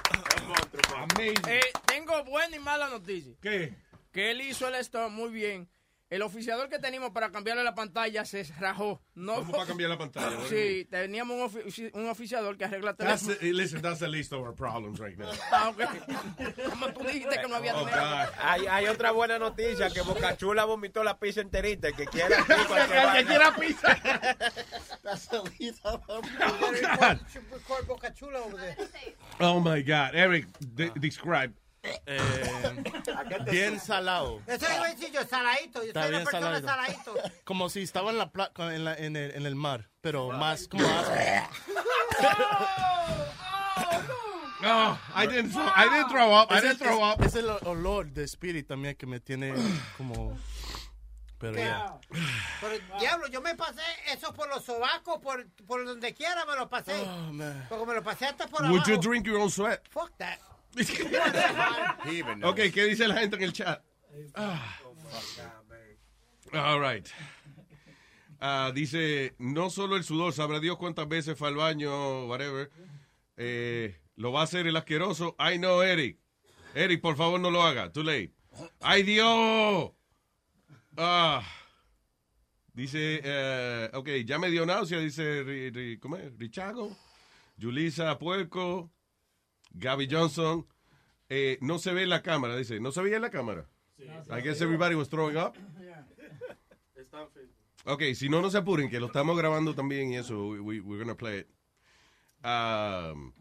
[0.98, 1.48] Amazing.
[1.48, 3.34] Eh, tengo buena y mala noticia.
[3.40, 3.72] ¿Qué?
[4.12, 5.68] Que él hizo el esto muy bien.
[6.08, 9.02] El oficiador que teníamos para cambiarle la pantalla se rajó.
[9.16, 10.38] No, ¿Cómo para cambiar la pantalla?
[10.50, 14.42] Sí, teníamos un, ofi- un oficiador que arregla That's the, listen, that's the list of
[14.46, 15.32] our problems right now.
[15.52, 16.70] Ah, ok.
[16.70, 17.86] Como tú dijiste que no había Oh.
[17.86, 18.30] God.
[18.40, 22.38] Hay, hay otra buena noticia, que Boca Chula vomitó la pizza enterita, el que quiera
[22.48, 24.00] pizza, El que quiera pizza.
[25.02, 26.22] That's the least of them.
[26.40, 27.20] God.
[27.34, 28.78] Should record Boca Chula over there.
[29.40, 30.12] Oh, my God.
[30.14, 31.52] Eric, de- describe.
[32.06, 32.84] Eh,
[33.52, 34.42] bien salado.
[34.48, 35.82] Eso iba a decir yo, saladito.
[35.82, 37.14] Yo Está soy una bien persona saladito.
[37.16, 37.42] saladito.
[37.44, 40.68] Como si estaba en, la pla- en, la- en el, en el mar, pero más
[40.68, 41.12] como asco.
[44.62, 46.52] No, I didn't, throw- I didn't throw up.
[46.52, 47.24] I didn't throw es- up.
[47.24, 49.54] Es el olor de Spirit también que me tiene
[49.98, 50.36] como...
[51.38, 52.00] Pero ya.
[52.62, 53.82] Pero, diablo, yo me pasé
[54.12, 56.94] eso por los sobacos, por, por donde quiera me lo pasé.
[57.06, 57.66] Oh, man.
[57.70, 58.90] Porque me lo pasé hasta por Would abajo.
[58.92, 59.86] you drink your own sweat?
[59.90, 60.40] Fuck that.
[62.44, 63.84] Ok, ¿qué dice la gente en el chat?
[64.36, 64.80] Ah.
[66.54, 67.08] All right.
[68.40, 72.70] Ah, dice, no solo el sudor, sabrá Dios cuántas veces fue al baño, whatever.
[73.38, 75.36] Eh, lo va a hacer el asqueroso.
[75.38, 76.20] Ay, no, Eric.
[76.74, 77.92] Eric, por favor, no lo haga.
[77.92, 78.34] Too late.
[78.82, 79.92] ¡Ay, Dios!
[80.98, 81.44] Ah.
[82.76, 86.38] Dice, eh, ok, ya me dio náusea, dice, ¿cómo es?
[86.38, 86.94] Richago,
[87.58, 88.92] Julisa Puerco,
[89.76, 90.66] Gaby Johnson.
[91.30, 92.80] Eh, no se ve en la cámara, dice.
[92.80, 93.66] ¿No se veía en la cámara?
[93.98, 95.54] I guess everybody was throwing up.
[96.96, 97.56] Está en Facebook.
[97.86, 100.48] Ok, si no, no se apuren, que lo estamos grabando también y eso.
[100.48, 101.48] We, we- we're gonna play it.
[102.44, 103.34] Um,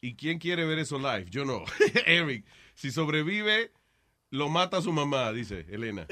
[0.00, 1.26] ¿Y quién quiere ver eso live?
[1.30, 1.64] Yo no.
[2.06, 2.44] Eric,
[2.74, 3.72] si sobrevive,
[4.30, 6.06] lo mata a su mamá, dice Elena.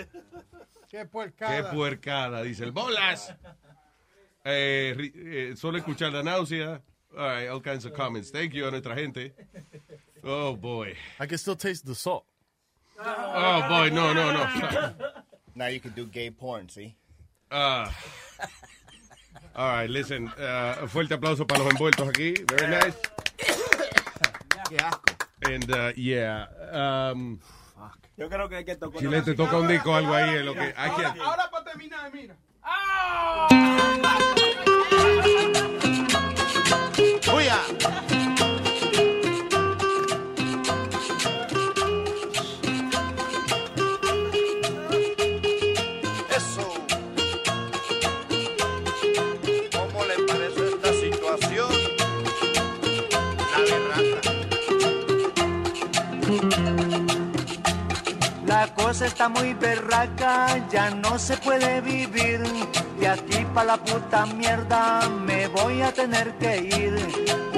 [0.89, 1.57] Qué puercada.
[1.71, 3.35] Qué puercada, dice el bolas.
[4.45, 6.83] Eh, eh, solo escuchar la náusea.
[7.17, 8.31] All right, all kinds of comments.
[8.31, 9.33] Thank you a nuestra gente.
[10.25, 10.95] Oh, boy.
[11.21, 12.25] I can still taste the salt.
[12.99, 14.93] Oh, boy, no, no, no.
[15.55, 16.97] Now you can do gay porn, see?
[17.51, 17.95] Ah.
[19.55, 20.29] all right, listen.
[20.29, 22.35] uh, fuerte aplauso para los envueltos aquí.
[22.49, 22.97] Very nice.
[24.71, 25.15] Qué asco.
[25.45, 26.47] And, uh, yeah.
[26.73, 27.39] Um,
[28.17, 29.01] Yo creo que hay que tocar.
[29.01, 30.39] Chile, te toca un disco algo ahí.
[30.39, 32.37] en lo que, can't- Ahora para terminar, mira.
[46.37, 46.67] Eso.
[49.73, 51.71] ¿Cómo le parece esta situación?
[58.47, 62.43] La La cosa está muy berraca, ya no se puede vivir.
[63.03, 66.95] De aquí pa' la puta mierda me voy a tener que ir.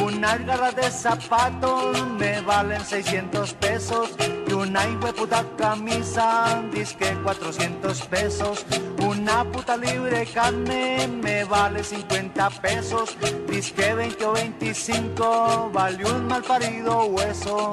[0.03, 4.09] Una garra de zapatos me valen 600 pesos.
[4.49, 8.65] Y una puta camisa, disque 400 pesos.
[9.07, 13.15] Una puta libre carne me vale 50 pesos.
[13.47, 17.71] Disque 20 o 25, vale un mal parido hueso.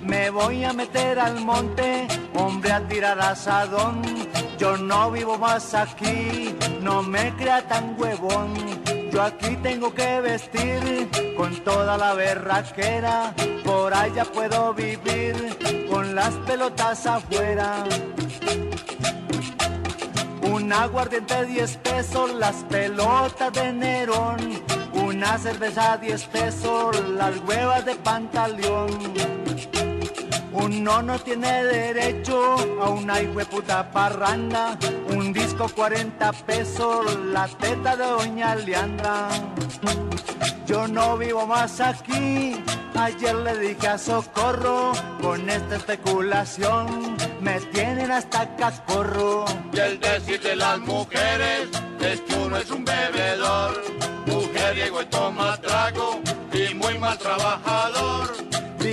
[0.00, 4.27] Me voy a meter al monte, hombre, a tirar asadón.
[4.58, 6.52] Yo no vivo más aquí,
[6.82, 8.54] no me crea tan huevón.
[9.12, 13.34] Yo aquí tengo que vestir con toda la berraquera.
[13.64, 15.56] Por allá puedo vivir
[15.88, 17.84] con las pelotas afuera.
[20.42, 24.38] Un aguardiente 10 pesos, las pelotas de Nerón.
[24.92, 28.88] Una cerveza 10 pesos, las huevas de pantaleón.
[30.52, 33.14] Uno no tiene derecho a una
[33.50, 34.78] puta parranda.
[35.10, 39.28] Un disco 40 pesos, la teta de doña Leandra.
[40.66, 42.62] Yo no vivo más aquí.
[42.94, 44.92] Ayer le dije a Socorro,
[45.22, 49.44] con esta especulación me tienen hasta cascorro.
[49.72, 51.68] Y el decir de las mujeres
[52.00, 53.82] es que uno es un bebedor,
[54.26, 56.20] mujeriego y toma trago
[56.52, 58.47] y muy mal trabajador.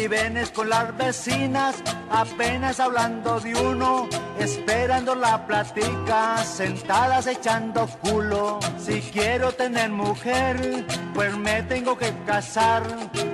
[0.07, 4.07] Viven es con las vecinas, apenas hablando de uno,
[4.37, 8.59] esperando la plática, sentadas echando culo.
[8.77, 12.83] Si quiero tener mujer, pues me tengo que casar.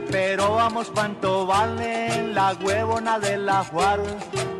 [0.09, 3.99] Pero vamos, ¿cuánto vale la huevona de la Juar?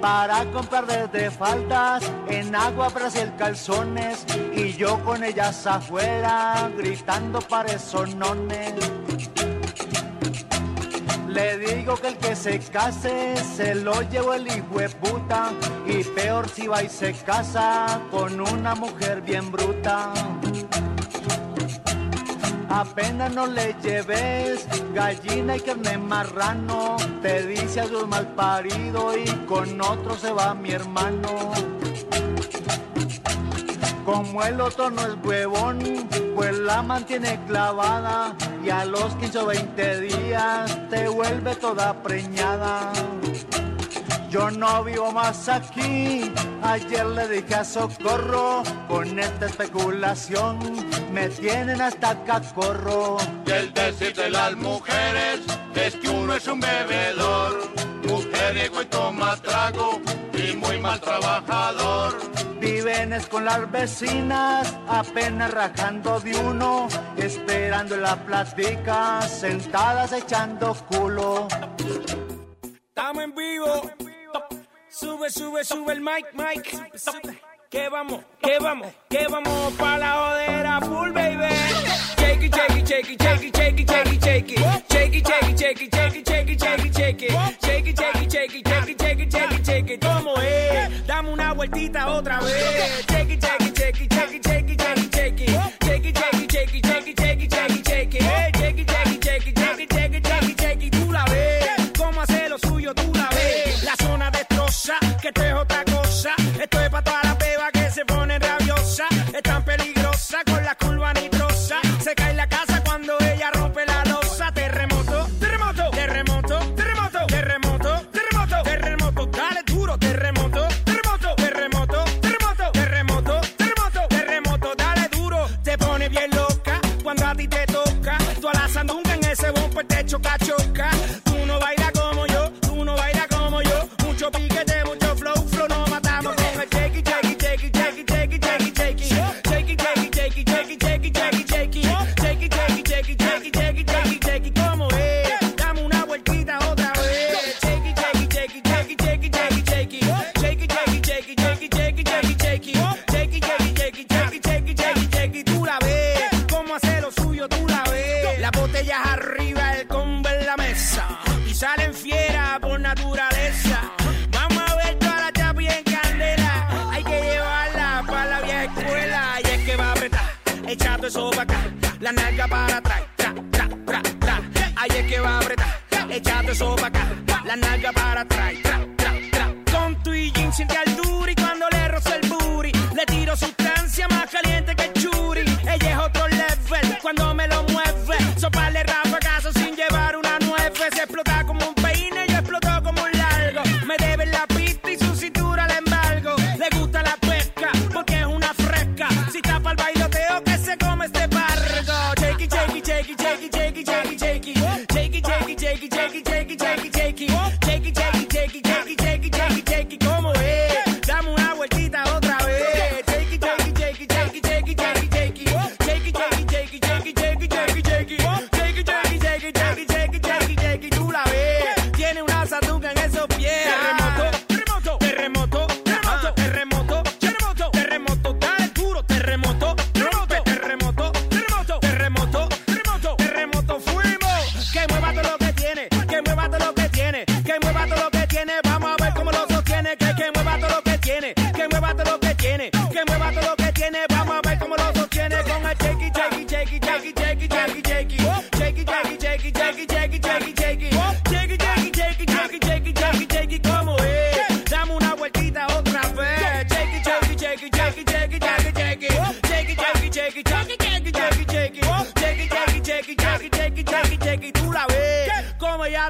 [0.02, 7.72] Para comprar desde faldas, en agua, Brasil, calzones, y yo con ellas afuera, gritando para
[7.72, 8.74] esos nones.
[11.34, 15.52] Le digo que el que se case se lo llevo el hijo de puta
[15.88, 20.12] y peor si va y se casa con una mujer bien bruta.
[22.70, 29.26] Apenas no le lleves gallina y carne marrano, te dice a su mal parido y
[29.46, 31.54] con otro se va mi hermano.
[34.12, 35.80] Como el otro no es huevón,
[36.36, 42.92] pues la mantiene clavada y a los 15 o 20 días te vuelve toda preñada.
[44.32, 46.32] Yo no vivo más aquí,
[46.64, 50.58] ayer le dije a Socorro, con esta especulación
[51.12, 53.18] me tienen hasta cacorro.
[53.46, 55.42] Y el decir de las mujeres
[55.76, 57.72] es que uno es un bebedor,
[58.08, 60.00] mujeriego y toma trago
[60.34, 62.18] y muy mal trabajador.
[62.62, 66.88] Viven es con las vecinas, apenas rajando de uno,
[67.18, 71.50] esperando en la plática, sentadas echando culo.
[72.96, 74.11] Estamos en vivo.
[75.02, 76.62] Sube, sube, sube el mic, mic.
[77.72, 81.48] Que vamos, que vamos, que vamos pa' la jodera full, baby.
[82.20, 84.60] Shake it, shake it, shake it, shake it, shake it, shake it, shake it.
[84.92, 87.32] Shake it, shake it, shake it, shake it, shake it, shake it, shake it.
[87.64, 90.02] Shake it, shake it, shake it, shake it, shake it, shake it, shake it.
[90.02, 91.08] ¿Cómo es?
[91.08, 93.06] Dame una vueltita otra vez.
[93.10, 95.01] Shake it, shake it, shake it, shake it, shake it, shake it,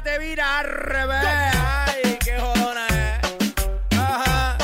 [0.00, 1.20] te vira al revés.
[1.24, 3.98] Ay, qué jodona es.
[3.98, 4.56] Ajá.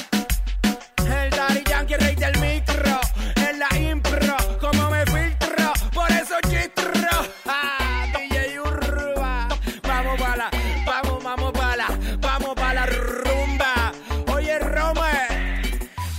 [1.06, 3.00] El Daddy Yankee, rey del micro.
[3.36, 5.72] En la impro, como me filtro.
[5.92, 7.10] Por eso chistro.
[7.46, 9.48] Ah, DJ Urba.
[9.82, 10.50] Vamos para la,
[10.86, 11.88] vamos, vamos para la,
[12.18, 13.92] vamos para la rumba.
[14.32, 15.62] Oye, Rome,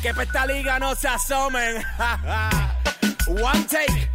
[0.02, 1.84] que pa' esta liga no se asomen.
[3.28, 4.09] One take.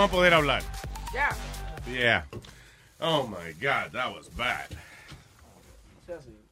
[0.00, 0.62] Vamos a poder hablar.
[1.12, 1.28] Ya.
[1.86, 2.24] Yeah.
[3.00, 4.66] Oh my God, that was bad.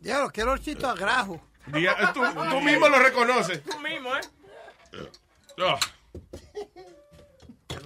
[0.00, 1.40] Diablo, qué olorcito a grajo.
[1.72, 2.20] Dia- tú,
[2.50, 3.62] tú mismo lo reconoces.
[3.64, 5.08] Tú mismo, ¿eh?
[5.60, 5.78] Oh.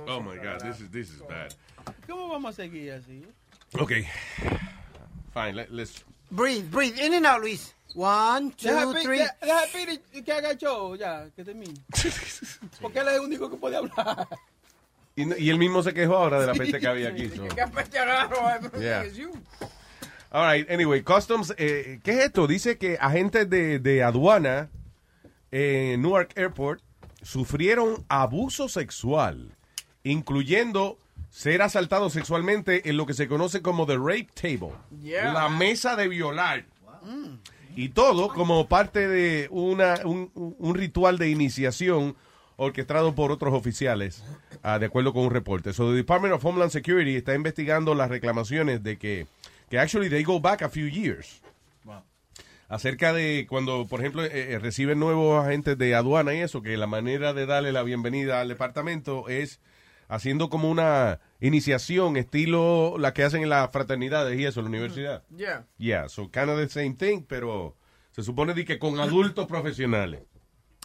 [0.08, 1.54] Oh my God, this is this is bad.
[2.08, 3.24] ¿Cómo vamos a seguir así?
[3.78, 4.06] Okay,
[5.32, 5.54] fine.
[5.54, 6.04] Let, let's.
[6.30, 6.98] Breathe, breathe.
[6.98, 7.72] In and out, Luis.
[7.94, 9.18] One, two, Deja, three.
[9.18, 11.74] de- deja a Piri que haga show, ya, que termine.
[12.80, 14.26] Porque él es el único que puede hablar.
[15.14, 17.28] Y, y él mismo se quejó ahora de la peste que había aquí.
[17.28, 17.46] so.
[18.80, 19.02] Yeah.
[20.30, 22.46] All right, anyway, Customs, eh, ¿qué es esto?
[22.46, 24.70] Dice que agentes de, de aduana
[25.50, 26.80] en Newark Airport
[27.20, 29.54] sufrieron abuso sexual,
[30.04, 30.96] incluyendo
[31.28, 34.72] ser asaltados sexualmente en lo que se conoce como the rape table,
[35.02, 35.32] Yeah.
[35.34, 36.64] la mesa de violar.
[37.76, 42.16] Y todo como parte de una, un, un ritual de iniciación
[42.56, 44.22] orquestado por otros oficiales,
[44.62, 45.72] ah, de acuerdo con un reporte.
[45.72, 49.26] So, the Department of Homeland Security está investigando las reclamaciones de que,
[49.68, 51.40] que actually they go back a few years.
[52.68, 56.74] Acerca de cuando, por ejemplo, eh, eh, reciben nuevos agentes de aduana y eso, que
[56.78, 59.60] la manera de darle la bienvenida al departamento es
[60.08, 64.68] haciendo como una iniciación, estilo la que hacen en las fraternidades y eso, en la
[64.70, 65.22] universidad.
[65.36, 65.66] Yeah.
[65.76, 67.76] Yeah, so kind of the same thing, pero
[68.12, 70.22] se supone de que con adultos profesionales.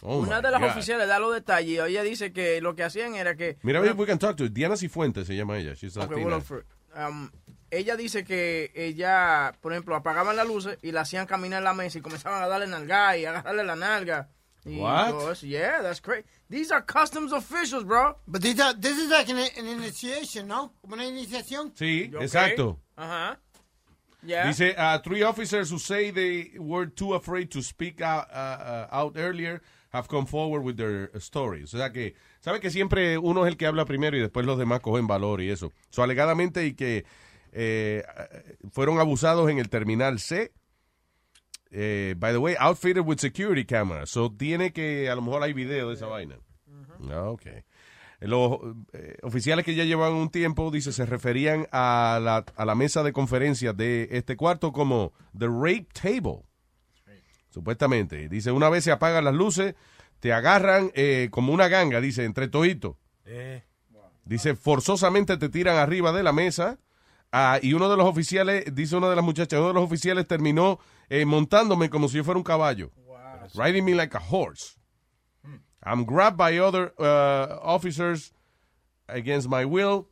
[0.02, 0.70] Oh Una de las God.
[0.70, 1.80] oficiales da los detalles.
[1.88, 3.58] Ella dice que lo que hacían era que.
[3.62, 4.50] Mira, we can talk to her.
[4.52, 5.74] Diana Cifuentes se llama ella.
[5.74, 6.26] She's Ok, Latina.
[6.26, 6.64] well, for-
[6.96, 7.30] um,
[7.70, 11.74] ella dice que ella, por ejemplo, apagaban las luces y la hacían caminar en la
[11.74, 14.28] mesa y comenzaban a darle nalga y agarrarle la nalga.
[14.64, 15.10] Y What?
[15.10, 15.46] todo eso.
[15.46, 16.24] Yeah, that's great.
[16.50, 18.18] These are customs officials, bro.
[18.26, 20.74] But these are, this is like an, an initiation, ¿no?
[20.80, 21.72] Como una iniciación.
[21.74, 22.22] Sí, Ok.
[22.22, 22.78] exacto.
[22.96, 23.38] Ajá.
[24.22, 24.46] Yeah.
[24.48, 28.86] Dice, uh, three officers who say they were too afraid to speak out, uh, uh,
[28.90, 29.62] out earlier
[29.98, 31.74] have come forward with their stories.
[31.74, 34.58] O sea que, ¿sabe que siempre uno es el que habla primero y después los
[34.58, 35.72] demás cogen valor y eso?
[35.90, 37.04] So, alegadamente y que
[37.52, 38.04] eh,
[38.70, 40.52] fueron abusados en el terminal C.
[41.70, 44.10] Eh, by the way, outfitted with security cameras.
[44.10, 46.38] So tiene que, a lo mejor hay video de esa vaina.
[47.10, 47.46] Ah, ok.
[48.20, 48.58] Los
[48.94, 53.02] eh, oficiales que ya llevan un tiempo, dice, se referían a la, a la mesa
[53.02, 56.47] de conferencias de este cuarto como The Rape Table.
[57.50, 58.28] Supuestamente.
[58.28, 59.74] Dice, una vez se apagan las luces,
[60.20, 62.96] te agarran eh, como una ganga, dice, entre toditos.
[64.24, 66.78] Dice, forzosamente te tiran arriba de la mesa.
[67.32, 70.26] ah, y uno de los oficiales, dice una de las muchachas, uno de los oficiales
[70.26, 72.90] terminó eh, montándome como si yo fuera un caballo.
[73.54, 74.76] Riding me like a horse.
[75.82, 78.32] I'm grabbed by other uh, officers
[79.06, 80.08] against my will.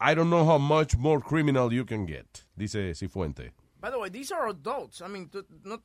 [0.00, 2.44] I don't know how much more criminal you can get.
[2.56, 3.52] Dice Cifuente.
[3.80, 5.00] By the way, these are adults.
[5.00, 5.80] I mean, tú- no, no-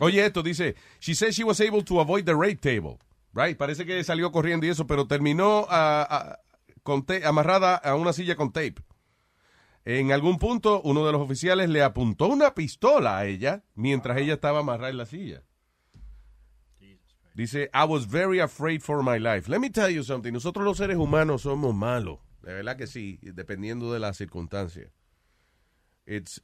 [0.00, 2.98] Oye, esto dice, she said she was able to avoid the rape table.
[3.34, 3.56] Right?
[3.56, 6.38] Parece que salió corriendo y eso, pero terminó ah, ah,
[6.82, 8.76] con amarrada a una silla con tape.
[9.84, 14.34] En algún punto, uno de los oficiales le apuntó una pistola a ella mientras ella
[14.34, 15.42] estaba amarrada en la silla.
[17.34, 19.48] Dice, I was very afraid for my life.
[19.48, 20.32] Let me tell you something.
[20.32, 22.18] Nosotros los seres humanos somos malos.
[22.42, 24.90] De verdad que sí, dependiendo de las circunstancias.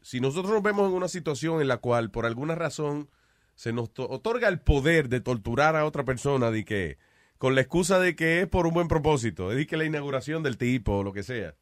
[0.02, 3.10] Si nosotros nos vemos en una situación en la cual, por alguna razón,
[3.54, 6.98] se nos to- otorga el poder de torturar a otra persona de que,
[7.38, 10.42] con la excusa de que es por un buen propósito, es de que la inauguración
[10.42, 11.54] del tipo o lo que sea.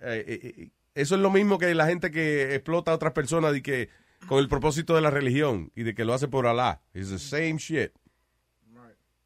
[0.00, 3.52] Eh, eh, eh, eso es lo mismo que la gente que explota a otras personas
[3.52, 3.88] de que
[4.28, 6.82] con el propósito de la religión y de que lo hace por Alá.
[6.94, 7.92] It's the same shit.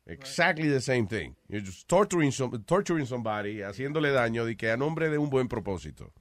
[0.06, 1.34] Exactly the same thing.
[1.48, 5.48] You're just torturing, some- torturing somebody, haciéndole daño de que a nombre de un buen
[5.48, 6.14] propósito.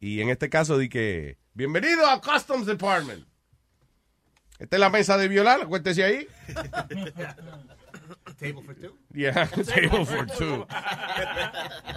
[0.00, 3.26] Y en este caso de que, bienvenido a Customs Department.
[4.58, 6.26] Esta es la mesa de violar, cuéntese ahí.
[8.38, 8.92] Table for two.
[9.14, 10.66] Yeah, table for two.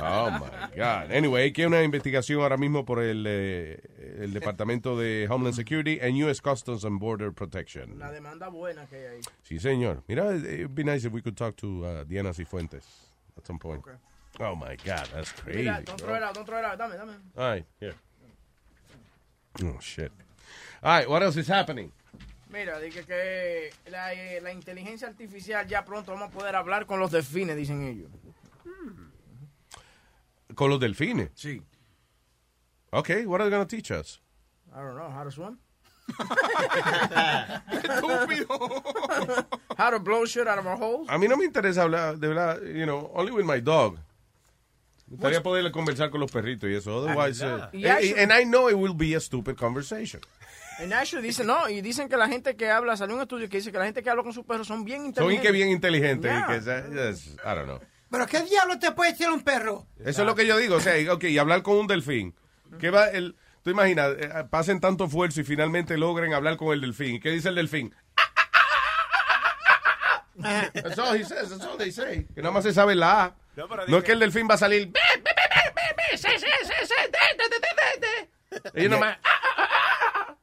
[0.01, 1.11] Oh my God.
[1.11, 3.81] Anyway, hay que una investigación ahora mismo por el, eh,
[4.19, 6.39] el Departamento de Homeland Security and U.S.
[6.41, 7.91] Customs and Border Protection.
[7.93, 9.21] Una demanda buena que hay ahí.
[9.43, 10.03] Sí, señor.
[10.07, 12.85] Mira, it would be nice if we could talk to uh, Diana Cifuentes
[13.37, 13.83] at some point.
[14.39, 15.63] Oh my God, that's crazy.
[15.63, 16.77] Mira, don't throw it out, don't throw it out.
[16.77, 17.15] Dame, dame.
[17.37, 17.95] All right, here.
[19.63, 20.11] Oh shit.
[20.81, 21.91] All right, what else is happening?
[22.49, 26.99] Mira, dije que la, eh, la inteligencia artificial ya pronto vamos a poder hablar con
[26.99, 28.09] los delfines, dicen ellos.
[30.55, 31.29] Con los delfines.
[31.35, 31.61] Sí.
[32.91, 34.19] Okay, what are they going to teach us?
[34.73, 35.59] I don't know, how to swim.
[37.71, 38.47] Estúpido.
[39.77, 41.07] How to blow shit out of our holes.
[41.09, 43.93] A mí no me interesa hablar, de verdad, you know, only with my dog.
[45.07, 46.97] Me gustaría poderle conversar con los perritos y eso.
[46.97, 47.69] Otherwise, verdad.
[47.73, 50.19] uh, Y and, actually- and I know it will be a stupid conversation.
[50.79, 53.57] En actually dicen, no, y dicen que la gente que habla, salió un estudio que
[53.57, 55.41] dice que la gente que habla con sus perros son bien Son inteligentes.
[55.45, 56.31] que bien inteligentes.
[56.31, 56.47] y Yeah.
[56.47, 57.79] que, esa- yes, I don't know.
[58.09, 59.85] ¿Pero qué diablo te puede decir un perro?
[60.03, 60.77] Eso es lo que yo digo.
[60.77, 62.33] O sea, ok, y hablar con un delfín.
[62.79, 66.81] ¿Qué va el, tú imaginas, eh, pasen tanto esfuerzo y finalmente logren hablar con el
[66.81, 67.15] delfín.
[67.15, 67.93] ¿Y qué dice el delfín?
[70.73, 72.25] That's all he says, that's all they say.
[72.33, 73.35] Que nada más se sabe la A.
[73.87, 74.87] No, es que el delfín va a salir.
[74.87, 75.29] "Be, be,
[78.73, 79.17] Ellos nada más.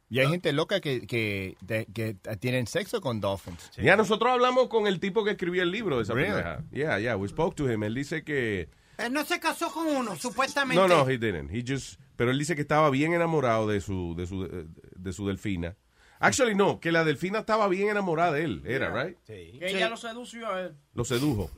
[0.08, 3.70] Y hay gente loca que, que, de- que tienen sexo con dolphins.
[3.76, 6.30] Ya nosotros hablamos con el tipo que escribió el libro de esa Really?
[6.30, 6.62] pendeja.
[6.70, 7.82] Yeah, yeah, we spoke to him.
[7.82, 8.68] Él dice que
[8.98, 10.80] Él no se casó con uno, supuestamente.
[10.80, 11.50] No, no, he didn't.
[11.52, 14.66] He just, pero él dice que estaba bien enamorado de su, de su, de,
[14.96, 15.76] de su delfina.
[16.18, 19.16] Actually, no, que la delfina estaba bien enamorada de él, era, right?
[19.26, 20.72] Que ella lo sedució a él.
[20.94, 21.51] Lo sedujo.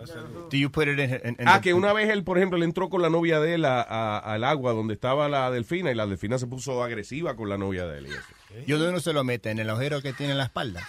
[0.50, 2.58] Do you put it in, in- in Ah, the- que una vez él, por ejemplo,
[2.58, 5.90] le entró con la novia de él a- a- al agua donde estaba la delfina
[5.92, 8.06] y la delfina se puso agresiva con la novia de él.
[8.08, 8.64] y eso.
[8.66, 10.82] Yo de uno se lo mete en el agujero que tiene en la espalda.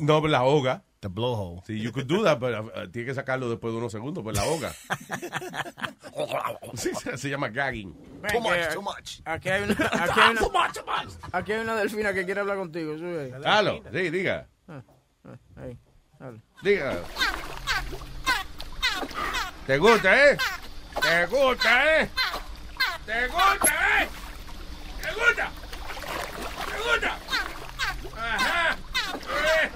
[0.00, 0.82] No, la ahoga.
[1.00, 1.62] The blowhole.
[1.64, 4.36] Sí, you could do that, pero uh, tiene que sacarlo después de unos segundos, pues
[4.36, 4.72] la ahoga.
[6.74, 7.94] Sí, se, se llama gagging.
[8.20, 10.40] Ven, que Aquí hay una, aquí hay una,
[11.30, 12.98] aquí hay una delfina que quiere hablar contigo.
[12.98, 13.32] Sube.
[13.44, 14.48] Halo, sí, diga.
[14.66, 14.82] Ah,
[15.24, 15.78] ah, ahí,
[16.18, 16.40] dale.
[16.62, 16.96] Diga.
[19.68, 20.36] ¿Te gusta, eh?
[21.00, 22.10] ¿Te gusta, eh?
[23.06, 24.08] ¿Te gusta, eh?
[25.00, 25.50] ¿Te gusta?
[26.66, 27.18] ¿Te gusta?
[28.16, 28.76] Ajá.
[29.28, 29.70] Eh.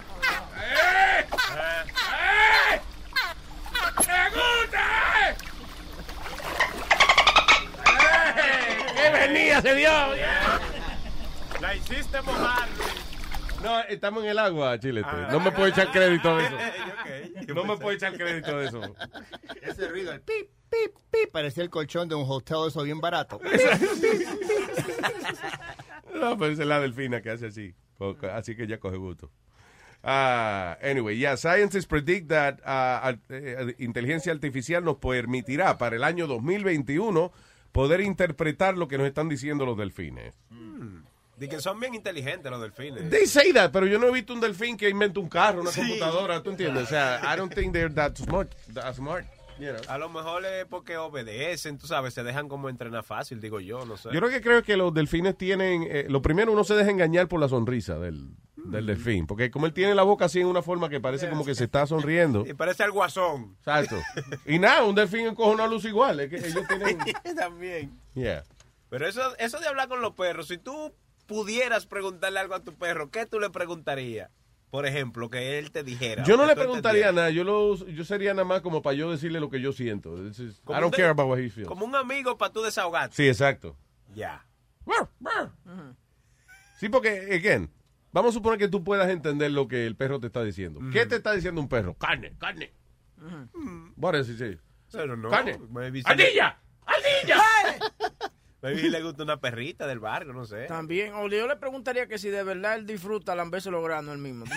[0.75, 1.27] Eh.
[1.53, 2.81] Eh.
[3.97, 4.83] ¿Te gusta,
[5.21, 5.37] eh?
[7.87, 8.77] Eh.
[8.97, 9.91] ¡Qué venía se dio!
[11.61, 12.69] La hiciste mojar.
[13.63, 15.09] No, estamos en el agua, Chilete.
[15.09, 15.29] Ah.
[15.31, 16.57] No me puedo echar crédito de eso.
[17.55, 18.81] No me puedo echar crédito de eso.
[19.63, 23.41] Ese ruido, el pip, pip, pip, parecía el colchón de un hotel eso bien barato.
[26.15, 27.75] No, pero esa es la delfina que hace así.
[28.33, 29.31] Así que ya coge gusto.
[30.03, 32.59] Ah, anyway, yeah, scientists predict that
[33.31, 37.33] eh, inteligencia artificial nos permitirá para el año 2021
[37.73, 40.35] poder interpretar lo que nos están diciendo los delfines.
[41.37, 43.11] De que son bien inteligentes los delfines.
[43.11, 45.73] They say that, pero yo no he visto un delfín que inventa un carro, una
[45.73, 45.81] Sí.
[45.81, 46.85] computadora, ¿tú entiendes?
[46.85, 48.55] O sea, I don't think they're that smart.
[48.75, 49.25] That smart
[49.63, 49.81] you know.
[49.89, 53.85] A lo mejor es porque obedecen, tú sabes, se dejan como entrenar fácil, digo yo,
[53.85, 54.11] no sé.
[54.13, 56.91] Yo lo que creo es que los delfines tienen, eh, lo primero uno se deja
[56.91, 60.47] engañar por la sonrisa del, del delfín, porque como él tiene la boca así en
[60.47, 62.45] una forma que parece como que se está sonriendo.
[62.53, 63.57] Y parece el guasón.
[63.59, 63.97] Exacto.
[64.47, 66.99] Y nada, un delfín coge una luz igual, es que ellos tienen...
[67.37, 67.99] También.
[68.15, 68.45] Yeah.
[68.91, 70.93] Pero eso, eso de hablar con los perros, si tú
[71.27, 74.31] pudieras preguntarle algo a tu perro, ¿qué tú le preguntarías?
[74.73, 76.25] Por ejemplo, que él te dijera.
[76.25, 79.39] Yo no le preguntaría nada, yo lo, yo sería nada más como para yo decirle
[79.39, 80.17] lo que yo siento.
[80.27, 81.69] Is- I don't de- care about what he feels.
[81.69, 83.15] Como un amigo para tú desahogarte.
[83.15, 83.77] Sí, exacto.
[84.15, 84.47] Ya.
[86.81, 87.71] Sí, porque, again,
[88.13, 90.81] vamos a suponer que tú puedas entender lo que el perro te está diciendo.
[90.91, 91.93] ¿Qué te está diciendo un perro?
[91.99, 92.73] Carne, carne.
[93.95, 94.57] Bueno, sí, sí.
[94.91, 95.29] Pero no.
[95.29, 95.59] Carne.
[95.69, 96.59] Maybe ¡Ardilla!
[96.87, 97.43] ¡Ardilla!
[98.63, 100.67] Maybe le gusta una perrita del barrio, no sé.
[100.67, 104.21] También, o yo le preguntaría que si de verdad él disfruta lamberse los granos él
[104.21, 104.45] mismo.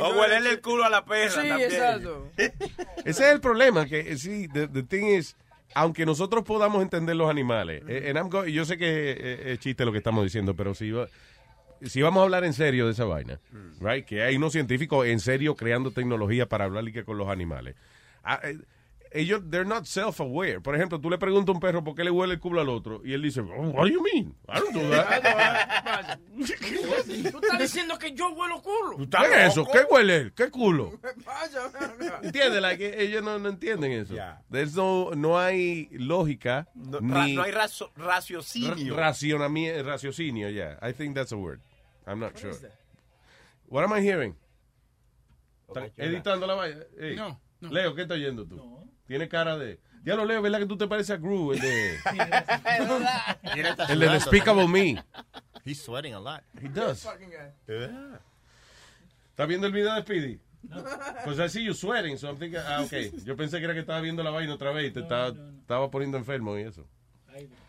[0.00, 1.70] O huelerle el culo a la perra Sí, también.
[1.72, 2.30] exacto.
[2.36, 5.36] Ese es el problema, que eh, sí, the, the thing is,
[5.74, 9.92] aunque nosotros podamos entender los animales, eh, go- yo sé que eh, es chiste lo
[9.92, 10.92] que estamos diciendo, pero si,
[11.82, 13.40] si vamos a hablar en serio de esa vaina,
[13.80, 17.28] right, que hay unos científicos en serio creando tecnología para hablar y que con los
[17.28, 17.74] animales.
[19.16, 20.60] Ellos, they're not self-aware.
[20.60, 22.68] Por ejemplo, tú le preguntas a un perro por qué le huele el culo al
[22.68, 24.34] otro, y él dice, "Oh, what do you mean?
[24.48, 26.18] I don't do that.
[27.30, 28.96] Tú estás diciendo que yo huelo culo.
[29.08, 29.64] ¿Qué es eso?
[29.70, 30.32] ¿Qué huele él?
[30.34, 30.98] ¿Qué culo?
[32.22, 32.60] ¿Entiendes?
[32.60, 34.14] Like, ellos no, no entienden eso.
[34.50, 36.66] There's no, no hay lógica.
[36.74, 38.96] No, ra- ni no hay razo- raciocinio.
[38.96, 40.76] raciocinio, yeah.
[40.82, 41.60] I think that's a word.
[42.06, 42.50] I'm not sure.
[42.50, 42.72] is that?
[43.68, 44.34] What am I hearing?
[45.68, 46.80] ¿Estás editando la vaina?
[46.98, 47.14] Ey.
[47.16, 47.70] No, no.
[47.70, 48.56] Leo, ¿qué estás oyendo tú?
[49.06, 49.78] Tiene cara de...
[50.04, 51.96] Ya lo leo, ¿verdad que tú te pareces a Gru, el de...
[53.88, 54.68] El de Despicable.
[54.68, 55.02] Me.
[55.64, 56.42] He's sweating a lot.
[56.60, 57.06] He does.
[57.66, 58.20] Yeah.
[59.30, 60.38] ¿Estás viendo el video de Speedy?
[61.24, 63.24] Pues I see you sweating, so I'm thinking, ah, ok.
[63.24, 65.90] Yo pensé que era que estaba viendo la vaina otra vez y te estaba, estaba
[65.90, 66.86] poniendo enfermo y eso.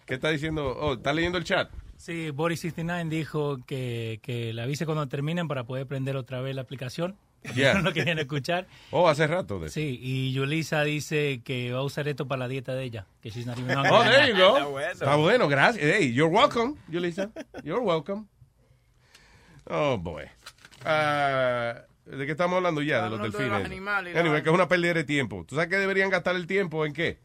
[0.05, 0.77] ¿Qué está diciendo?
[0.79, 1.71] Oh, ¿está leyendo el chat?
[1.97, 6.61] Sí, Boris69 dijo que, que le avise cuando terminen para poder prender otra vez la
[6.61, 7.15] aplicación.
[7.55, 7.73] Yeah.
[7.75, 8.67] No lo querían escuchar.
[8.91, 9.69] Oh, hace rato de.
[9.69, 13.05] Sí, y Yulisa dice que va a usar esto para la dieta de ella.
[13.21, 13.77] Que she's not even.
[13.77, 14.79] Oh, there you go.
[14.79, 15.83] Está bueno, gracias.
[15.83, 17.31] Hey, you're welcome, Yulisa.
[17.63, 18.25] You're welcome.
[19.67, 20.23] Oh, boy.
[20.83, 23.03] Ah, ¿De qué estamos hablando ya?
[23.03, 23.65] De los hablando de los delfines.
[23.65, 25.43] animales Anyway, que es una pérdida de tiempo.
[25.47, 27.19] ¿Tú sabes que deberían gastar el tiempo en qué?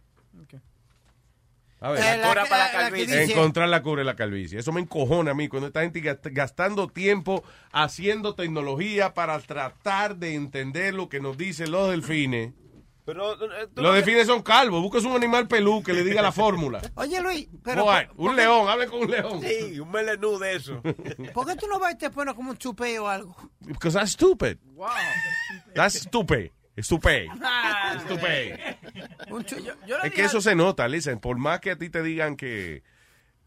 [1.80, 2.18] A ver.
[2.20, 3.22] La cura para la calvicie.
[3.24, 4.58] Encontrar la cura de la calvicie.
[4.58, 7.42] Eso me encojona a mí cuando esta gente gast- gastando tiempo
[7.72, 12.52] haciendo tecnología para tratar de entender lo que nos dicen los delfines.
[13.06, 14.82] Pero, eh, tú Los delfines son calvos.
[14.82, 16.80] Buscas un animal pelú que le diga la fórmula.
[16.94, 19.40] Oye, Luis, pero Boy, ¿por- un león, hable con un león.
[19.42, 20.80] Sí, un melenú de eso.
[21.34, 23.34] ¿Por qué tú no vas y te pones como un chupé o algo?
[23.60, 24.58] Because that's stupid.
[24.74, 24.88] Wow.
[25.74, 26.50] That's stupid.
[29.28, 31.18] Yo, yo le Es que eso se nota, listen.
[31.18, 32.82] Por más que a ti te digan que,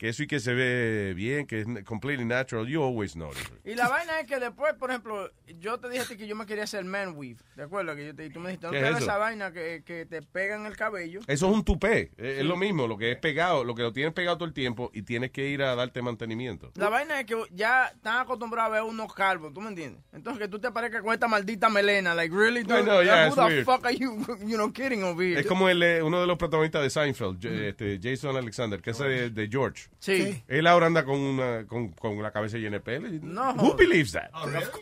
[0.04, 3.32] que eso y que se ve bien, que es completely natural, you always know.
[3.64, 5.32] Y la vaina es que después, por ejemplo,
[5.62, 7.38] yo te dije a ti que yo me quería hacer man weave.
[7.56, 7.96] ¿De acuerdo?
[7.96, 10.06] Que yo te, y tú me dijiste, no ¿Qué te es esa vaina que, que
[10.06, 11.22] te pegan el cabello.
[11.26, 12.12] Eso es un tupé.
[12.18, 14.54] Es, es lo mismo, lo que es pegado, lo que lo tienes pegado todo el
[14.54, 16.74] tiempo y tienes que ir a darte mantenimiento.
[16.76, 20.04] La vaina es que ya están acostumbrados a ver unos calvos, ¿tú me entiendes?
[20.12, 22.84] Entonces que tú te parezcas con esta maldita melena, like really, I dude?
[22.84, 23.66] know, yeah, who the weird.
[23.66, 25.40] fuck are you, you know, kidding over here?
[25.40, 28.98] Es como el, eh, uno de los protagonistas de Seinfeld, este, Jason Alexander, que es
[28.98, 29.93] de, de George.
[30.00, 30.44] Sí.
[30.48, 33.08] Él ahora anda con, una, con, con la cabeza llena de pelo.
[33.22, 33.54] No.
[33.54, 34.30] Who believes that?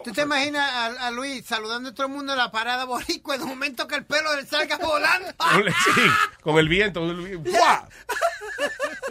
[0.04, 3.36] ¿Tú te imaginas a, a Luis saludando a todo el mundo en la parada boricua
[3.36, 5.28] y de momento que el pelo le salga volando?
[5.96, 6.02] Sí,
[6.42, 7.04] con el viento.
[7.10, 7.88] el- ¡Fua!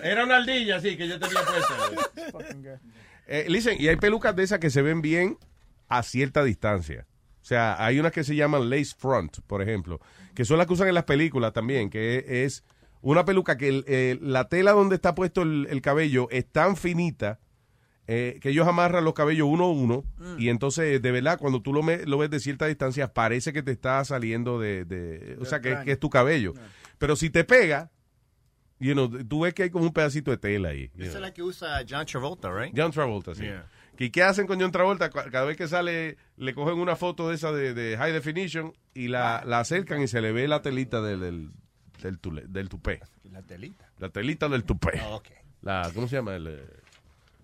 [0.02, 2.80] Era una ardilla, así, que yo tenía puesta.
[3.26, 5.38] Eh, listen, y hay pelucas de esas que se ven bien
[5.88, 7.06] a cierta distancia.
[7.40, 10.00] O sea, hay unas que se llaman lace front, por ejemplo,
[10.34, 12.64] que son las que usan en las películas también, que es
[13.02, 16.76] una peluca que el- eh, la tela donde está puesto el, el cabello es tan
[16.76, 17.38] finita
[18.06, 20.04] eh, que ellos amarran los cabellos uno a uno
[20.36, 23.62] y entonces, de verdad, cuando tú lo, me- lo ves de cierta distancia, parece que
[23.62, 24.84] te está saliendo de...
[24.84, 26.54] de- o sea, que, es tu cabello.
[26.98, 27.90] Pero si te pega,
[28.80, 30.90] you know, tú ves que hay como un pedacito de tela ahí.
[30.96, 31.22] Esa es know.
[31.22, 32.74] la que usa John Travolta, right?
[32.76, 33.42] John Travolta, sí.
[33.42, 33.66] Yeah.
[33.98, 35.10] ¿Y qué hacen con John Travolta?
[35.10, 39.08] Cada vez que sale, le cogen una foto de esa de, de high definition y
[39.08, 41.50] la, la acercan y se le ve la telita del, del,
[42.02, 43.00] del, tule- del tupé.
[43.30, 43.88] La telita.
[43.98, 45.00] La telita del tupé.
[45.00, 45.18] Ah.
[45.62, 46.34] La, ¿Cómo se llama?
[46.36, 46.64] El, eh,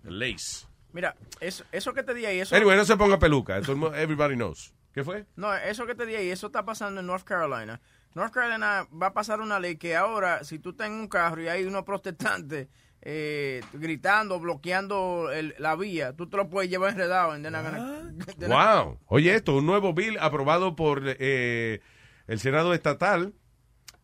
[0.05, 0.65] el lace.
[0.93, 2.55] Mira, eso, eso que te di ahí, eso...
[2.55, 3.57] Anyway, no se ponga peluca.
[3.57, 4.73] Everybody knows.
[4.93, 5.25] ¿Qué fue?
[5.35, 7.79] No, eso que te di ahí, eso está pasando en North Carolina.
[8.15, 11.41] North Carolina va a pasar una ley que ahora, si tú estás en un carro
[11.43, 12.67] y hay unos protestantes
[13.03, 17.37] eh, gritando, bloqueando el- la vía, tú te lo puedes llevar enredado.
[17.37, 18.99] not- Wow.
[19.05, 21.81] Oye, esto, un nuevo bill aprobado por eh,
[22.25, 23.33] el Senado estatal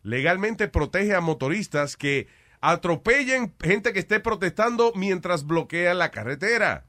[0.04, 2.28] legalmente protege a motoristas que
[2.62, 6.86] atropellen gente que esté protestando mientras bloquean la carretera.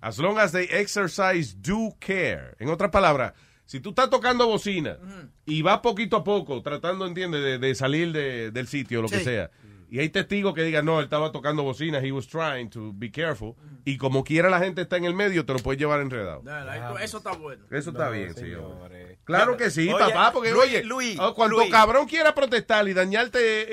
[0.00, 2.54] As long as they exercise due care.
[2.58, 3.34] En otras palabras,
[3.64, 4.98] si tú estás tocando bocina
[5.46, 9.18] y vas poquito a poco tratando, entiendes, de, de salir de- del sitio, lo que
[9.24, 9.50] sea,
[9.94, 13.10] y hay testigos que digan, no, él estaba tocando bocina, he was trying to be
[13.10, 13.54] careful,
[13.84, 16.40] y como quiera la gente está en el medio, te lo puedes llevar enredado.
[16.42, 17.66] Dale, Eso está bueno.
[17.70, 18.40] Eso está No, bien, sí.
[18.40, 19.18] señores.
[19.24, 21.70] Claro que sí, Oye, papá, porque Luis, oye, Luis, oh, cuando Luis.
[21.70, 23.66] cabrón quiera protestar y dañarte eh,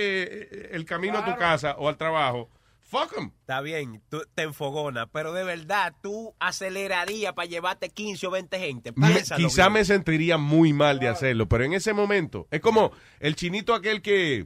[0.52, 2.50] eh, el camino a tu casa o al trabajo,
[2.82, 3.32] fuck 'em.
[3.40, 8.60] Está bien, tú te enfogona, pero de verdad tú acelerarías para llevarte 15 o 20
[8.60, 8.92] gente.
[8.94, 9.74] Piénsalo quizá bien.
[9.74, 12.92] me sentiría muy mal de hacerlo, pero en ese momento es como
[13.22, 14.46] el chinito aquel que,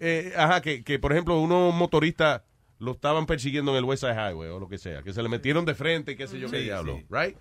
[0.00, 2.42] eh, ajá, que, que por ejemplo unos motoristas
[2.78, 5.28] lo estaban persiguiendo en el West Side Highway o lo que sea, que se le
[5.28, 7.36] metieron de frente y qué sé yo qué diablo, right?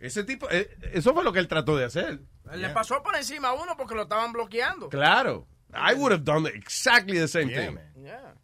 [0.00, 2.20] Ese tipo, eh, eso fue lo que él trató de hacer.
[2.54, 4.88] Le pasó por encima a uno porque lo estaban bloqueando.
[4.88, 5.46] Claro.
[5.74, 7.78] I would have done exactly the same Yeah, thing.
[8.02, 8.34] Yeah.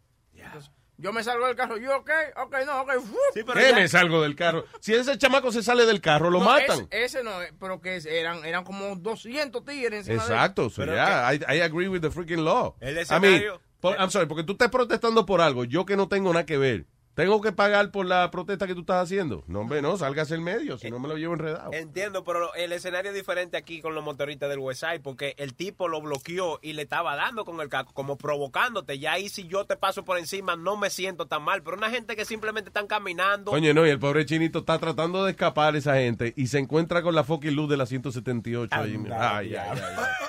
[0.97, 2.91] Yo me salgo del carro, yo, ok, ok, no, ok.
[3.33, 4.65] ¿Qué me salgo del carro?
[4.79, 6.87] Si ese chamaco se sale del carro, lo No, matan.
[6.89, 10.33] Ese, ese no, pero que es- eran, eran como 200 tigres encima de él.
[10.35, 12.75] Exacto, so Pero yeah, I, I agree with the freaking law.
[12.79, 13.01] El I mean,
[13.35, 16.45] escenario- por- I'm sorry, porque tú estás protestando por algo, yo que no tengo nada
[16.45, 16.85] que ver,
[17.15, 19.43] Tengo que pagar por la protesta que tú estás haciendo.
[19.47, 21.71] No, hombre, no, salgas el medio, si no me lo llevo enredado.
[21.73, 25.87] Entiendo, pero el escenario es diferente aquí con los motoristas del Westside porque el tipo
[25.87, 28.99] lo bloqueó y le estaba dando con el casco, como provocándote.
[28.99, 31.89] Ya ahí si yo te paso por encima no me siento tan mal, pero una
[31.89, 33.51] gente que simplemente están caminando.
[33.51, 37.01] Coño, no, y el pobre chinito está tratando de escapar esa gente y se encuentra
[37.01, 38.75] con la fucking luz de la 178.
[38.75, 38.97] ahí.
[39.09, 39.79] Ay, ay, ay,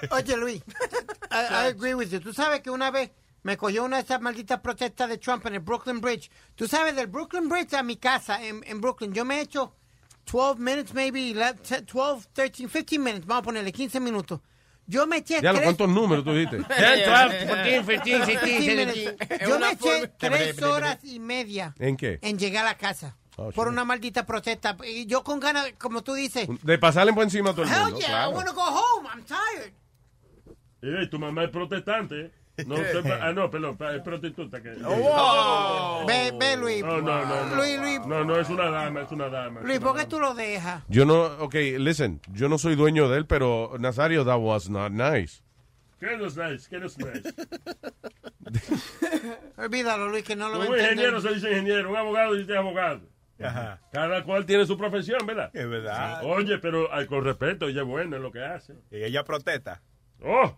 [0.02, 0.08] ay.
[0.10, 0.62] O- Oye, Luis,
[1.32, 2.20] I, I agree with you.
[2.20, 3.10] Tú sabes que una vez
[3.47, 6.31] me cogió una de esas malditas protestas de Trump en el Brooklyn Bridge.
[6.56, 9.73] Tú sabes, del Brooklyn Bridge a mi casa en, en Brooklyn, yo me he hecho
[10.31, 14.40] 12 minutes, maybe, le- 12, 13, 15 minutes, vamos a ponerle 15 minutos.
[14.89, 15.62] Yo me eché Ya, tres...
[15.64, 16.56] ¿cuántos números tú dijiste?
[16.59, 19.39] 10, 12, 14, 15, 16, 17.
[19.48, 22.18] Yo me eché tres horas y media ¿En qué?
[22.23, 23.73] en llegar a la casa Oh, por shit.
[23.73, 24.77] una maldita protesta.
[24.89, 27.81] Y yo con ganas, como tú dices, De pasarle por encima a todo el hell
[27.82, 27.98] mundo.
[27.98, 28.31] yeah, I claro.
[28.31, 29.73] want to go home, I'm tired.
[30.82, 32.32] Eh, tu mamá es protestante.
[32.64, 34.62] No, sepa- ah, no, perdón, es prostituta.
[34.62, 36.06] Que, Wow.
[36.06, 36.82] Ve, ve, Luis.
[36.82, 37.56] No, no, no, no.
[37.56, 38.00] Luis, Luis.
[38.06, 39.60] No, no, es una dama, es una dama.
[39.62, 40.82] Luis, ¿por qué tú lo dejas?
[40.88, 44.90] Yo no, ok, listen, yo no soy dueño de él, pero Nazario, that was not
[44.92, 45.42] nice.
[46.00, 46.68] ¿Qué no es nice?
[46.68, 47.34] ¿Qué no es nice?
[49.56, 53.00] Olvídalo, Luis, que no lo Un ingeniero se dice ingeniero, un abogado dice abogado.
[53.42, 53.80] Ajá.
[53.92, 55.50] Cada cual tiene su profesión, ¿verdad?
[55.54, 56.22] Es verdad.
[56.24, 58.74] Oye, pero con respeto, ella es buena en lo que hace.
[58.90, 59.82] Y ella protesta.
[60.22, 60.54] Oh,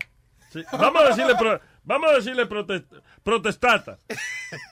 [0.51, 0.63] sí.
[0.73, 3.99] Vamos a decirle, pro- vamos a decirle protest- protestata.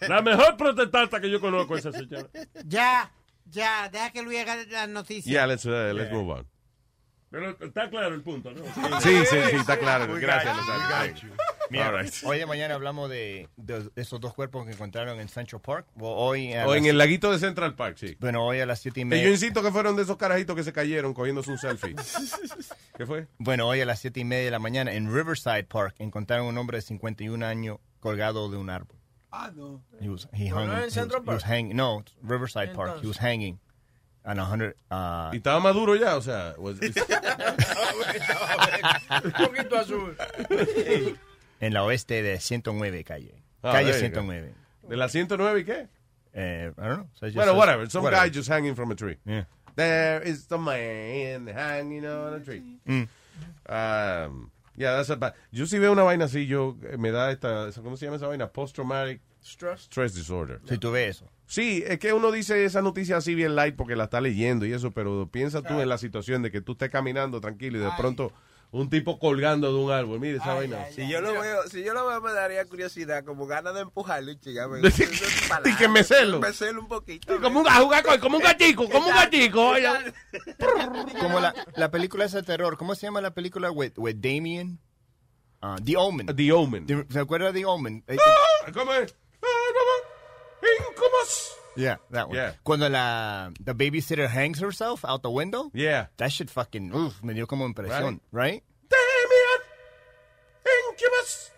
[0.09, 2.28] La mejor protestata que yo conozco es esa señora.
[2.64, 3.10] Ya,
[3.47, 5.30] ya, deja que Luis haga la noticia.
[5.32, 6.47] Yeah, let's, uh, let's move on.
[7.30, 8.62] Pero está claro el punto, ¿no?
[9.01, 10.14] Sí, sí, sí, está claro.
[10.14, 10.56] Gracias,
[11.70, 12.12] Mira, right.
[12.24, 15.86] hoy de mañana hablamos de, de esos dos cuerpos que encontraron en Central Park.
[15.98, 18.16] O hoy O en el laguito de Central Park, sí.
[18.20, 19.24] Bueno, hoy a las siete y Que media.
[19.24, 21.94] yo insisto que fueron de esos carajitos que se cayeron cogiéndose un selfie.
[22.97, 23.26] ¿Qué fue?
[23.38, 26.56] Bueno, hoy a las siete y media de la mañana en Riverside Park encontraron un
[26.59, 28.97] hombre de 51 años colgado de un árbol.
[29.32, 29.82] Ah, no.
[30.01, 31.52] He was, he ¿Pero hung, no en Central he was Park?
[31.52, 33.01] hanging- no, Riverside Park.
[33.02, 33.59] He was hanging
[34.24, 34.74] on a hundred.
[34.90, 36.55] Uh, Y estaba maduro ya, o sea.
[36.59, 36.78] was-
[39.24, 40.16] Un poquito azul.
[41.60, 43.34] en la oeste de 109 calle.
[43.62, 44.20] Ah, calle there you go.
[44.22, 44.54] 109.
[44.88, 45.88] ¿De la 109 y qué?
[46.34, 47.08] Eh, I don't know.
[47.14, 47.90] So Bueno, says- whatever.
[47.90, 48.26] Some whatever.
[48.28, 49.18] guy just hanging from a tree.
[49.24, 49.46] Yeah.
[49.74, 52.62] There is the man hanging on a tree.
[52.86, 53.08] Mm.
[53.68, 55.34] Um, yeah, that's a bad.
[55.52, 58.26] Yo si veo una vaina así, yo eh, me da esta, ¿cómo se llama esa
[58.26, 58.48] vaina?
[58.52, 59.82] Post-traumatic Stress.
[59.82, 60.60] stress disorder.
[60.68, 61.30] Si tú ves eso.
[61.46, 64.72] Sí, es que uno dice esa noticia así bien light porque la está leyendo y
[64.72, 67.90] eso, pero piensa tú en la situación de que tú estés caminando tranquilo y de
[67.96, 68.32] pronto
[68.72, 70.20] un tipo colgando de un árbol.
[70.20, 70.86] Mire esa vaina.
[70.94, 74.30] Si yo lo veo, si yo lo veo me daría curiosidad, como ganas de empujarlo
[74.32, 74.68] y chica.
[75.64, 76.40] Y que mecelo.
[76.40, 77.40] Mecelo un poquito.
[77.40, 79.68] Como un, a jugar con- como un gatico, como un gatico.
[79.68, 79.88] oye.
[81.20, 82.76] Como la, la película esa de terror.
[82.76, 84.78] ¿Cómo se llama la película with, with Damien?
[85.62, 86.26] Uh, The Omen.
[86.36, 87.06] The Omen.
[87.10, 88.05] ¿Se acuerda de The Omen?
[88.09, 89.14] Ah, ¿Cómo es?
[91.76, 91.82] Incubus.
[91.82, 92.36] Yeah, that one.
[92.36, 92.52] Yeah.
[92.62, 95.70] Cuando la the babysitter hangs herself out the window.
[95.74, 96.08] Yeah.
[96.16, 98.62] That shit fucking uf, me dio como impresión, right?
[98.88, 99.62] Damien
[100.90, 101.52] Incubus.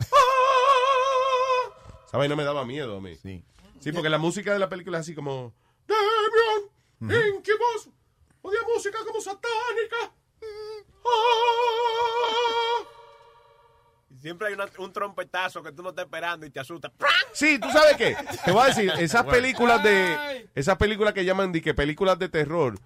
[0.00, 1.68] Ah.
[2.08, 3.16] Esa vaina me daba miedo a mí.
[3.16, 3.44] Sí.
[3.80, 5.54] Sí, porque la música de la película es así como
[5.86, 7.88] Damien Incubus.
[8.42, 10.12] Odia música como satánica.
[11.04, 12.71] Ah.
[14.22, 16.92] Siempre hay una- un trompetazo que tú no estás esperando y te asusta.
[17.32, 18.16] Sí, tú sabes qué.
[18.44, 20.48] Te voy a decir, esas películas de.
[20.54, 22.78] Esas películas que llaman de que películas de terror,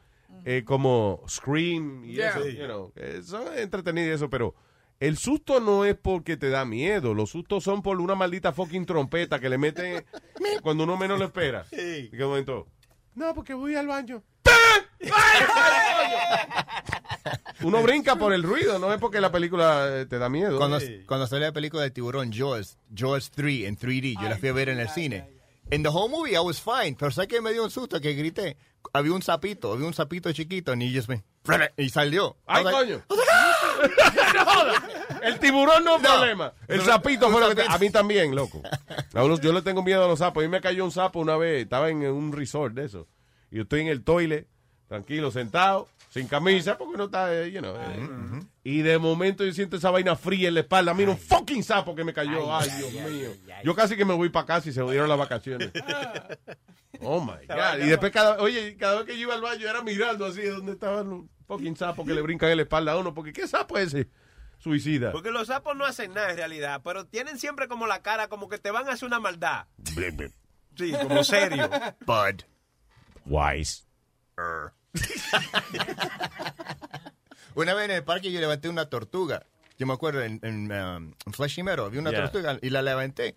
[0.46, 2.30] eh, como Scream y Yeah.
[2.30, 2.92] eso, you know,
[3.22, 4.54] son entretenidas y eso, pero
[4.98, 7.12] el susto no es porque te da miedo.
[7.12, 10.06] Los sustos son por una maldita fucking trompeta que le meten
[10.62, 11.66] cuando uno menos lo espera.
[11.70, 12.66] ¿Y qué momento?
[13.14, 14.22] No, porque voy al baño.
[17.62, 20.58] Uno brinca por el ruido, no es porque la película eh, te da miedo.
[20.58, 24.48] Cuando, cuando salió la película de tiburón Jaws, Jaws 3 en 3D, yo la fui
[24.48, 25.30] a ver en el cine.
[25.70, 28.00] En the whole movie I was fine, pero ¿sabes que me dio un susto?
[28.00, 28.56] Que grité.
[28.92, 31.24] Había un sapito, había un sapito chiquito, y just me...
[31.76, 32.36] Y salió.
[32.46, 33.02] ¡Ay, like, coño!
[34.34, 34.88] No joda.
[35.22, 36.08] El tiburón no es No.
[36.08, 36.52] problema.
[36.68, 37.64] El No, sapito fue lo que te-.
[37.68, 38.62] A mí también, loco.
[39.42, 40.42] Yo le tengo miedo a los sapos.
[40.42, 41.64] A mí me cayó un sapo una vez.
[41.64, 43.06] Estaba en un resort de eso.
[43.50, 44.46] Y yo estoy en el toilet,
[44.88, 48.40] tranquilo, sentado, sin camisa, porque no está, eh, you know, eh.
[48.64, 50.94] Y de momento yo siento esa vaina fría en la espalda.
[50.94, 52.54] Mira un fucking sapo que me cayó.
[52.56, 53.30] Ay, Dios mío.
[53.62, 55.70] Yo casi que me voy para casa y se dieron las vacaciones.
[57.02, 57.84] Oh my God.
[57.84, 60.72] Y después cada, oye, cada vez que yo iba al baño era mirando así donde
[60.72, 63.12] estaban los fucking sapos que le brincan en la espalda a uno.
[63.12, 64.08] Porque ¿qué sapo es ese?
[64.56, 65.12] Suicida.
[65.12, 68.48] Porque los sapos no hacen nada en realidad, pero tienen siempre como la cara como
[68.48, 69.66] que te van a hacer una maldad.
[70.74, 71.68] Sí, como serio.
[72.06, 72.44] Bud.
[73.26, 73.84] Wise.
[77.54, 79.46] Una vez en el parque yo levanté una tortuga.
[79.78, 82.30] Yo me acuerdo en, en, um, en Flashy Meadow había una Yeah.
[82.30, 83.36] tortuga y la levanté.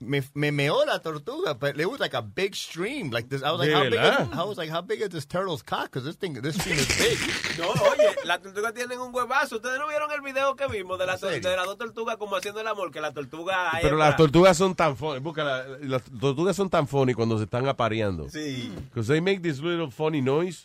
[0.00, 3.10] Me, me meó la tortuga, but it was like a big stream.
[3.10, 3.94] Like this, I was like, ¿De how big?
[3.94, 5.84] Is, I was like, how big is this turtle's cock?
[5.84, 7.18] Because this thing, this stream is big.
[7.58, 9.56] No, oye, las tortugas tienen un huevazo.
[9.56, 12.66] ¿Ustedes no vieron el video que vimos de, la las dos tortugas como haciendo el
[12.66, 12.90] amor?
[12.90, 13.72] Que la tortuga...
[13.82, 15.20] Pero las tortugas son tan funny.
[15.20, 18.30] Búscala, las tortugas son tan funny cuando se están apareando.
[18.30, 18.72] Sí.
[18.88, 20.64] Because they make this little funny noise.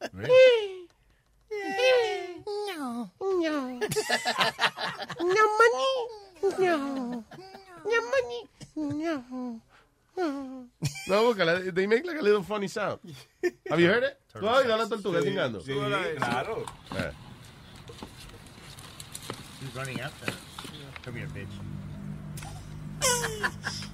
[2.76, 3.10] No.
[3.20, 3.78] No.
[5.20, 5.94] No money.
[6.58, 7.24] No.
[7.84, 8.48] No money.
[10.16, 10.68] No.
[11.08, 11.74] Búscala.
[11.74, 13.00] They make like a little funny sound.
[13.68, 14.16] Have you heard it?
[14.32, 15.60] ¿Tú has oído a la tortuga Sí, singando?
[15.60, 15.72] sí,
[16.18, 16.64] claro.
[19.60, 20.30] He's running after.
[20.30, 20.38] her.
[21.04, 21.50] Come here, bitch.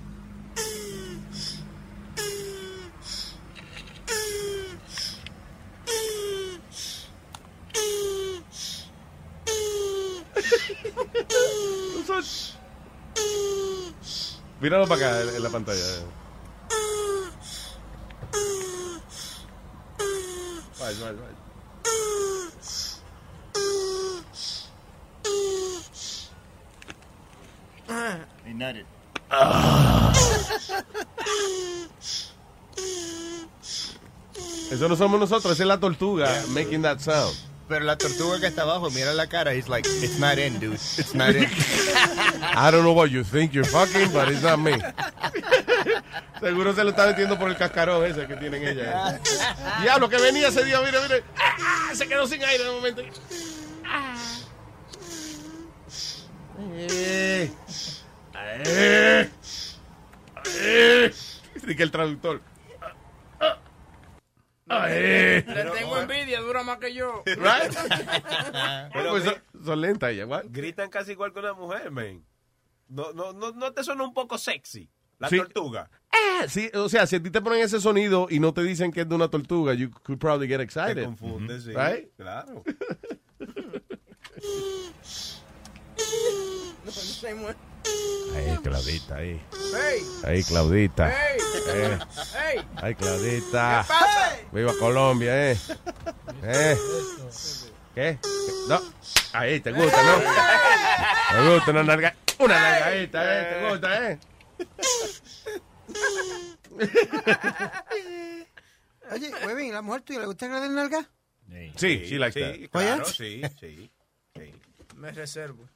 [14.60, 15.82] Míralo para acá en, en la pantalla.
[20.78, 21.36] Right, right, right.
[28.46, 28.86] He nutted.
[34.70, 37.49] Eso no somos nosotros, esa es la tortuga making that sound.
[37.70, 39.54] Pero la tortuga que está abajo, mira la cara.
[39.54, 40.74] He's like, it's not in, dude.
[40.74, 41.44] It's not in.
[42.56, 44.72] I don't know what you think you're fucking, but it's not me.
[46.40, 49.20] Seguro se lo está metiendo por el cascarón ese que tienen ella.
[49.82, 51.22] Diablo, que venía ese día, mire, mire.
[51.38, 53.02] Ah, se quedó sin aire de momento.
[56.72, 57.52] Eh,
[58.66, 59.30] eh,
[60.58, 61.12] eh.
[61.54, 62.49] Dice que el traductor.
[64.88, 65.44] Eh.
[65.46, 67.22] Le tengo envidia, dura más que yo.
[67.26, 67.74] Right?
[68.92, 69.34] Pero Pues son,
[69.64, 70.44] son lentas ella, what?
[70.48, 72.24] Gritan casi igual que una mujer, man.
[72.88, 74.88] No, no, no, no te suena un poco sexy
[75.18, 75.36] la Sí.
[75.38, 75.90] tortuga.
[76.12, 78.90] Eh, sí, o sea, si a ti te ponen ese sonido y no te dicen
[78.92, 80.96] que es de una tortuga, you could probably get excited.
[80.96, 81.72] Te confunde, sí.
[81.74, 82.08] Right?
[82.16, 82.62] Claro.
[88.34, 89.40] Ahí, Claudita, ahí.
[89.74, 90.02] Hey.
[90.24, 91.10] Ahí, Claudita.
[91.10, 91.38] Hey.
[91.68, 91.98] Eh.
[92.34, 92.64] Hey.
[92.76, 93.84] Ay, Claudita.
[93.86, 94.38] ¿Qué pasa?
[94.52, 95.58] Viva Colombia, eh.
[96.42, 96.76] Eh.
[97.94, 98.18] ¿Qué?
[98.68, 98.80] No.
[99.32, 100.18] Ahí, te gusta, ¿no?
[101.30, 102.14] Te gusta una nalga.
[102.38, 103.44] Una nalgadita, eh.
[103.54, 104.18] Te gusta, eh.
[109.12, 111.08] Oye, Webin, ¿la mujer tuya le gusta den nalga?
[111.76, 112.70] Sí, likes sí, that.
[112.70, 113.90] claro, sí, sí.
[114.34, 114.54] sí.
[114.96, 115.68] Me reservo.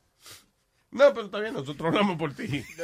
[0.95, 2.65] No, pero está bien, nosotros hablamos por ti.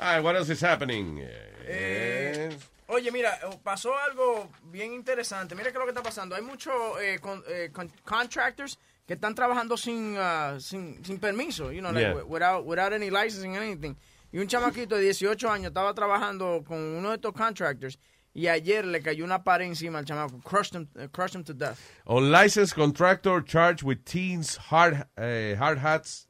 [0.00, 1.18] Ah, what else is happening?
[1.64, 5.54] Eh, Oye, mira, eh, pasó algo bien interesante.
[5.56, 6.36] Mira qué es lo que está pasando.
[6.36, 6.72] Hay muchos
[7.02, 11.90] eh, con- eh, con- contractors que están trabajando sin, ah, sin, sin permiso, you know,
[11.92, 12.22] like, Yeah.
[12.24, 13.96] without, without any licensing, anything.
[14.32, 17.98] Y un chamaquito de 18 años estaba trabajando con uno de estos contractors
[18.34, 20.38] y ayer le cayó una pared encima al chamaco.
[20.44, 21.78] Crushed him, eh, crushed him to death.
[22.06, 26.27] Unlicensed contractor charged with teens hard, eh, hard hats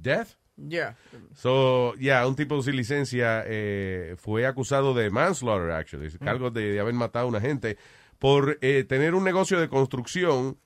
[0.00, 0.36] death.
[0.56, 0.96] Yeah.
[1.34, 6.80] So, yeah, un tipo sin licencia eh, fue acusado de manslaughter, actually, cargos de, de
[6.80, 7.76] haber matado a una gente
[8.18, 10.58] por eh, tener un negocio de construcción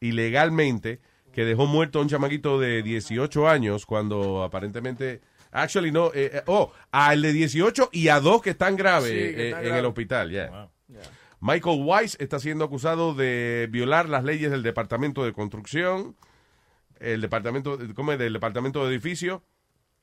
[0.00, 1.00] ilegalmente
[1.32, 5.20] que dejó muerto a un chamaquito de 18 años cuando aparentemente,
[5.52, 9.14] actually no, eh, eh, oh, al de 18 y a dos que están graves Sí,
[9.14, 10.68] que eh, están en el hospital, yeah.
[11.40, 16.14] Michael Weiss está siendo acusado de violar las leyes del Departamento de Construcción,
[17.00, 18.18] el departamento, ¿cómo es?
[18.18, 19.42] Del Departamento de Edificio,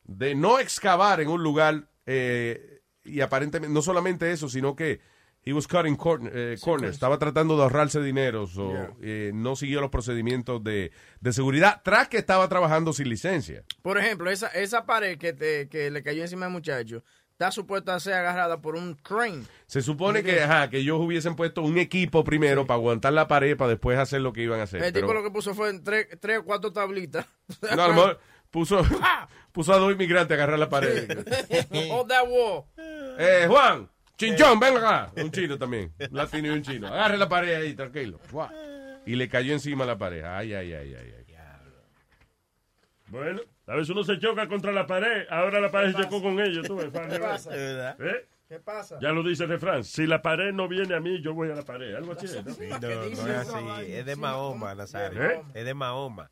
[0.04, 5.00] de no excavar en un lugar eh, y aparentemente, no solamente eso, sino que
[5.44, 8.94] he was cutting corn- eh, corners, estaba tratando de ahorrarse dinero, so, Yeah.
[9.02, 10.92] eh, no siguió los procedimientos de,
[11.22, 13.64] de seguridad tras que estaba trabajando sin licencia.
[13.82, 17.04] Por ejemplo, esa, esa pared que, te- que le cayó encima al muchacho
[17.38, 19.44] está supuesta a ser agarrada por un crane.
[19.68, 23.56] Se supone que, ajá, que ellos hubiesen puesto un equipo primero para aguantar la pared
[23.56, 24.82] para después hacer lo que iban a hacer.
[24.84, 27.28] El tipo pero- lo que puso fue en tres, tres o cuatro tablitas.
[27.76, 28.20] no, a lo mejor
[28.50, 28.82] puso,
[29.52, 31.08] puso a dos inmigrantes a agarrar la pared.
[31.92, 32.64] Hold that wall.
[33.20, 33.88] Eh, Juan,
[34.18, 35.12] chinchón, ven acá.
[35.16, 35.94] Un chino también.
[36.10, 36.88] Un latino y un chino.
[36.88, 38.20] Agarre la pared ahí, tranquilo.
[39.06, 40.24] Y le cayó encima la pared.
[40.24, 41.14] Ay, ay, ay, ay.
[41.20, 41.24] ay.
[43.10, 46.40] Bueno, a veces uno se choca contra la pared, ahora la pared se chocó con
[46.40, 46.66] ellos.
[46.66, 47.50] Tú ves, ¿Qué pasa?
[47.54, 48.28] ¿Eh?
[48.48, 48.98] ¿Qué pasa?
[49.02, 51.56] Ya lo dice el refrán, si la pared no viene a mí, yo voy a
[51.56, 51.94] la pared.
[51.94, 52.80] Algo así, ¿no?
[52.80, 53.92] No, no es así.
[53.92, 55.22] Es de Mahoma, Nazario.
[55.22, 55.42] ¿Eh?
[55.54, 56.32] Es de Mahoma.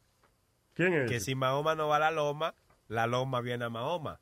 [0.73, 1.11] ¿Quién es?
[1.11, 2.55] Que si Mahoma no va a la loma,
[2.87, 4.19] la loma viene a Mahoma.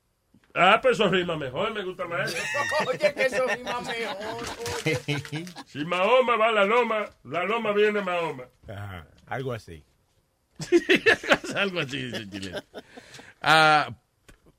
[0.56, 2.42] Ah, pues eso rima mejor, me gusta más eso.
[2.88, 4.16] Oye, que eso rima mejor.
[4.86, 5.46] oye.
[5.66, 8.44] Si Mahoma va a la loma, la loma viene a Mahoma.
[8.68, 9.84] Ajá, algo así.
[11.56, 12.52] Algo así, dice.
[13.42, 13.94] Ah,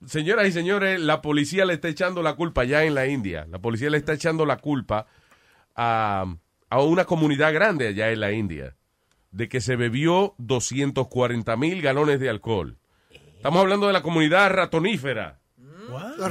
[0.05, 3.47] señoras y señores, la policía le está echando la culpa ya en la India.
[3.49, 5.07] La policía le está echando la culpa
[5.75, 6.25] a,
[6.69, 8.75] a una comunidad grande allá en la India
[9.31, 12.77] de que se bebió 240 mil galones de alcohol.
[13.35, 15.39] Estamos hablando de la comunidad ratonífera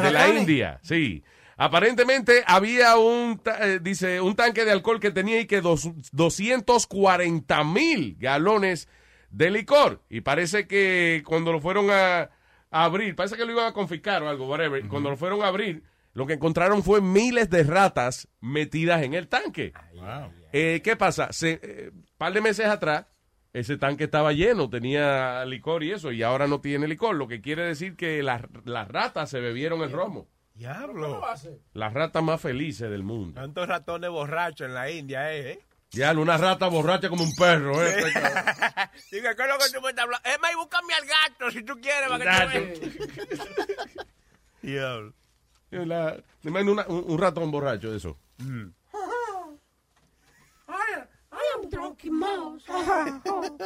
[0.03, 1.23] de la India, sí.
[1.57, 7.63] Aparentemente había un, eh, dice, un tanque de alcohol que tenía y que dos, 240
[7.65, 8.95] mil galones de
[9.39, 10.03] licor.
[10.09, 14.23] Y parece que cuando lo fueron a, a abrir, parece que lo iban a confiscar
[14.23, 14.87] o algo, whatever.
[14.89, 15.83] Cuando lo fueron a abrir,
[16.13, 19.73] lo que encontraron fue miles de ratas metidas en el tanque.
[20.53, 21.33] Eh, ¿Qué pasa?
[21.33, 23.07] Se, eh, par de meses atrás,
[23.53, 27.41] ese tanque estaba lleno, tenía licor y eso, y ahora no tiene licor, lo que
[27.41, 30.29] quiere decir que las, las ratas se bebieron el romo.
[30.55, 31.21] Diablo.
[31.73, 33.41] Las ratas más felices del mundo.
[33.41, 35.59] Tantos ratones borrachos en la India, ¿eh?
[35.95, 37.97] Ya, una rata borracha como un perro, ¿eh?
[39.11, 40.29] Diga, ¿qué es lo que tú me estás hablando?
[40.29, 42.91] Es más, y búscame al gato si tú quieres para que tú.
[44.63, 45.13] Diablo.
[45.71, 48.19] La- me imagino una- un, un ratón borracho de eso.
[50.67, 50.73] I,
[51.33, 52.65] I am Drunky Mouse.
[52.69, 53.57] Oh,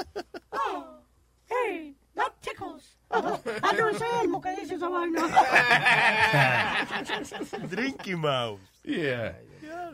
[0.52, 0.98] oh,
[1.48, 2.96] hey, that tickles.
[3.10, 5.22] Ah, no, es Elmo que dice esa vaina.
[7.70, 8.60] Drinky Mouse.
[8.84, 9.34] Yeah.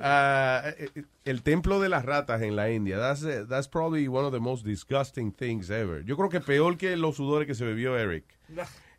[0.00, 2.98] Ah, eh, eh, el templo de las ratas en la India.
[2.98, 6.04] That's, eh, that's probably one of the most disgusting things ever.
[6.04, 8.24] Yo creo que peor que los sudores que se bebió Eric.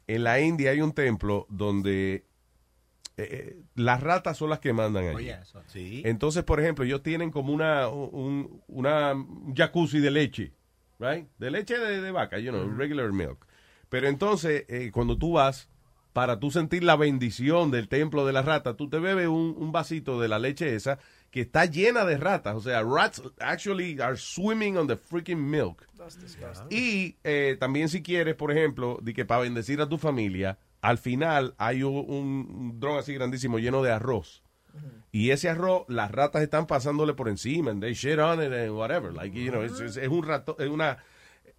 [0.08, 2.26] En la India hay un templo donde
[3.18, 5.32] eh, las ratas son las que mandan allí.
[5.68, 6.02] Sí.
[6.06, 10.54] Entonces, por ejemplo, ellos tienen como una, un, una un jacuzzi de leche,
[11.00, 11.28] right?
[11.38, 13.46] De leche de, de vaca, you know, regular milk.
[13.90, 15.70] Pero entonces, eh, cuando tú vas,
[16.16, 19.74] para tú sentir la bendición del templo de la rata, tú te bebes un, un
[19.74, 20.98] vasito de la leche esa
[21.30, 22.56] que está llena de ratas.
[22.56, 25.86] O sea, rats actually are swimming on the freaking milk.
[26.70, 30.98] Y eh, también si quieres, por ejemplo, de que para bendecir a tu familia, al
[31.00, 34.42] final hay un, un dron así grandísimo lleno de arroz.
[35.12, 38.72] Y ese arroz, las ratas están pasándole por encima, and they shit on it and
[38.72, 39.12] whatever.
[39.14, 40.98] Like, you know, es, es- es un rato, es una,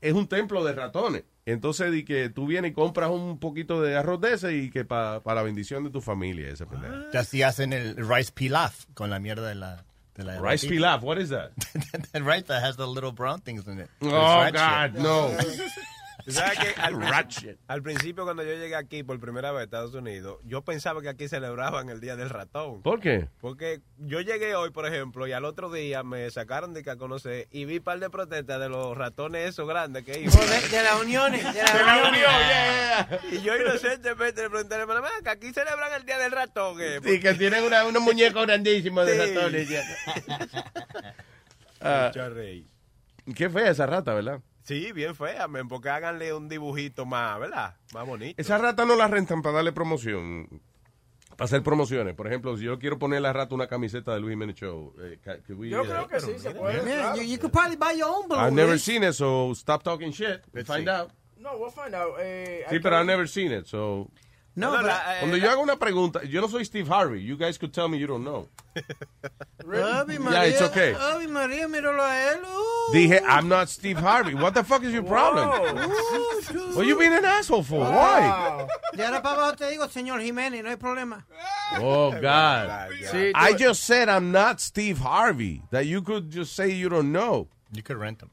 [0.01, 1.24] es un templo de ratones.
[1.44, 4.85] Entonces, di que tú vienes y compras un poquito de arroz de ese y que
[4.85, 6.94] para la bendición de tu familia, ese pendejo.
[7.12, 9.85] Ya así hacen el rice pilaf con la mierda de la...
[10.16, 11.51] De la Rice pilaf, what is that?
[12.12, 13.90] the rice that has the little brown things in it.
[14.01, 14.09] Oh,
[14.51, 15.02] God, shit.
[15.02, 15.31] no.
[16.28, 17.59] Sabes que al, principio- shit.
[17.69, 21.09] al principio cuando yo llegué aquí por primera vez a Estados Unidos, yo pensaba que
[21.09, 22.82] aquí celebraban el Día del Ratón.
[22.82, 23.28] ¿Por qué?
[23.40, 26.97] Porque yo llegué hoy, por ejemplo, y al otro día me sacaron de que a
[26.97, 30.35] conocer y vi par de protestas de los ratones esos grandes que iban.
[30.35, 31.44] De, de las uniones.
[31.55, 33.20] De las De la unión, yeah.
[33.32, 36.32] Y yo inocentemente le pregunté a la hermana, "Ven acá, aquí celebran el Día del
[36.32, 36.78] Ratón.
[36.81, 37.01] eh".
[37.05, 39.35] Sí, que tienen una, unos muñecos grandísimos de Sí.
[39.35, 39.69] ratones.
[39.69, 39.82] ya.
[41.81, 42.11] Ah,
[43.35, 44.40] qué fea esa rata, ¿verdad?
[44.66, 47.76] Sí, bien fea, men, porque háganle un dibujito más, ¿verdad?
[47.94, 48.34] Más bonito.
[48.40, 50.60] Esa rata no la rentan para darle promoción.
[51.30, 52.14] Para hacer promociones.
[52.14, 54.93] Por ejemplo, si yo quiero poner a la rata una camiseta de Luis Jiménez Show.
[55.01, 56.82] eh, ca- we- Yo eh, creo que sí, se puede.
[56.84, 58.47] Yeah, you, you could probably buy your own balloon.
[58.47, 60.43] I've never seen it, so stop talking shit.
[60.52, 61.12] We'll find out.
[61.38, 62.14] No, we'll find out.
[62.18, 64.10] Eh, Sí, pero I've never seen it, so...
[64.58, 67.20] No, No, but- la- eh, Cuando yo hago una pregunta, yo no soy Steve Harvey.
[67.20, 68.48] You guys could tell me you don't know.
[69.66, 70.94] Ave María, Yeah, it's okay.
[70.94, 72.42] Ave María, míralo a él.
[72.42, 74.34] Uh, Dije, I'm not Steve Harvey.
[74.34, 75.50] What the fuck is your problem?
[76.52, 76.74] dude.
[76.76, 77.80] What you being an asshole for?
[77.80, 78.66] Why?
[78.94, 81.24] De ahora para abajo te digo, señor Jiménez, no hay problema.
[81.80, 82.70] Oh, God.
[83.34, 85.62] I just said I'm not Steve Harvey.
[85.70, 87.48] That you could just say you don't know.
[87.72, 88.30] You could rent them.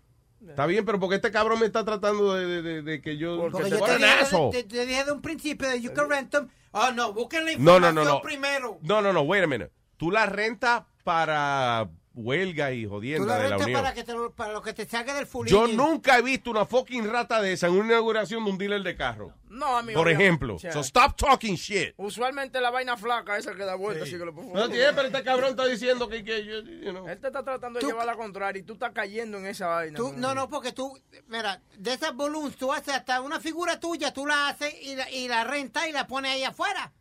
[0.49, 3.37] Está bien, pero porque este cabrón me está tratando de, de- de- de que yo...
[3.39, 6.31] Porque que yo te dije, te, te dije de un principio de you can rent
[6.31, 6.49] them.
[6.71, 8.21] Oh, no, busquen la No, información no, no, no.
[8.21, 8.79] primero.
[8.81, 9.71] No, no, no, wait a minute.
[9.97, 13.81] Tú la rentas para huelga y la de la rentas Unión.
[13.81, 15.51] para, que te lo, para lo que te salga del fulín.
[15.51, 18.83] Yo nunca he visto una fucking rata de esa en una inauguración de un dealer
[18.83, 19.33] de carro.
[19.49, 19.99] No, amigo.
[19.99, 20.57] Por ejemplo.
[20.59, 21.93] So stop talking shit.
[21.97, 25.23] Usualmente la vaina flaca esa que da vuelta, así que lo No tiene, pero este
[25.23, 27.07] cabrón está diciendo que, que yo, you know.
[27.07, 29.97] Él te está tratando de llevar la contraria y tú estás cayendo en esa vaina.
[29.97, 34.13] Tú, no, no, porque tú, mira, de esas balloons tú haces hasta una figura tuya,
[34.13, 36.93] tú la haces y la, y la rentas y la pones ahí afuera.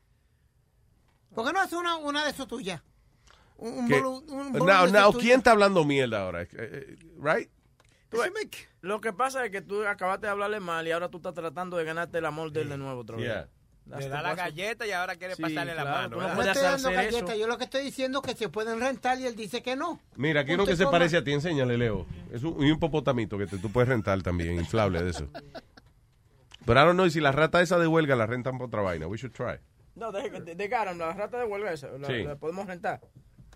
[1.34, 2.82] ¿Por qué no haces una, una de esas tuyas?
[3.62, 6.43] Un, balloon- un Now, de now, ¿quién está hablando mierda ahora?
[6.43, 7.48] Eh, eh, Right?
[8.80, 11.76] Lo que pasa es que tú acabaste de hablarle mal y ahora tú estás tratando
[11.76, 13.24] de ganarte el amor de él de nuevo otra vez.
[13.24, 13.48] Yeah.
[13.98, 16.09] Le da la galleta y ahora quiere Sí, pasarle la claro, mano.
[16.10, 16.28] no ¿verdad?
[16.30, 17.16] No puedes estoy dando hacer eso.
[17.16, 19.76] galletas, yo lo que estoy diciendo es que se pueden rentar y él dice que
[19.76, 20.01] no.
[20.16, 22.06] Mira, aquí uno Punto que se parece a ti, enséñale, Leo.
[22.32, 25.28] Es un, un popotamito que te- tú puedes rentar también, inflable de eso.
[26.64, 29.06] Pero ahora no, y si la rata esa de huelga la rentan por otra vaina,
[29.06, 29.59] we should try.
[29.94, 32.22] No, de, de, de Garam, la rata de huelga esa, la, Sí.
[32.24, 33.01] la podemos rentar.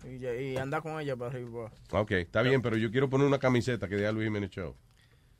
[0.05, 1.71] Y, y andar con ella para arriba.
[1.91, 4.75] Ok, está bien, pero yo quiero poner una camiseta que diga Luis Jiménez Show.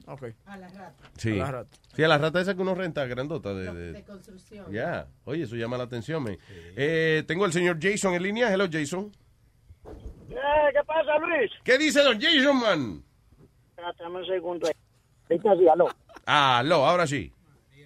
[0.08, 0.24] Ok.
[0.46, 1.10] A la rata.
[1.18, 1.34] Sí.
[1.34, 1.78] A la rata.
[1.96, 3.74] Sí, a la rata esa que uno renta grandota de...
[3.74, 4.72] de- De construcción.
[4.72, 5.08] Ya.
[5.26, 6.38] Oye, eso llama la atención, man.
[6.78, 8.52] Eh, tengo al señor Jason en línea.
[8.54, 9.12] Hello, Jason.
[10.30, 10.36] Eh,
[10.74, 11.52] ¿Qué pasa, Luis?
[11.64, 13.04] ¿Qué dice don Jason, man?
[13.70, 14.70] Espérate un segundo.
[15.30, 15.88] Ahorita sí, aló.
[16.26, 17.32] Aló, ahora sí.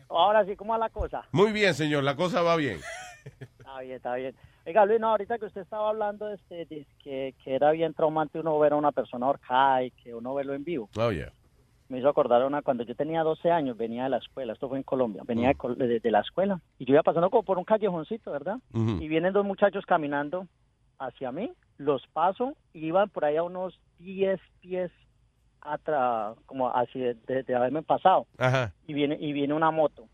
[0.09, 1.23] Ahora sí, ¿cómo va la cosa?
[1.31, 2.03] Muy bien, señor.
[2.03, 2.79] La cosa va bien.
[3.39, 4.35] Está bien, está bien.
[4.65, 8.39] Oiga, Luis, no, ahorita que usted estaba hablando este, de que, que era bien traumante
[8.39, 10.89] uno ver a una persona ahorcada y que uno verlo en vivo.
[10.97, 11.31] Oh, yeah.
[11.89, 14.77] Me hizo acordar una cuando yo tenía 12 años, venía de la escuela, esto fue
[14.77, 17.57] en Colombia, venía de, col- de- de la escuela y yo iba pasando como por
[17.57, 18.59] un callejoncito, ¿verdad?
[19.01, 20.47] Y vienen dos muchachos caminando
[20.99, 24.91] hacia mí, los paso y iban por ahí a unos 10 pies
[25.59, 28.25] atrás, como así de, de- de haberme pasado.
[28.37, 28.73] Ajá.
[28.87, 30.07] y viene y viene una moto.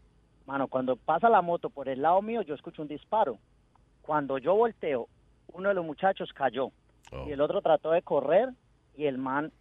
[0.45, 3.37] Mano, cuando pasa la moto por el lado mío, yo escucho un disparo.
[4.07, 5.07] Cuando yo volteo,
[5.53, 6.71] uno de los muchachos cayó
[7.27, 8.49] y el otro trató de correr
[8.95, 9.51] y el man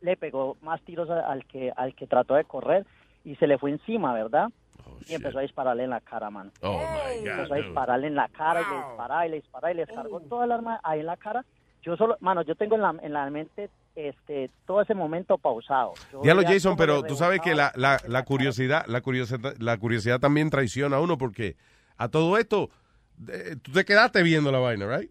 [0.00, 2.86] le pegó más tiros al que al que trató de correr
[3.24, 4.48] y se le fue encima, ¿verdad?
[5.06, 6.50] y empezó a dispararle en la cara, mano.
[6.62, 7.28] Oh, my God.
[7.28, 7.66] Empezó a dude.
[7.66, 10.52] dispararle en la cara y le disparaba y le disparaba y le descargó toda el
[10.52, 11.44] arma ahí en la cara.
[11.82, 15.94] Yo solo, mano, yo tengo en la, en la mente este todo ese momento pausado.
[16.12, 20.20] Yo Diablo, Jason, pero tú sabes que la, la, la curiosidad, la curiosidad, la curiosidad
[20.20, 21.56] también traiciona a uno porque
[21.96, 22.70] a todo esto,
[23.62, 25.10] tú te quedaste viendo la vaina, right?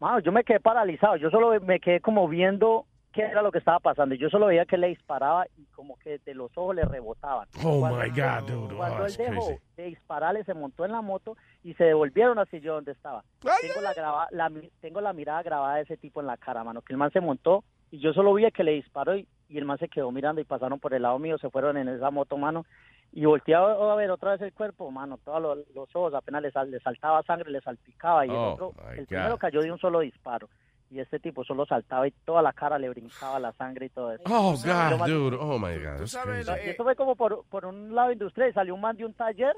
[0.00, 1.16] Mano, yo me quedé paralizado.
[1.16, 4.14] Yo solo me quedé como viendo qué era lo que estaba pasando.
[4.14, 7.48] Yo solo veía que le disparaba y como que de los ojos le rebotaban.
[7.64, 8.76] Oh, Cuando- my God, dude.
[8.76, 9.60] Cuando Oh, él dejó crazy.
[9.76, 13.24] de dispararle, se montó en la moto y se devolvieron hacia yo donde estaba.
[13.40, 16.80] Tengo la, graba- la tengo la mirada grabada de ese tipo en la cara, mano.
[16.82, 19.64] Que el man se montó y yo solo vi que le disparó y, y el
[19.66, 22.38] man se quedó mirando y pasaron por el lado mío, se fueron en esa moto,
[22.38, 22.64] mano.
[23.12, 23.60] Y volteé a
[23.96, 27.22] ver otra vez el cuerpo, mano, todos los, los ojos, apenas le, sal- le saltaba
[27.24, 29.06] sangre, le salpicaba y el Oh, otro, my el God.
[29.08, 30.48] primero cayó de un solo disparo.
[30.92, 34.12] Y este tipo solo saltaba y toda la cara le brincaba la sangre y todo
[34.12, 34.22] eso.
[34.26, 35.36] Oh, God, dude.
[35.40, 35.98] Oh, my God.
[35.98, 36.50] that's y crazy.
[36.70, 39.54] esto fue como por, por un lado industrial, salió un man de un taller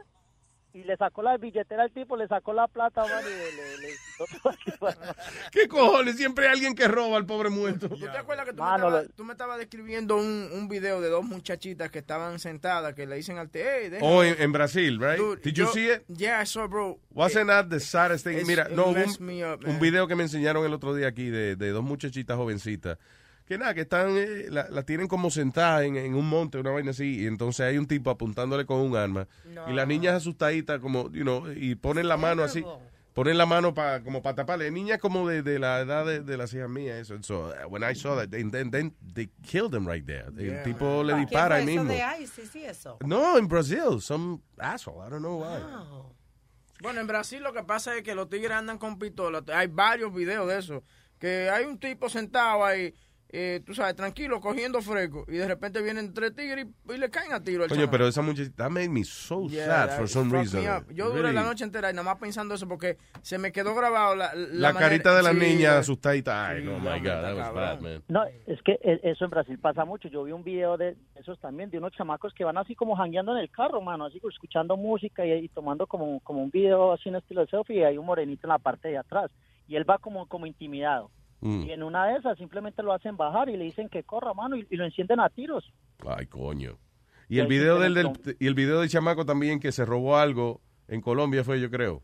[0.75, 3.79] y le sacó la billetera al tipo, le sacó la plata, man, y le, le-
[3.89, 3.93] le.
[5.53, 6.17] ¿Qué cojones?
[6.17, 7.89] Siempre hay alguien que roba al pobre muerto.
[7.89, 11.01] ¿Tú te acuerdas que tú, Mano, me, estabas, tú me estabas describiendo un, un video
[11.01, 14.11] de dos muchachitas que estaban sentadas que le dicen al te, hey, déjame".
[14.13, 15.19] Oh, en, en Brasil, right?
[15.19, 16.03] Dude, Did you yo- see it?
[16.09, 16.99] Yeah, I saw, bro.
[17.13, 18.35] Wasn't that the saddest thing?
[18.37, 21.29] It's- Mira, no, un, me up, un video que me enseñaron el otro día aquí
[21.31, 22.99] de, de dos muchachitas jovencitas
[23.53, 26.71] que nada, que están, eh, la, la tienen como sentada en, en un monte, una
[26.71, 29.29] vaina así, y entonces hay un tipo apuntándole con un arma,
[29.69, 32.65] y las niñas asustaditas como, you know, y ponen la mano así,
[33.13, 36.37] ponen la mano pa, como para taparle, niñas como de, de la edad de, de
[36.39, 39.71] las hijas mías, eso, so, uh, when I saw that, then, then, then they killed
[39.71, 41.93] them right there, el tipo le ¿Qué dispara ahí eso mismo.
[41.93, 42.97] de ISIS sí, eso?
[43.05, 45.61] No, en Brasil, some asshole, I don't know why.
[46.81, 49.45] Bueno, en Brasil lo que pasa es que los tigres andan con pistolas.
[49.55, 50.83] Hay varios videos de eso.
[51.21, 52.93] Que hay un tipo sentado ahí,
[53.35, 55.25] eh, tú sabes, tranquilo, cogiendo fresco.
[55.27, 57.91] Y de repente vienen tres tigres y, y le caen a tiro al Coño, chamaco.
[57.93, 60.63] pero esa muchachita, that made me so Yeah, sad that for some reason.
[60.95, 61.35] Yo duré Really.
[61.37, 64.73] la noche entera y nada más pensando eso porque se me quedó grabado la, La,
[64.75, 66.47] manera- carita de la sí, niña la- asustadita.
[66.49, 67.55] Ay, Sí, no, my God, that was cabrón.
[67.55, 68.03] bad, man.
[68.09, 70.09] No, es que e- eso en Brasil pasa mucho.
[70.09, 73.33] Yo vi un video de esos también, de unos chamacos que van así como jangueando
[73.33, 76.93] en el carro, mano, así como escuchando música y, y tomando como, como un video
[76.93, 79.31] así en estilo de selfie y hay un morenito en la parte de atrás.
[79.69, 81.11] Y él va como, como intimidado.
[81.43, 81.63] Mm.
[81.65, 84.57] Y en una de esas simplemente lo hacen bajar y le dicen que corra, mano,
[84.57, 85.71] y, y lo encienden a tiros.
[86.07, 86.79] Ay, coño.
[87.29, 90.61] Y Y el video del- y el video del chamaco también que se robó algo
[90.89, 92.03] en Colombia fue, yo creo.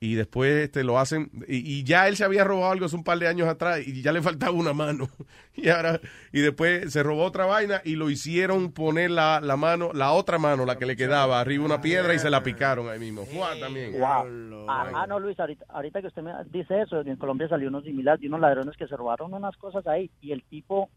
[0.00, 3.02] Y después este lo hacen y, y ya él se había robado algo hace un
[3.02, 5.08] par de años atrás y ya le faltaba una mano.
[5.60, 6.00] Y ahora
[6.32, 10.38] y después se robó otra vaina y lo hicieron poner la, la mano, la otra
[10.38, 13.24] mano, la que le quedaba arriba una piedra y se la picaron ahí mismo.
[13.24, 13.98] Fua, también.
[13.98, 14.70] Wow.
[14.70, 18.20] Ajá, no, Luis, ahorita, ahorita que usted me dice eso, en Colombia salió uno similar
[18.20, 20.90] de unos ladrones que se robaron unas cosas ahí y el tipo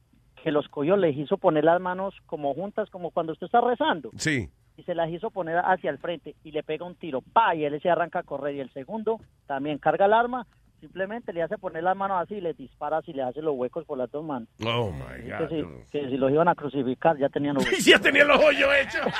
[0.44, 4.11] que los cogió les hizo poner las manos como juntas, como cuando usted está rezando.
[4.18, 4.48] Sí.
[4.77, 7.65] Y se las hizo poner hacia el frente y le pega un tiro, pa, y
[7.65, 10.48] él se arranca a correr y el segundo también carga el arma,
[10.80, 13.85] simplemente le hace poner las manos así y le dispara así, le hace los huecos
[13.85, 14.49] por las dos manos.
[14.65, 15.49] Oh my Que God.
[15.49, 19.06] si, que si los iban a crucificar ya tenían los ya tenían los hoyos hechos.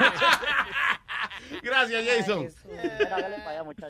[1.62, 2.48] Gracias, Jason.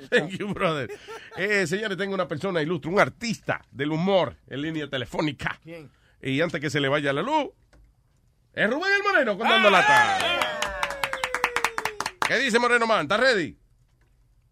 [0.09, 0.89] Thank you, brother.
[1.37, 5.57] Eh, señores, tengo una persona ilustre, un artista del humor en línea telefónica.
[5.63, 5.89] ¿Quién?
[6.21, 7.49] Y antes que se le vaya la luz,
[8.53, 10.17] es Rubén el Moreno con dando lata.
[12.31, 13.01] ¿Qué dice Moreno Man?
[13.01, 13.57] ¿Estás ready?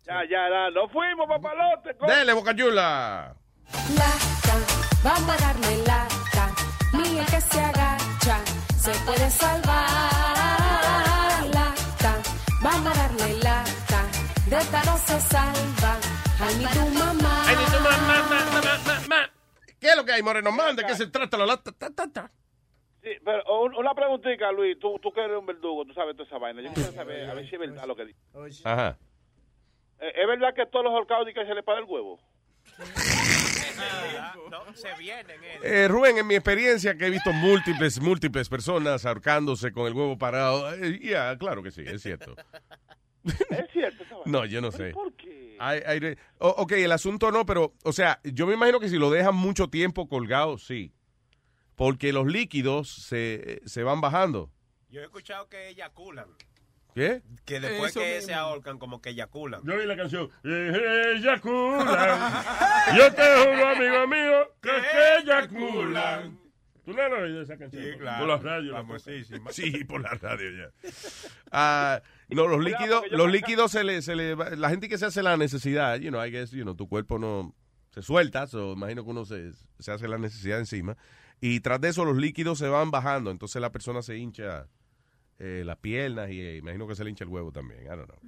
[0.06, 1.96] Ya, ya, ya, nos fuimos, papalote.
[1.98, 3.34] co- Dele, Boca Chula.
[3.96, 4.56] Lata,
[5.02, 6.52] vamos a darle lata.
[6.94, 8.42] El que se agacha
[8.78, 9.80] se puede salvar.
[11.54, 12.16] Lata,
[12.62, 14.02] vamos a darle lata.
[14.48, 15.98] De esta no se salva.
[16.42, 17.44] Ay, ni tu mamá.
[17.48, 19.30] Ay, ni tu mamá, ma, ma, ma, ma, ma.
[19.80, 20.76] ¿Qué es lo que hay, Moreno Man?
[20.76, 21.72] ¿De qué se trata la lata?
[21.72, 22.30] Ta, ta, ta.
[23.04, 24.78] Sí, pero un- una preguntita, Luis.
[24.80, 26.62] Tú, tú que eres un verdugo, tú sabes toda esa vaina.
[26.62, 28.20] Yo quiero saber, a ver si es verdad lo que dice.
[28.66, 28.98] Ajá.
[30.02, 32.20] Eh, ¿Es verdad que todos los holcados dicen que se le para el huevo?
[34.52, 35.40] No, se vienen.
[35.64, 35.88] eh.
[35.88, 40.74] Rubén, en mi experiencia que he visto múltiples, múltiples personas ahorcándose con el huevo parado,
[40.76, 42.36] eh, ya, claro que sí, es cierto.
[43.24, 44.32] Es cierto, esa vaina.
[44.32, 44.92] No, yo no sé.
[44.92, 45.58] ¿Por qué?
[46.40, 49.70] Ok, el asunto no, pero, o sea, yo me imagino que si lo dejan mucho
[49.70, 50.92] tiempo colgado, sí.
[51.80, 54.52] Porque los líquidos se, se van bajando.
[54.92, 56.28] Yo he escuchado que eyaculan.
[56.94, 57.22] ¿Qué?
[57.46, 58.28] Que después Eso que mismo.
[58.28, 59.62] se ahorcan, como que eyaculan.
[59.64, 60.30] Yo oí la canción.
[60.44, 62.34] eh, Eyaculan.
[62.98, 66.38] Yo te juro, amigo mío, que, que eyaculan.
[66.84, 67.84] ¿Tú no has oído esa canción?
[67.84, 68.20] Sí, claro.
[68.26, 68.72] Por la radio.
[68.74, 69.52] Famosísima.
[69.52, 70.90] Sí, por la radio ya.
[71.52, 75.22] Ah, no, los líquidos, los líquidos se le, se le, la gente que se hace
[75.24, 77.56] la necesidad, you know, I guess, you know, tu cuerpo no
[77.94, 80.98] se suelta, so, imagino que uno se, se hace la necesidad encima,
[81.42, 84.68] y tras de eso los líquidos se van bajando, entonces la persona se hincha
[85.38, 88.06] eh, las piernas y eh, imagino que se le hincha el huevo también, I don't
[88.06, 88.20] know.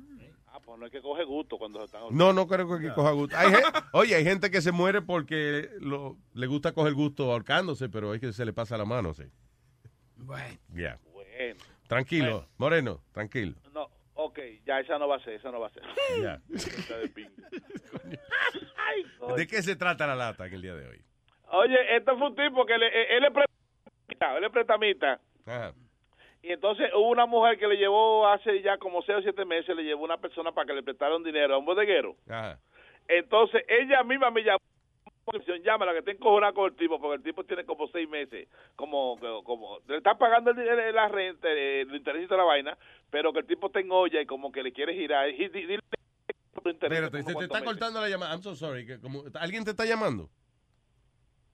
[0.48, 3.12] Ah, pues no hay que coger gusto cuando se están No, no creo que coja
[3.12, 3.38] gusto.
[3.38, 3.54] Hay
[3.94, 8.20] oye, hay gente que se muere porque lo, le gusta coger gusto ahorcándose, pero es
[8.20, 9.24] que se le pasa la mano, sí.
[10.18, 10.58] Bueno.
[10.74, 11.00] Ya.
[11.14, 11.60] Bueno.
[11.88, 13.56] Tranquilo, Moreno, tranquilo.
[13.74, 15.84] No, ok, ya esa no va a ser, esa no va a ser.
[16.22, 16.42] Ya.
[17.14, 17.32] Pinga.
[19.36, 21.02] ¿De qué se trata la lata en el día de hoy?
[21.54, 25.20] Oye, este fue un tipo que le, eh, él es prestamita, él es prestamita.
[26.44, 29.76] Y entonces hubo una mujer que le llevó hace ya como 6 o 7 meses,
[29.76, 32.16] le llevó una persona para que le prestara un dinero a un bodeguero.
[33.08, 34.60] Entonces ella misma me llamó,
[35.64, 39.20] llámala que está encojonada con el tipo, porque el tipo tiene como 6 meses, como,
[39.44, 42.78] como, le está pagando el dinero, la renta, eh, el interés de la vaina,
[43.10, 45.30] pero que el tipo en olla y como que le quiere girar.
[45.30, 45.82] Y, di- dile
[46.64, 47.64] se te cuántos está meses.
[47.66, 48.34] cortando la llamada.
[48.34, 48.86] I'm so sorry.
[48.86, 50.30] que como- ¿Alguien te está llamando?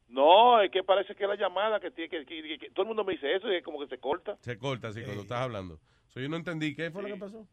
[0.10, 2.88] No, es que parece que la llamada que tiene que, que- que- que- todo el
[2.88, 4.38] mundo me dice eso y es como que se corta.
[4.42, 5.80] Se corta así cuando estás hablando.
[6.08, 6.74] So, yo no entendí.
[6.76, 7.46] ¿Qué fue lo que pasó?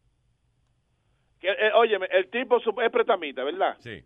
[1.41, 3.77] Que, eh, óyeme, el tipo es prestamita, ¿verdad?
[3.81, 4.03] Sí.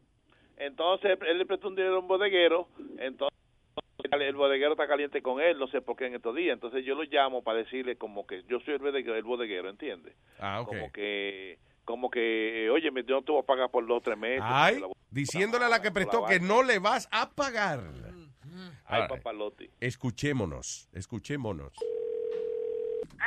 [0.57, 2.69] Entonces él le prestó un dinero a un bodeguero,
[2.99, 3.37] entonces
[4.11, 6.55] el bodeguero está caliente con él, no sé por qué en estos días.
[6.55, 10.17] Entonces yo lo llamo para decirle como que yo soy el bodeguero, el bodeguero ¿entiendes?
[10.41, 10.69] Ah, ok.
[10.69, 14.19] Como que, como que, oye, yo no te voy a pagar por dos o tres
[14.19, 14.43] meses.
[14.45, 17.81] Ay, la- diciéndole a la que prestó la que no le vas a pagar.
[18.87, 19.71] Ay, papalote.
[19.81, 21.73] Escuchémonos, escuchémonos.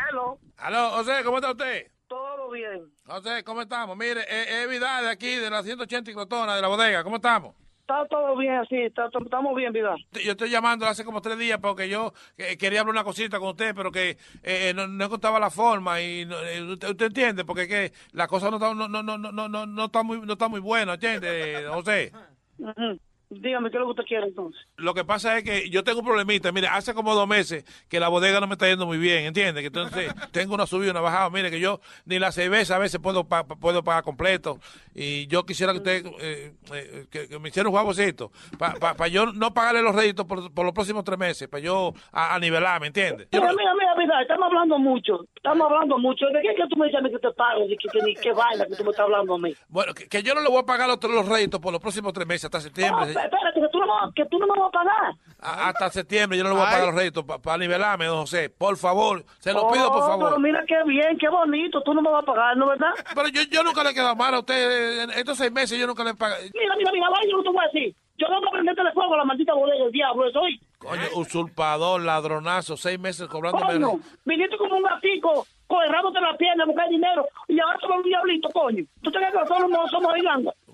[0.09, 0.39] Aló.
[0.57, 1.87] Aló, José, ¿cómo está usted?
[2.07, 2.91] Todo bien.
[3.05, 3.95] José, ¿cómo estamos?
[3.97, 7.03] Mire, eh, es Vidal de aquí, de la 180 y Crotona, de la bodega.
[7.03, 7.55] ¿Cómo estamos?
[7.81, 8.75] Está todo bien, así.
[8.77, 9.95] está- estamos bien, vida.
[10.23, 13.49] Yo estoy llamando hace como tres días porque yo eh, quería hablar una cosita con
[13.49, 17.43] usted, pero que eh, no, no encontraba la forma y no- eh, usted, usted entiende
[17.43, 20.21] porque es que la cosa no está no no no no no, no está muy
[20.21, 22.13] no está muy buena, ¿entiende, José?
[22.59, 22.99] Ujú.
[23.33, 24.61] Dígame, ¿qué es lo que usted quiere entonces?
[24.75, 26.51] Lo que pasa es que yo tengo un problemita.
[26.51, 29.61] Mire, hace como dos meses que la bodega no me está yendo muy bien, ¿entiende?
[29.61, 31.29] Que entonces tengo una subida, una bajada.
[31.29, 34.59] Mire, que yo ni la cerveza a veces puedo pa- pa- puedo pagar completo.
[34.93, 39.27] Y yo quisiera que usted eh, eh, que, que me hiciera un favorcito para yo
[39.27, 42.81] no pagarle los réditos por, por los próximos tres meses, para yo a, a nivelar,
[42.81, 43.27] ¿me entiende?
[43.31, 45.25] Yo Mira, mira, mira, vida, estamos hablando mucho.
[45.35, 46.25] Estamos hablando mucho.
[46.27, 47.61] ¿De qué es que tú me dices que te pago?
[47.67, 49.53] ¿De qué, que, ni qué vaina que tú me estás hablando a mí?
[49.69, 52.11] Bueno, que, que yo no le voy a pagar los, los réditos por los próximos
[52.11, 53.05] tres meses hasta septiembre.
[53.13, 55.13] espé- espérate, que tú no, me- que tú no me vas a pagar.
[55.39, 58.49] A- hasta septiembre yo no le voy a pagar los réditos para nivelarme, don José.
[58.49, 60.29] Por favor, se lo pido por Oh, favor.
[60.29, 61.81] Pero mira qué bien, qué bonito.
[61.81, 62.91] Tú no me vas a pagar, ¿no verdad?
[63.15, 65.03] Pero yo, yo nunca le he quedado mal a usted.
[65.03, 66.41] En estos seis meses yo nunca le he pagado.
[66.53, 67.95] Mira, mira, mira, vaya, yo te voy a decir.
[68.17, 70.59] Yo no voy a prenderte fuego a la maldita bodega del diablo, eso hoy.
[70.77, 73.73] Coño, usurpador, ladronazo, seis meses cobrándome.
[73.73, 78.03] Coño, viniste como un gatico, cogerrándote la pierna a buscar dinero y ahora somos un
[78.03, 78.83] diablito, coño.
[79.01, 80.13] ¿Tú te que nosotros no somos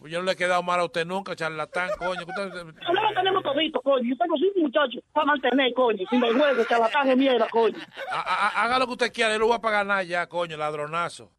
[0.07, 0.13] gigando?
[0.13, 2.21] Yo no le he quedado mal a usted nunca, charlatán, coño.
[2.25, 4.03] Nosotros lo tenemos todito, coño.
[4.09, 6.05] Yo tengo cinco muchachos para mantener, coño.
[6.09, 7.77] Sin vergüenza, charlatán de mierda, coño.
[8.11, 10.57] Ha- ha- Haga lo que usted quiera, yo no voy a pagar nada ya, coño,
[10.57, 11.31] ladronazo.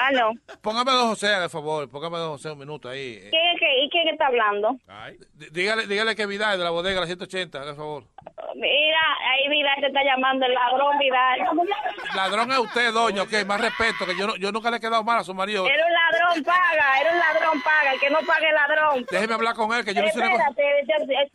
[0.00, 0.32] Aló.
[0.60, 3.18] Póngame a don José, por favor, póngame a don José un minuto ahí.
[3.30, 4.76] ¿Quién es que, ¿Y quién está hablando?
[5.34, 8.04] dí- Dígale, dígale que Vidal de la bodega, la 180, por favor.
[8.54, 9.00] Mira,
[9.30, 11.40] ahí Vidal te está llamando el ladrón Vidal.
[12.14, 15.02] Ladrón es usted, doña, ok, más respeto, que yo, no- yo nunca le he quedado
[15.04, 15.66] mal a su marido.
[15.66, 17.92] Era un ladrón paga, era un ladrón paga.
[17.94, 19.06] El que no pague el ladrón.
[19.10, 21.32] Déjeme hablar con él, que yo no cosa- Espérate,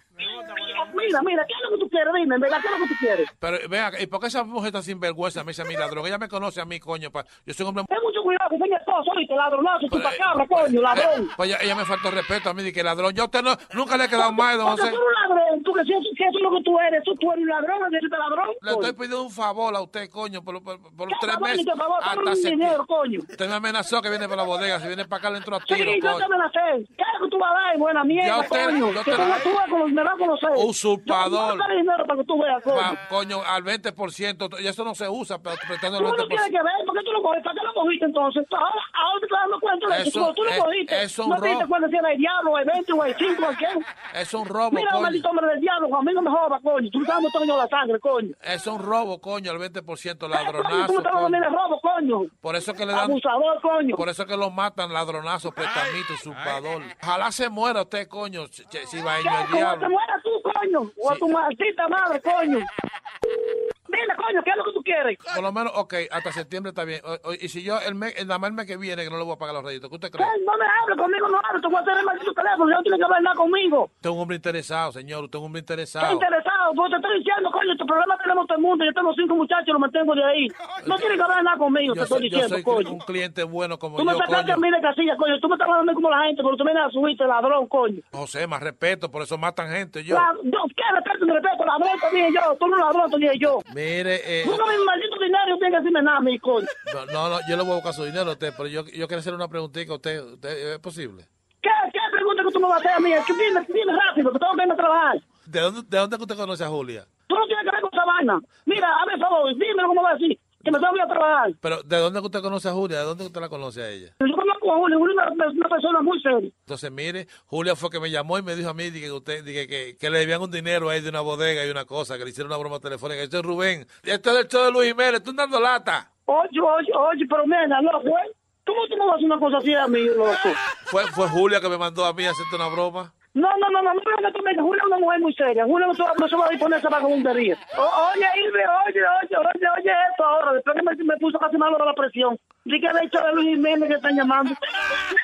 [0.93, 2.13] Mira, mira, ¿qué es lo que tú quieres?
[2.13, 2.57] Dime, ¿verdad?
[2.61, 3.29] ¿Qué es lo que tú quieres?
[3.39, 6.05] Pero vea, ¿y por qué esa mujer tan sinvergüenza me dice a mí ladrón?
[6.07, 7.11] Ella me conoce a mí, coño.
[7.11, 7.85] pa- Yo soy un hombre...
[7.87, 9.35] Ten mucho cuidado, que soy mi esposo, ¿oíste?
[9.35, 11.29] Ladronazo, chupacabra, coño, ladrón.
[11.37, 13.13] Pues ella, ella me faltó respeto a mí, de que ladrón.
[13.13, 14.81] Yo a usted no, nunca le he quedado mal, don José.
[14.81, 17.03] tú eres un ladrón, tú que si, eso- si eso es lo que tú eres,
[17.03, 18.47] tú, tú eres un ladrón, eres un ladrón.
[18.61, 21.49] Le estoy pidiendo un favor a usted, coño, por, por, por los ¿Qué tres favor,
[21.49, 21.65] meses.
[21.77, 21.99] favor?
[22.01, 22.65] Hasta un septiembre.
[22.65, 23.19] dinero, coño.
[23.19, 24.79] Usted me amenazó que viene para la bodega.
[24.79, 26.87] Si viene para acá, le entro a Sí, tiro, yo te amenacé.
[26.97, 27.77] ¿Qué es lo que tú vas a dar?
[27.77, 28.91] Buena Ya mierda, usted- coño.
[28.93, 29.69] yo te- tú vas
[30.11, 30.65] a.
[30.65, 31.31] Usurpador.
[31.31, 32.75] Yo te voy a dar dinero para que tú veas, coño.
[32.77, 34.59] Pa- coño, al 20%.
[34.61, 36.49] Y eso no se usa, pero prestando el Tú no tienes 20%.
[36.51, 37.43] que ver, ¿por qué tú lo cogiste?
[37.43, 38.45] ¿Para qué lo cogiste entonces?
[38.51, 40.33] Ahora, ahora te estás dando cuenta de Eso-.
[40.35, 41.27] Tú lo es- cogiste.
[41.27, 43.49] no te diste cuenta si era el diablo, o el 20, o el 5, o
[43.49, 43.67] el qué.
[44.13, 45.01] Es un robo, Mira, coño.
[45.03, 46.89] maldito hombre del diablo, conmigo me joda, coño.
[46.91, 48.33] Tú estás dando la sangre, coño.
[48.41, 50.75] Es un robo, coño, al 20%, Coño, tú ladronazo.
[50.93, 51.37] me estás dando coño.
[51.37, 52.21] el robo, coño.
[52.41, 53.09] Por eso que le dan.
[53.09, 53.95] Abusador, coño.
[53.95, 56.81] Por eso que lo matan, ladronazo, prestamito, usurpador.
[57.01, 59.29] Ojalá se muera usted, coño, si, va a ir ¿Qué?
[59.29, 59.96] al ¿Cómo te diablo.
[59.97, 60.91] Mueras tú, coño?
[60.97, 62.59] O a tu maldita madre, coño.
[63.97, 65.17] Dile, coño, ¿qué es lo que tú quieres?
[65.33, 67.01] Por lo menos, ok, hasta septiembre está bien.
[67.03, 69.23] O- o- y si yo, el mes, el, el mes que viene, que no le
[69.23, 70.25] voy a pagar los réditos, ¿qué usted cree?
[70.45, 71.61] No me hables conmigo, no hables.
[71.61, 72.65] Te voy a hacer el maldito teléfono.
[72.69, 73.83] No tienes que hablar nada conmigo.
[73.95, 76.13] Usted es un hombre interesado, señor, usted es un hombre Estoy interesado.
[76.13, 78.85] interesado, porque te estoy diciendo, coño, este problema tenemos todo el mundo.
[78.85, 80.47] Yo tengo cinco muchachos, los mantengo de ahí.
[80.85, 82.91] No tienes que hablar nada conmigo, te Yo estoy soy, yo diciendo, soy coño.
[82.91, 85.39] un cliente bueno como Tú me yo, sacaste a mí de casilla, coño.
[85.39, 88.01] Tú me estás hablando como la gente, porque tú vienes a subirte, ladrón, coño.
[88.11, 90.15] José, más respeto, por eso matan gente, yo.
[90.15, 91.65] La- yo, ¿Qué respeto, respeto?
[91.65, 92.55] Ladrón te dije yo.
[92.59, 93.59] Tú no ladrón te dije yo.
[93.87, 96.67] Mire, eh, Tú no me maldito dinero tienes que decirme nada mí, coño.
[96.93, 99.07] no, no, no, yo le voy a buscar su dinero a usted, pero yo, yo
[99.07, 101.23] quiero hacer una preguntita a usted, usted, ¿es posible?
[101.61, 103.09] ¿Qué, qué pregunta que tú me vas a hacer a mí?
[103.09, 105.21] Dime, dime rápido, que tengo que irme a trabajar.
[105.45, 107.05] ¿De dónde, de dónde que usted conoce a Julia?
[107.27, 108.39] Tú no tienes que ver con esa vaina.
[108.65, 110.37] Mira, a ver, favor, dímelo cómo va a decir.
[110.67, 111.51] Que me ir a trabajar.
[111.61, 112.99] Pero, ¿de dónde usted conoce a Julia?
[112.99, 114.11] ¿De dónde usted la conoce a ella?
[114.19, 116.51] Yo conozco a Julio, Julio es una, una persona muy seria.
[116.59, 119.45] Entonces, mire, Julia fue que me llamó y me dijo a mí dije, que usted
[119.45, 122.25] dije, que, que le debían un dinero ahí de una bodega y una cosa, que
[122.25, 123.21] le hicieron una broma telefónica.
[123.21, 123.87] Esto es Rubén.
[124.03, 125.23] Esto es del show de Luis Jiménez.
[125.23, 126.11] Tú dando lata.
[126.25, 128.35] Oye, oye, oye, pero mira, loco, ¿eh?
[128.65, 130.49] ¿Cómo tú me vas a hacer una cosa así a mí, loco?
[130.87, 133.13] Fue, fue Julia que me mandó a mí a hacerte una broma.
[133.37, 135.63] No, no, no, no, no, no, no, no, Julia es una mujer muy seria.
[135.65, 137.55] Julia no se va, no se va a disponer a esa vagabundería.
[137.77, 140.53] O- Oye, Irve, oye, oye, oye, oye esto ahora.
[140.53, 142.39] Después que me, me puso casi malo la presión.
[142.65, 144.53] Dije que de hecho de Luis Jiménez que están llamando.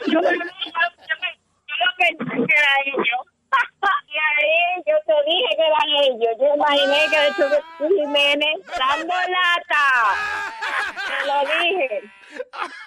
[0.07, 3.21] Yo le Yo pensé que era ellos.
[4.13, 6.37] Y ahí yo te dije que eran ellos.
[6.39, 9.85] Yo imaginé que de hecho de Jiménez dando lata.
[11.07, 12.01] Te lo dije.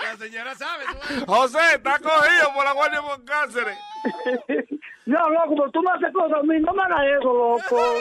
[0.03, 0.85] La señora sabe.
[1.27, 3.77] José, está cogido por la Guardia con Cáceres.
[5.07, 6.59] No, loco, pero tú me haces cosas a mí.
[6.61, 7.61] No me hagas eso, loco,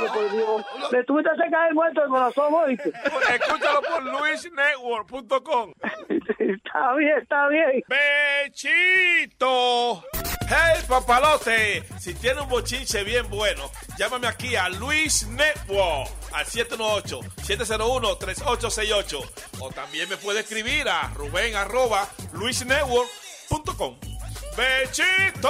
[0.10, 0.66] por Dios.
[0.92, 2.90] Le tuviste que caer muerto el corazón, oíste.
[2.90, 5.74] Escúchalo por luisnetwork.com.
[6.40, 7.84] Está bien, está bien.
[7.88, 10.04] ¡Bechito!
[10.48, 11.84] ¡Hey, papalote!
[12.00, 13.64] Si tiene un bochinche bien bueno,
[13.98, 19.32] llámame aquí a Luis Network al 718-701-3868.
[19.62, 23.96] O también me puede escribir a Rubén arroba luisnetwork.com.
[24.58, 25.50] ¡Bechito!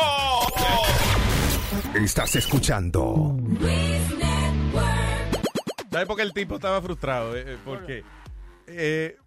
[1.94, 3.38] Estás escuchando.
[5.92, 7.36] ¿Sabes por qué el tipo estaba frustrado?
[7.38, 8.04] Eh, eh, porque,
[8.68, 9.18] eh,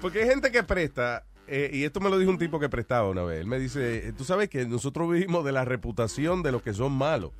[0.00, 3.08] porque hay gente que presta, eh, y esto me lo dijo un tipo que prestaba
[3.10, 3.40] una vez.
[3.40, 6.72] Él me dice, eh, tú sabes que nosotros vivimos de la reputación de los que
[6.72, 7.32] son malos.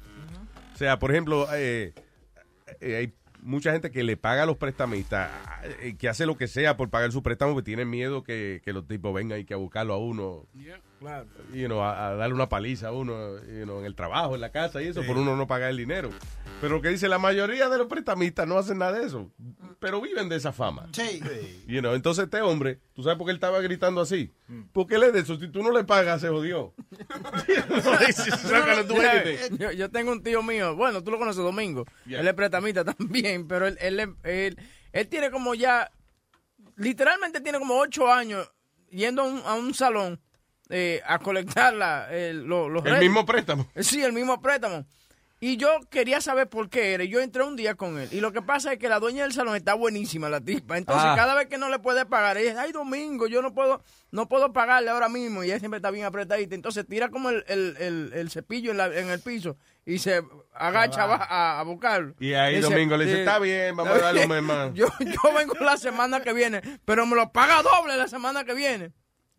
[0.74, 1.94] O sea, por ejemplo, eh,
[2.80, 5.30] eh, hay mucha gente que le paga a los prestamistas,
[5.80, 8.72] eh, que hace lo que sea por pagar su préstamo, porque tienen miedo que, que
[8.72, 10.46] los tipos vengan y que a buscarlo a uno.
[11.00, 11.26] Claro.
[11.54, 14.42] you know, a, a darle una paliza a uno you know, en el trabajo, en
[14.42, 16.10] la casa y eso, por uno no pagar el dinero.
[16.60, 19.30] Pero lo que dice, la mayoría de los prestamistas no hacen nada de eso,
[19.78, 20.88] pero viven de esa fama.
[20.92, 21.22] Sí.
[21.66, 24.30] You know, entonces este hombre, ¿tú sabes por qué él estaba gritando así?
[24.74, 26.74] Porque él es de eso, si tú no le pagas, se jodió.
[29.58, 31.86] Yo, yo tengo un tío mío, bueno, tú lo conoces, Domingo.
[32.04, 32.20] Yeah.
[32.20, 34.58] Él es prestamista también, pero él, él, él,
[34.92, 35.90] él tiene como ya,
[36.76, 38.52] literalmente tiene como ocho años
[38.90, 40.20] yendo a un, a un salón
[40.70, 43.66] eh, a colectar la, el- lo- los El mismo préstamo.
[43.76, 44.86] Sí, el mismo préstamo.
[45.42, 47.02] Y yo quería saber por qué era.
[47.04, 48.10] Yo entré un día con él.
[48.12, 50.76] Y lo que pasa es que la dueña del salón está buenísima, la tipa.
[50.76, 51.14] Entonces, Ah.
[51.16, 54.28] cada vez que no le puede pagar, ella dice, ay, domingo, yo no puedo no
[54.28, 55.42] puedo pagarle ahora mismo.
[55.42, 56.54] Y ella siempre está bien apretadita.
[56.54, 59.56] Entonces, tira como el, el, el, el cepillo en, la- en el piso
[59.86, 60.20] y se
[60.52, 62.14] agacha va- a, a buscarlo.
[62.20, 64.74] Y ahí Dice, Domingo le dice, eh, está bien, vamos a darle un mes más.
[64.74, 68.52] Yo, yo vengo la semana que viene, pero me lo paga doble la semana que
[68.52, 68.92] viene.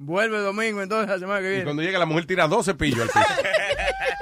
[0.03, 1.63] Vuelve domingo, entonces la semana que Y viene.
[1.63, 3.41] cuando llega la mujer tira dos cepillos al piso.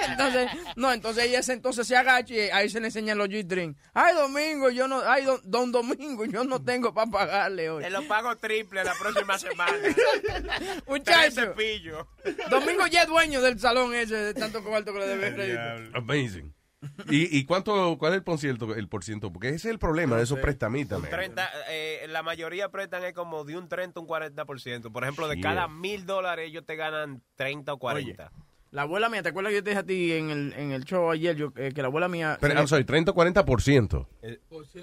[0.09, 3.77] Entonces, no, entonces ella se, entonces se agacha y ahí se le enseñan los G-Drink.
[3.93, 7.83] Ay, Domingo, yo no, ay, don, don Domingo, yo no tengo para pagarle hoy.
[7.83, 9.71] Te lo pago triple la próxima semana.
[9.81, 12.05] Tres Muchacho, cepillos.
[12.49, 15.97] Domingo ya es dueño del salón ese de tanto cuarto que le debe crédito.
[15.97, 16.53] Amazing.
[17.09, 19.31] ¿Y, y cuánto, cuál es el por ciento, el por ciento?
[19.31, 20.39] Porque ese es el problema de esos.
[20.39, 24.91] 30, eh, la mayoría prestan es como de un 30 a un 40%.
[24.91, 28.31] Por ejemplo, de cada mil dólares ellos te ganan 30 o 40.
[28.71, 30.85] La abuela mía, ¿te acuerdas que yo te dije a ti en el, en el
[30.85, 32.37] show ayer yo, eh, que la abuela mía...
[32.39, 34.07] Pero, I'm sorry, 30 o 40%.
[34.21, 34.39] Eh,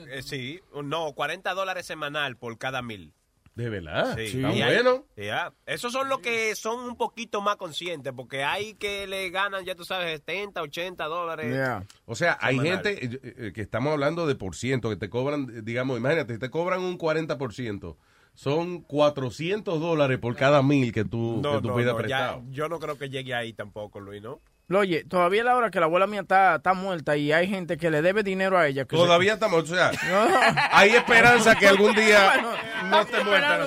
[0.09, 3.15] eh, sí, no, 40 dólares semanal por cada mil.
[3.57, 4.15] De verdad.
[4.17, 5.05] Sí, Está Y hay- bueno.
[5.17, 5.53] ya.
[5.65, 9.75] Esos son los que son un poquito más conscientes, porque hay que le ganan, ya
[9.75, 11.57] tú sabes, 70, 80 dólares.
[12.05, 15.49] O sea, hay gente eh, eh, que estamos hablando de por ciento, que te cobran,
[15.51, 17.97] eh, digamos, imagínate, si te cobran un 40%,
[18.35, 22.07] son 400 dólares por cada mil que tú, No, que tú no, pidas no, ya-
[22.07, 22.43] prestado.
[22.51, 24.41] yo no creo que llegue ahí tampoco, Luis, ¿no?
[24.69, 27.77] Oye, todavía es la hora que la abuela mía está, está muerta y hay gente
[27.77, 28.85] que le debe dinero a ella.
[28.85, 29.93] que Todavía se- estamos, o sea,
[30.73, 32.33] hay esperanza que algún día
[32.91, 33.59] no estamos te muerta.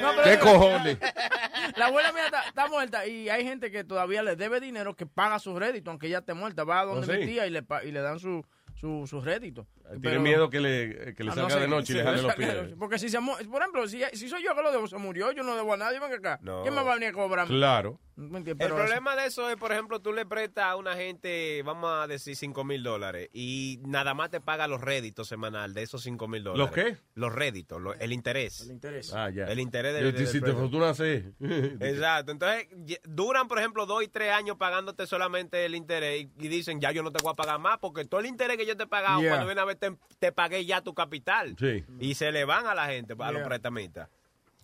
[0.00, 0.98] No, pero- ¿Qué cojones?
[1.76, 5.06] La abuela mía está, está muerta y hay gente que todavía le debe dinero que
[5.06, 6.64] paga su rédito, aunque ella esté muerta.
[6.64, 7.20] Va a donde ¿Oh, sí?
[7.20, 8.44] mi tía y le, y le dan su,
[8.80, 9.66] su, su rédito.
[9.84, 12.02] Tiene Pero- miedo que le, que le Ah, salga no sé, de noche y le
[12.04, 12.54] jale los pies.
[12.78, 15.42] Porque si se por ejemplo, si, si soy yo que lo debo, se murió, yo
[15.42, 16.38] no debo a nadie, venga acá.
[16.42, 16.62] No.
[16.62, 17.46] ¿Quién me va a venir a cobrar?
[17.48, 17.98] Claro.
[18.20, 22.08] El problema de eso es, por ejemplo, tú le prestas a una gente, vamos a
[22.08, 26.26] decir, 5 mil dólares y nada más te paga los réditos semanal de esos 5
[26.26, 26.58] mil dólares.
[26.66, 26.96] ¿Los qué?
[27.14, 28.62] Los réditos, lo- el interés.
[28.62, 29.12] El interés.
[29.14, 29.44] Ah, ya.
[29.44, 31.22] El interés del, Yo, del si te fortuna sí.
[31.80, 32.32] Exacto.
[32.32, 32.66] Entonces,
[33.04, 36.90] duran, por ejemplo, dos y tres años pagándote solamente el interés y, y dicen, ya
[36.90, 38.86] yo no te voy a pagar más porque todo el interés que yo te he
[38.86, 39.30] pagado, Yeah.
[39.30, 41.56] cuando viene a ver, te, te pagué ya tu capital.
[41.58, 41.84] Sí.
[41.98, 44.08] Y se le van a la gente, a los prestamistas.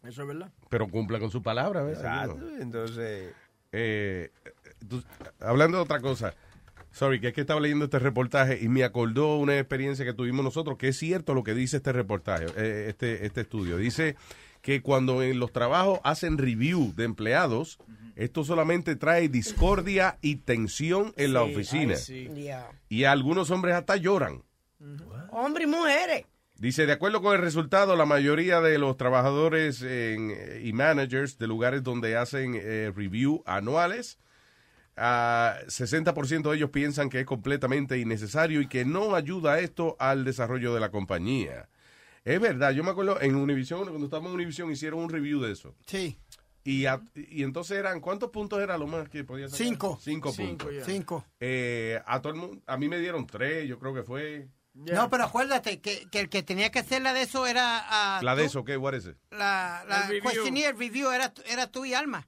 [0.04, 0.52] Eso es verdad.
[0.68, 1.88] Pero cumpla con su palabra.
[1.90, 2.38] Exacto.
[2.60, 3.32] Entonces...
[3.76, 4.30] Eh,
[4.88, 5.02] tú-
[5.40, 6.32] hablando de otra cosa,
[6.92, 10.44] sorry, que es que estaba leyendo este reportaje y me acordó una experiencia que tuvimos
[10.44, 13.76] nosotros, que es cierto lo que dice este reportaje, eh, este, este estudio.
[13.76, 14.14] Dice
[14.62, 17.78] que cuando en los trabajos hacen review de empleados,
[18.16, 21.94] esto solamente trae discordia y tensión en la oficina.
[21.96, 22.70] Yeah.
[22.88, 24.42] Y algunos hombres hasta lloran.
[25.30, 26.24] Hombres y mujeres.
[26.56, 31.36] Dice, de acuerdo con el resultado, la mayoría de los trabajadores en- eh, y managers
[31.38, 34.18] de lugares donde hacen eh, review anuales,
[34.96, 40.24] ah, 60% de ellos piensan que es completamente innecesario y que no ayuda esto al
[40.24, 41.68] desarrollo de la compañía.
[42.24, 45.52] Es verdad, yo me acuerdo en Univision, cuando estábamos en Univision hicieron un review de
[45.52, 45.74] eso.
[45.86, 46.16] Sí.
[46.64, 49.66] Y, a- y entonces eran, ¿cuántos puntos era lo más que podía sacar?
[49.66, 49.98] Cinco.
[50.00, 50.74] Cinco Cinco, puntos.
[50.74, 50.84] ya.
[50.84, 51.24] Cinco.
[51.38, 54.48] Eh, a todo el mundo, a mí me dieron tres, yo creo que fue.
[54.72, 57.82] No, pero acuérdate que, que el que tenía que hacer la de eso era...
[57.86, 58.46] ah, La de tú.
[58.48, 58.76] eso, ¿qué?
[58.76, 59.16] What is it?
[59.30, 60.22] La, la El review.
[60.30, 62.26] questionnaire review era, era tú y Alma.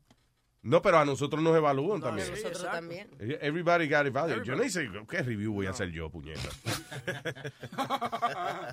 [0.63, 2.29] No, pero a nosotros nos evalúan también.
[2.29, 3.09] Nosotros también.
[3.21, 4.43] Everybody got evaluated.
[4.45, 6.41] Yo no hice, ¿qué review voy a hacer yo, puñeta?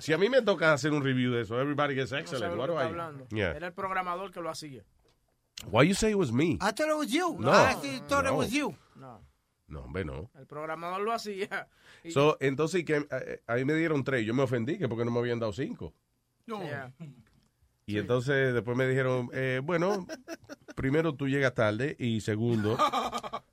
[0.00, 2.44] si a mí me toca hacer un review de eso, everybody gets No excellent.
[2.44, 3.28] sabe lo What que do está I- hablando.
[3.28, 3.50] Yeah.
[3.52, 4.82] Era el programador que lo hacía.
[5.70, 6.58] Why you say it was me?
[6.60, 7.36] I thought it was you.
[7.38, 7.50] No.
[7.50, 8.36] I actually thought it No.
[8.38, 8.74] was you.
[8.96, 9.20] No,
[9.68, 10.30] No, hombre, no.
[10.38, 11.68] el programador lo hacía.
[12.04, 14.24] Y- So, entonces, ¿y que eh, ahí me dieron tres.
[14.26, 15.92] Yo me ofendí, que porque no me habían dado cinco.
[16.46, 16.92] Yeah.
[17.86, 20.06] Y entonces después me dijeron, eh, bueno,
[20.74, 22.76] primero tú llegas tarde y segundo,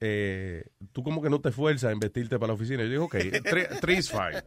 [0.00, 2.82] eh, tú como que no te esfuerzas en vestirte para la oficina.
[2.82, 4.42] Yo digo, ok, three, three is fine.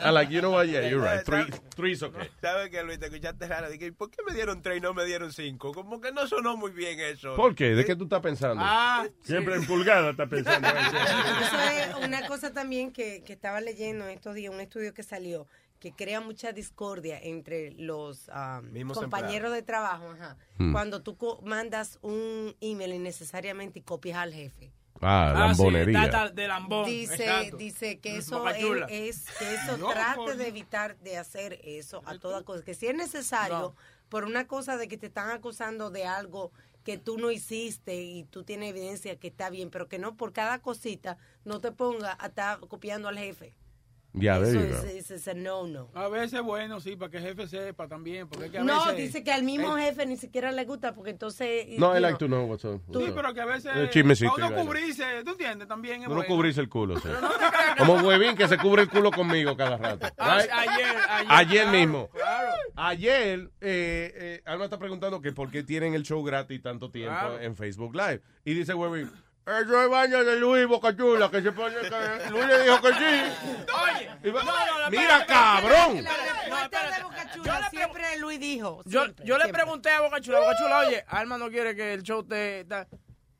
[0.00, 1.24] I like, you know what, yeah, you're right.
[1.24, 1.44] Three,
[1.74, 2.28] three is okay.
[2.40, 2.98] ¿Sabes qué, Luis?
[2.98, 3.70] Te escuchaste raro.
[3.70, 5.72] Dije, ¿por qué me dieron tres y no me dieron cinco?
[5.72, 7.34] Como que no sonó muy bien eso.
[7.36, 7.74] ¿Por qué?
[7.74, 8.62] ¿De qué tú estás pensando?
[8.64, 10.68] Ah, Siempre en pulgada está pensando.
[10.68, 11.58] Eso
[12.00, 15.46] es una cosa también que, que estaba leyendo en estos días, un estudio que salió,
[15.82, 20.10] que crea mucha discordia entre los um, compañeros de trabajo.
[20.12, 20.36] ajá.
[20.58, 20.70] Hmm.
[20.70, 24.72] Cuando tú co- mandas un email innecesariamente y copias al jefe.
[25.00, 26.06] Ah, Ah, sí, lambonería.
[26.06, 26.86] data de lambón.
[26.86, 27.56] Dice, exacto.
[27.56, 32.16] dice que eso es, que eso No, trate por- de evitar de hacer eso a
[32.16, 32.62] toda cosa.
[32.64, 33.74] Que si es necesario, No.
[34.08, 36.52] por una cosa de que te están acusando de algo
[36.84, 40.32] que tú no hiciste y tú tienes evidencia que está bien, pero que no por
[40.32, 43.52] cada cosita no te ponga a estar copiando al jefe.
[44.14, 45.88] Ya, Eso es, es- es a no, no.
[45.94, 48.28] A veces bueno, sí, para que el jefe sepa también.
[48.28, 50.64] Porque es que a No, veces- dice que al mismo Eh, jefe ni siquiera le
[50.66, 51.66] gusta porque entonces...
[51.78, 52.82] No, I like to know what's up.
[52.92, 53.72] Sí, pero que a veces...
[53.74, 54.62] Eh, uno vaina.
[54.62, 55.66] cubrirse, ¿tú entiendes?
[55.66, 56.28] También es Uno bueno.
[56.34, 57.08] cubrirse el culo, sí.
[57.78, 60.06] Como huevín que se cubre el culo conmigo cada rato.
[60.18, 60.50] Ah, Right?
[60.52, 62.08] ayer, ayer, Ayer claro, mismo.
[62.10, 62.52] Claro.
[62.76, 67.18] Ayer, eh, eh, Alma está preguntando que por qué tienen el show gratis tanto tiempo
[67.18, 67.40] Claro.
[67.40, 68.20] en Facebook Live.
[68.44, 69.10] Y dice Huevín,
[69.46, 73.22] eso es baño de Luis Bocachula, que se pone que Luis le dijo que sí.
[73.82, 76.04] Oye, Y va- no, no, no, Mira, cabrón.
[76.04, 78.82] La respuesta de Boca Chula siempre Luis dijo.
[78.84, 79.62] Yo, siempre, yo le siempre.
[79.62, 82.66] pregunté a Boca Chula, Boca Chula, oye, Alma no quiere que el show te...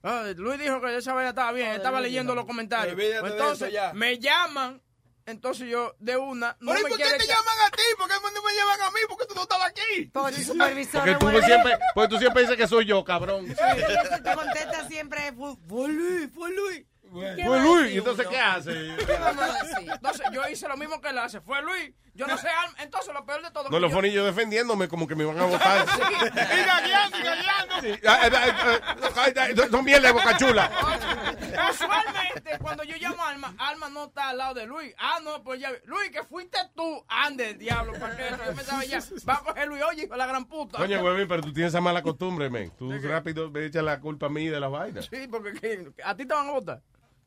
[0.04, 2.94] Ah, Luis dijo que esa vaina estaba bien, estaba leyendo los comentarios.
[2.96, 4.82] Pues entonces, me llaman,
[5.27, 7.82] entonces yo, de una, no ¿y me por qué te llaman a ti?
[7.97, 9.01] ¿Por qué no me llaman a mí?
[9.09, 10.07] Porque tú no estabas aquí.
[10.12, 11.47] Porque tu supervisor Porque tú, bueno.
[11.47, 13.47] siempre, porque tú siempre dices que soy yo, cabrón.
[13.47, 13.55] Sí,
[14.24, 15.32] tú contestas siempre,
[15.69, 16.85] fue, Luis, fue Luis.
[17.36, 18.31] ¿Qué Fue Luis, ¿y entonces uno?
[18.35, 18.73] qué hace?
[18.73, 19.90] ¿Qué vamos a decir?
[19.93, 21.43] Entonces yo hice lo mismo que él hace.
[21.43, 21.93] Fue Luis.
[22.14, 22.76] Yo no sé, Alma.
[22.80, 23.70] Entonces lo peor de todo.
[23.70, 25.86] No, los yo- fonillos yo defendiéndome como que me van a votar.
[26.22, 27.74] Y gagueando, y gagueando.
[28.06, 30.70] Ah, eh, eh, eh, Son mierda de boca chula.
[31.55, 34.94] Casualmente, cuando yo llamo a Alma, Alma no está al lado de Luis.
[34.98, 35.70] Ah, no, pues ya.
[35.84, 37.05] Luis, que fuiste tú.
[37.09, 38.24] Ande, diablo, ¿para qué?
[38.30, 39.01] Yo pensaba ya.
[39.28, 40.78] Va a coger Luis, oye, hijo de la gran puta.
[40.78, 42.70] Coño, huevín, pero tú tienes esa mala costumbre, men.
[42.76, 45.02] Tú rápido me echas la culpa a mí de la vaina.
[45.02, 45.93] Sí, porque ¿qué?
[46.05, 46.82] a ti te van a votar.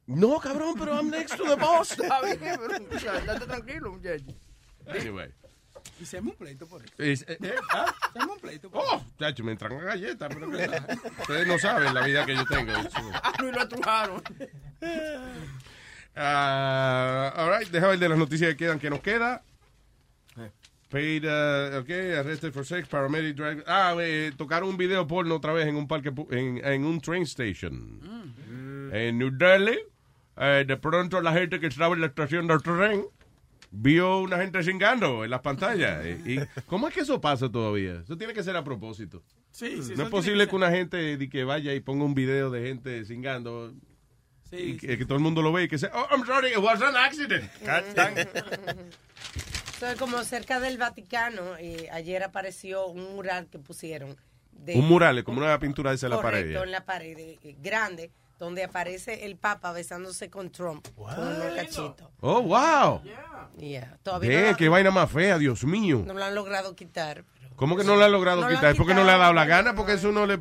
[0.08, 1.92] No, cabrón, pero I'm next to the boss.
[1.92, 4.26] Está bien, pero o sea, date tranquilo, muchacho.
[4.88, 5.30] Anyway.
[6.00, 6.94] Y se un pleito por eso.
[6.98, 10.30] Es- eh, eh, ah, Se un pleito por Oh, chacho, me entran galletas.
[10.34, 12.72] Pero que- ustedes no saben la vida que yo tengo.
[12.74, 14.22] A Luis lo atrujaron.
[16.16, 18.80] Ah, all right, déjame ver de las noticias que quedan.
[18.80, 19.44] que nos queda?
[20.90, 21.90] Paid, uh, ok,
[22.20, 23.64] arrested for sex, paramedic drive.
[23.68, 27.02] Ah, eh, tocaron un video porno otra vez en un parque, pu- en, en un
[27.02, 28.00] train station.
[28.94, 29.78] En New Delhi.
[30.38, 33.06] Eh, de pronto la gente que estaba en la estación del tren
[33.78, 36.06] vio una gente cingando en las pantallas.
[36.06, 38.02] y, y- ¿Cómo es que eso pasa todavía?
[38.04, 39.24] Eso tiene que ser a propósito.
[39.52, 42.14] Sí, sí, no es posible que que una gente di que vaya y ponga un
[42.16, 43.74] video de gente cingando
[44.52, 46.58] y que, que todo el mundo lo ve y que sea, oh, I'm sorry, it
[46.58, 47.50] was an accident.
[49.76, 54.16] Entonces, como cerca del Vaticano, eh, ayer apareció un mural que pusieron.
[54.52, 56.56] De, Un mural, como una pintura de esa en la pared.
[56.56, 58.10] en la pared eh, grande,
[58.40, 60.88] donde aparece el Papa besándose con Trump.
[60.96, 61.96] Con unos cachitos.
[62.22, 63.02] Oh, wow.
[63.58, 66.04] Yeah, Todavía Ve, no, lo- qué vaina más fea, Dios mío.
[66.06, 67.24] no lo han logrado quitar.
[67.56, 68.72] ¿Cómo que no lo ha logrado No lo han quitar?
[68.72, 69.74] ¿Es porque no le ha dado la gana?
[69.76, 70.38] Porque eso uno le,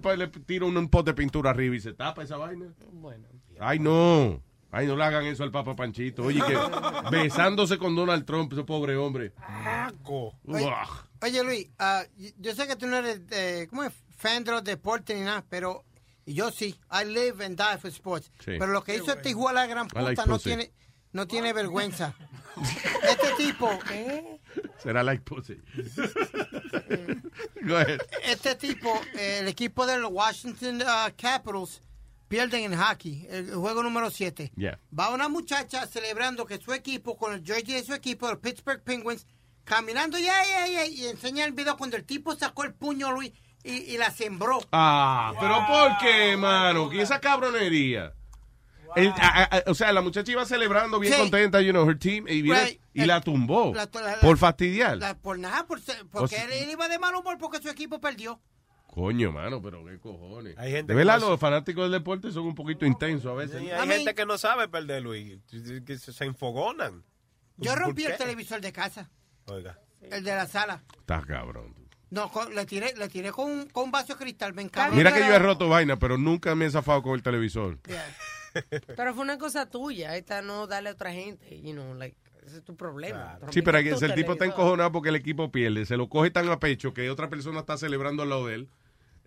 [0.47, 2.67] tira un, un pot de pintura arriba y se tapa esa vaina.
[2.93, 3.29] Bueno.
[3.61, 4.43] Ay, no.
[4.73, 6.23] Ay, no le hagan eso al Papa Panchito.
[6.25, 6.57] Oye, que
[7.17, 9.33] besándose con Donald Trump, ese pobre hombre.
[10.47, 10.69] Oye,
[11.23, 11.69] oye, Luis,
[12.19, 13.93] y- yo sé que tú no eres, eh, ¿cómo es?
[14.17, 15.85] Fan de los deportes ni nada, pero
[16.27, 16.75] yo sí.
[16.91, 18.31] I live and die for sports.
[18.39, 18.57] Sí.
[18.59, 20.73] Pero lo que hizo este hijo a la gran puta like no tiene,
[21.13, 22.15] no tiene vergüenza.
[23.03, 23.71] este tipo,
[24.83, 25.55] Será like pussy.
[27.63, 28.01] Go ahead.
[28.25, 31.81] este tipo, el equipo de los Washington ah, Capitals
[32.29, 34.53] pierden en hockey, el, el juego número 7.
[34.57, 34.79] Yeah.
[34.97, 38.83] Va una muchacha celebrando que su equipo, con el jersey de su equipo, los Pittsburgh
[38.83, 39.27] Penguins,
[39.65, 40.35] caminando ya,
[40.69, 43.33] ya, y enseña el video cuando el tipo sacó el puño, Luis,
[43.65, 44.61] y, y la sembró.
[44.73, 46.93] Ah, pero ¿por qué, mano?
[46.93, 48.13] ¿Y esa cabronería?
[48.95, 51.19] El- a- a- o sea, la muchacha iba celebrando bien Sí.
[51.21, 52.81] contenta, you know, her team, y, viene- Right.
[52.93, 53.73] y la tumbó.
[53.75, 54.99] La- la- por fastidiar.
[54.99, 55.81] la- por nada, por
[56.13, 58.41] porque O sea- él iba de mal humor porque su equipo perdió.
[58.87, 60.57] Coño, mano, pero qué cojones.
[60.57, 63.61] Hay gente de verdad, no- los fanáticos del deporte son un poquito intensos a veces.
[63.61, 63.81] Y ¿no?
[63.81, 65.41] hay gente que no sabe perder, Luis,
[65.85, 67.03] que se se enfogonan.
[67.57, 69.11] Yo ¿Por rompí el televisor de casa,
[69.47, 69.81] Oiga.
[70.03, 70.85] el de la sala.
[71.01, 71.75] Está cabrón.
[72.15, 74.97] No, con- le tiré, le tiré con, un- con un vaso de cristal, ven cabrón.
[74.97, 77.79] Mira que yo he roto vaina, pero nunca me he zafado con el televisor.
[78.97, 82.17] Pero fue una cosa tuya, esta no darle a otra gente, you know, like,
[82.47, 83.39] ese es tu problema.
[83.51, 85.87] Sí, pero que- el tipo está encojonado porque el equipo pierde.
[85.87, 88.69] Se lo coge tan a pecho que otra persona está celebrando al lado de él.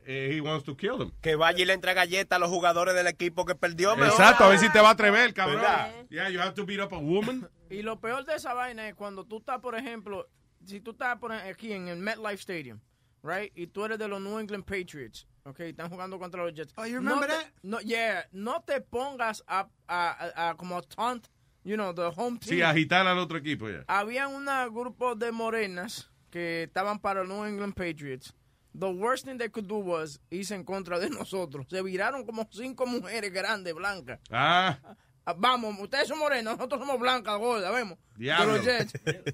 [0.06, 1.12] Eh, he wants to kill them.
[1.20, 3.98] Que vaya y le entre galletas a los jugadores del equipo que perdió.
[3.98, 4.12] mejor.
[4.14, 5.58] Exacto, a ver si te va a atrever, cabrón.
[5.60, 5.92] ¿Verdad?
[6.10, 7.50] Yeah, you have to beat up a woman.
[7.70, 10.30] Y lo peor de esa vaina es cuando tú estás, por ejemplo,
[10.68, 12.80] si tú estás por ej- aquí en el MetLife Stadium,
[13.24, 13.52] right?
[13.56, 16.74] Y tú eres de los New England Patriots, ok, están jugando contra los Jets.
[16.78, 17.54] Oh, you no remember te, that?
[17.64, 21.28] No, yeah, no te pongas a, a, a- a como taunt,
[21.64, 22.58] you know, the home team.
[22.58, 23.84] Sí, agitar al otro equipo ya.
[23.88, 28.34] Había un grupo de morenas que estaban para los New England Patriots.
[28.78, 31.66] The worst thing they could do was irse en contra de nosotros.
[31.70, 34.20] Se viraron como cinco mujeres grandes, blancas.
[34.30, 34.78] Ah,
[35.36, 37.98] Vamos, ustedes son morenos, nosotros somos blancas, gordas, vemos.
[38.16, 38.56] Diablo.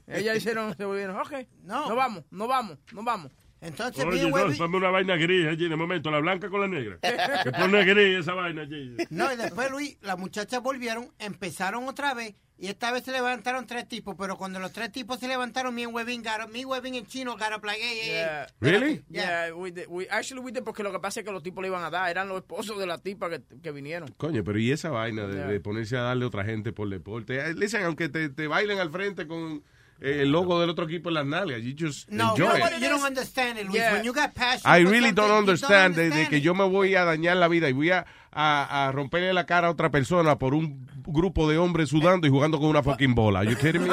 [0.07, 1.89] Ellas hicieron, se volvieron, ok, No.
[1.89, 3.31] no vamos, no vamos, no vamos.
[3.61, 6.97] Entonces, Oye, no, ponme una vaina gris allí, de momento, la blanca con la negra.
[7.43, 8.97] Que pone gris esa vaina allí.
[9.09, 13.65] No, y después, Luis, las muchachas volvieron, empezaron otra vez, y esta vez se levantaron
[13.65, 17.05] tres tipos, pero cuando los tres tipos se levantaron, mi Webin, got up- Webin en
[17.07, 18.13] chino, got up like, hey, hey, hey.
[18.13, 18.47] Yeah.
[18.61, 19.03] Really?
[19.09, 21.61] Yeah, we did, we, actually we did porque lo que pasa es que los tipos
[21.61, 24.09] le iban a dar, eran los esposos de la tipa que, que vinieron.
[24.17, 25.47] coño, pero y esa vaina de, Yeah.
[25.47, 27.37] de ponerse a darle a otra gente por deporte.
[27.39, 29.63] Eh, Listen, aunque te, te bailen al frente con
[29.99, 32.67] eh, el logo del otro equipo en las nalgas, you just No, you, enjoy know
[32.77, 32.81] it.
[32.83, 33.75] you don't understand it, Luis.
[33.77, 33.93] Yeah.
[33.93, 36.65] When you got passion I really don't you understand de, de understand que yo me
[36.65, 40.37] voy a dañar la vida y voy a, a, romperle la cara a otra persona
[40.37, 43.43] por un grupo de hombres sudando y jugando con una fucking bola.
[43.43, 43.89] You kidding me?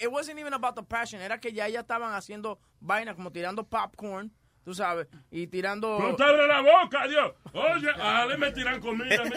[0.00, 3.64] It wasn't even about the passion, era que ya ellas estaban haciendo vainas como tirando
[3.68, 4.32] popcorn,
[4.64, 5.98] tú sabes, y tirando...
[5.98, 7.32] No te abre la boca, Dios.
[7.52, 9.22] Oye, a Ale me tiran comida.
[9.22, 9.36] A mí,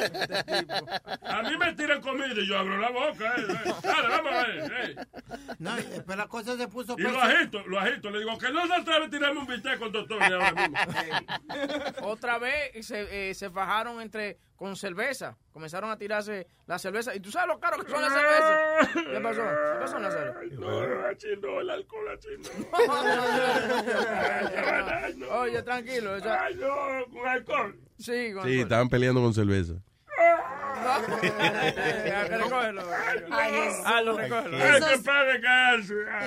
[1.21, 3.35] a mí me tiran comida y yo abro la boca.
[3.37, 3.73] eh, eh.
[3.83, 4.73] Dale, vamos a ver.
[4.73, 4.95] eh.
[5.59, 8.09] No, después la cosa se puso Y lo agito, lo agito.
[8.11, 10.77] Le digo que no se atreve a tirarme un bistec con doctor ahora mismo.
[12.03, 15.37] Otra vez se, eh, se fajaron entre con cerveza.
[15.55, 17.15] Comenzaron a tirarse la cerveza.
[17.15, 18.89] ¿Y tú sabes lo caro que son las cervezas?
[18.93, 19.41] ¿Qué pasó?
[19.41, 20.33] ¿Qué pasó, Nazario?
[20.59, 22.49] No, chino, el alcohol chino.
[25.39, 26.11] Oye, tranquilo.
[26.15, 27.79] Ay, no, con alcohol.
[27.97, 28.51] Sí, con Sí, alcohol.
[28.63, 29.75] estaban peleando con cerveza.
[30.85, 31.01] Ah.
[33.31, 33.53] Ay.
[33.85, 34.57] Ah, lo recógelo.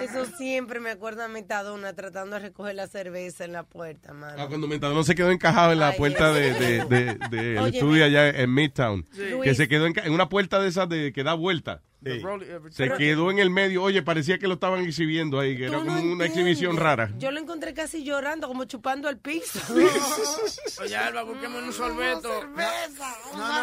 [0.02, 4.34] Eso, siempre me acuerda a Metadona tratando de recoger la cerveza en la puerta, mano.
[4.42, 6.88] Ah, cuando Metadona se quedó encajado en la Ay, puerta de, Dios.
[6.88, 9.04] de, de- el estudio allá en Midtown.
[9.12, 9.18] Sí.
[9.20, 9.56] Que Luis.
[9.56, 11.82] se quedó enca- en una puerta de esas de, que da vuelta.
[12.00, 13.82] Rolly- Se quedó en el medio.
[13.82, 16.28] Oye, parecía que lo estaban exhibiendo ahí, que era como no una entiendes.
[16.30, 17.10] exhibición rara.
[17.18, 19.60] Yo lo encontré casi llorando, como chupando el piso.
[20.82, 22.30] Oye, Alba, busquemos un sorbeto.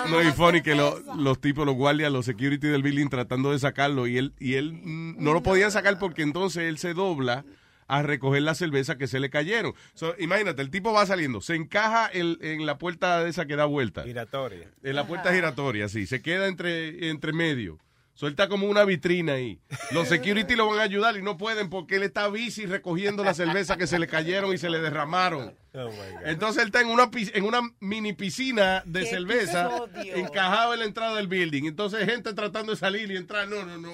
[0.09, 3.59] No, y funny que lo- los tipos, los guardias, los security del building tratando de
[3.59, 7.45] sacarlo y él, y él no lo podían sacar porque entonces él se dobla
[7.87, 9.73] a recoger la cerveza que se le cayeron.
[9.93, 13.55] So, imagínate, el tipo va saliendo, se encaja en, en la puerta de esa que
[13.55, 14.03] da vuelta.
[14.03, 14.69] Giratoria.
[14.83, 16.07] En la puerta giratoria, sí.
[16.07, 17.77] Se queda entre, entre medio.
[18.15, 19.59] Suelta como una vitrina ahí.
[19.91, 23.33] Los security lo van a ayudar y no pueden porque él está bici recogiendo la
[23.33, 25.53] cerveza que se le cayeron y se le derramaron.
[25.73, 25.89] Oh,
[26.23, 30.15] Entonces él está en una, en una mini piscina de ¡Qué cerveza episodio!
[30.15, 31.65] encajado en la entrada del building.
[31.65, 33.49] Entonces gente tratando de salir y entrar.
[33.49, 33.91] No, no, no.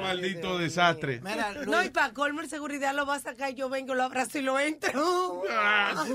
[0.00, 1.20] Maldito desastre.
[1.66, 4.42] No, y para colmo el seguridad lo va a sacar, yo vengo, lo abrazo y
[4.42, 5.42] lo entro.
[5.50, 6.06] Ah,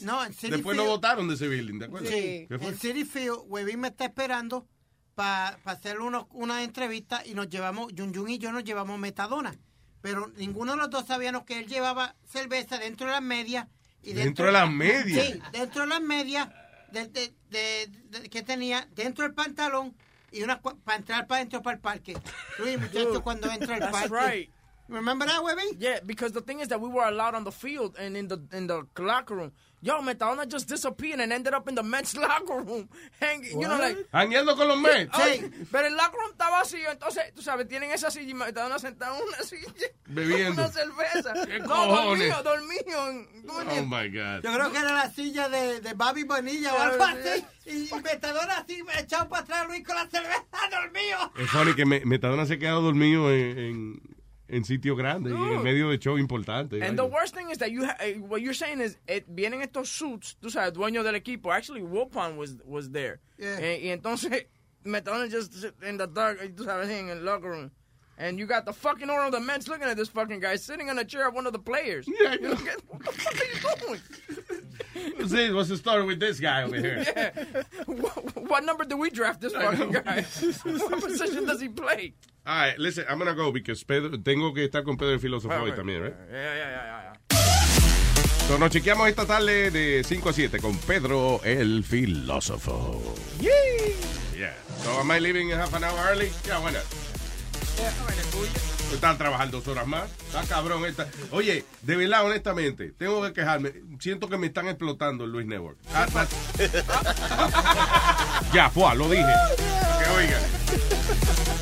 [0.00, 2.08] no, en City Después lo votaron de ese building, ¿de acuerdo?
[2.08, 4.66] Sí, en City Field, Webin me está esperando
[5.14, 9.54] para hacer uno- una entrevista y nos llevamos, Jun Jun y yo nos llevamos metadona.
[10.00, 13.66] Pero ninguno de los dos sabíamos que él llevaba cerveza dentro de las medias.
[14.02, 15.26] Y ¿Dentro de las medias?
[15.26, 16.48] Sí, dentro de las medias
[16.90, 19.94] de, de- de- de- que tenía dentro del pantalón
[20.32, 22.16] y una para entrar para adentro para el parque.
[22.58, 24.26] Luis, muchacho, cuando entra al That's parque.
[24.36, 24.50] right.
[24.88, 25.76] Remember that, Webby?
[25.78, 28.38] Yeah, because the thing is that we were allowed on the field and in the
[28.56, 29.52] in the locker room.
[29.82, 32.88] Yo, Metadona just disappeared and ended up in the men's locker room.
[33.18, 33.96] Hanging, you know, like.
[34.12, 35.08] Hangueando con los Mets.
[35.14, 38.78] Ay, pero el locker room está vacío, entonces, tú sabes, tienen esa silla y Metadona
[38.78, 39.72] sentado en una silla.
[40.06, 40.62] Bebiendo.
[40.62, 41.32] Una cerveza.
[41.46, 42.28] ¿Qué no, cojones?
[42.28, 43.08] dormido, dormido.
[43.10, 43.86] en- ¿tú me Oh entiendes?
[43.88, 44.42] my God.
[44.42, 47.12] Yo creo que era la silla de, de Bobby Bonilla o algo sí.
[47.30, 47.90] así.
[47.94, 51.32] Y, Metadona así, echado para atrás, Luis, con la cerveza dormido.
[51.38, 54.00] Es funny que me- Metadona se ha quedado dormido en,
[54.50, 56.82] en, sitio grande y en medio de show importante.
[56.82, 59.62] And the worst thing is that you ha- eh, what you're saying is eh, vienen
[59.62, 61.52] estos suits, tú sabes, dueño del equipo.
[61.52, 63.20] Actually, Wilpon was was there.
[63.38, 63.58] Yeah.
[63.60, 64.46] Eh, y entonces
[64.84, 67.70] Metadona just in the dark, tú sabes, en el locker room.
[68.20, 70.90] And you got the fucking owner of the Mets looking at this fucking guy sitting
[70.90, 72.06] on a chair of one of the players.
[72.06, 74.00] Yeah, You know, get- what the fuck are you doing?
[75.28, 77.04] Sí, what's the story with this guy over here?
[77.16, 77.30] Yeah.
[77.86, 80.22] what, what number do we draft this fucking guy?
[80.62, 82.12] what position does he play?
[82.46, 85.58] All right, listen, I'm gonna go because Pedro, tengo que estar con Pedro el filósofo
[85.62, 86.14] hoy también, right?
[86.30, 87.36] Yeah, yeah, yeah, yeah.
[88.48, 93.00] So, nos chequeamos esta tarde de 5 a 7 con Pedro el filósofo.
[93.40, 94.52] Yeah.
[94.82, 96.30] So, am I leaving half an hour early?
[96.46, 97.09] Yeah, why not?
[98.92, 100.10] Están trabajando dos horas más.
[100.26, 101.08] Está cabrón esta.
[101.30, 103.72] Oye, de verdad, honestamente, tengo que quejarme.
[103.98, 105.78] Siento que me están explotando el Luis Network.
[105.94, 106.26] Ah, ah.
[108.52, 109.32] ya, pues, lo dije.
[109.98, 110.42] Que oigan.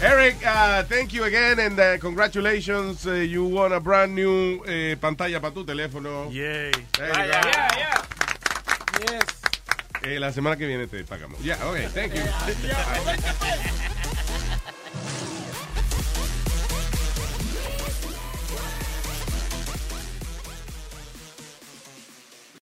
[0.00, 3.04] Eric, uh, thank you again and uh, congratulations.
[3.04, 6.30] Uh, you won a brand new eh, pantalla para tu teléfono.
[6.30, 6.70] Yay.
[6.98, 8.04] Yeah, yeah.
[9.00, 9.24] Yes.
[10.02, 11.40] Eh, la semana que viene te pagamos.
[11.40, 12.22] Ya, yeah, ok, thank you.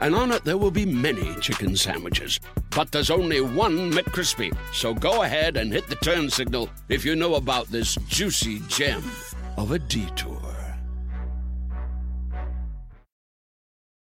[0.00, 2.40] and on it there will be many chicken sandwiches.
[2.70, 4.56] But there's only one McCrispy.
[4.72, 9.02] So go ahead and hit the turn signal if you know about this juicy gem
[9.56, 10.59] of a detour.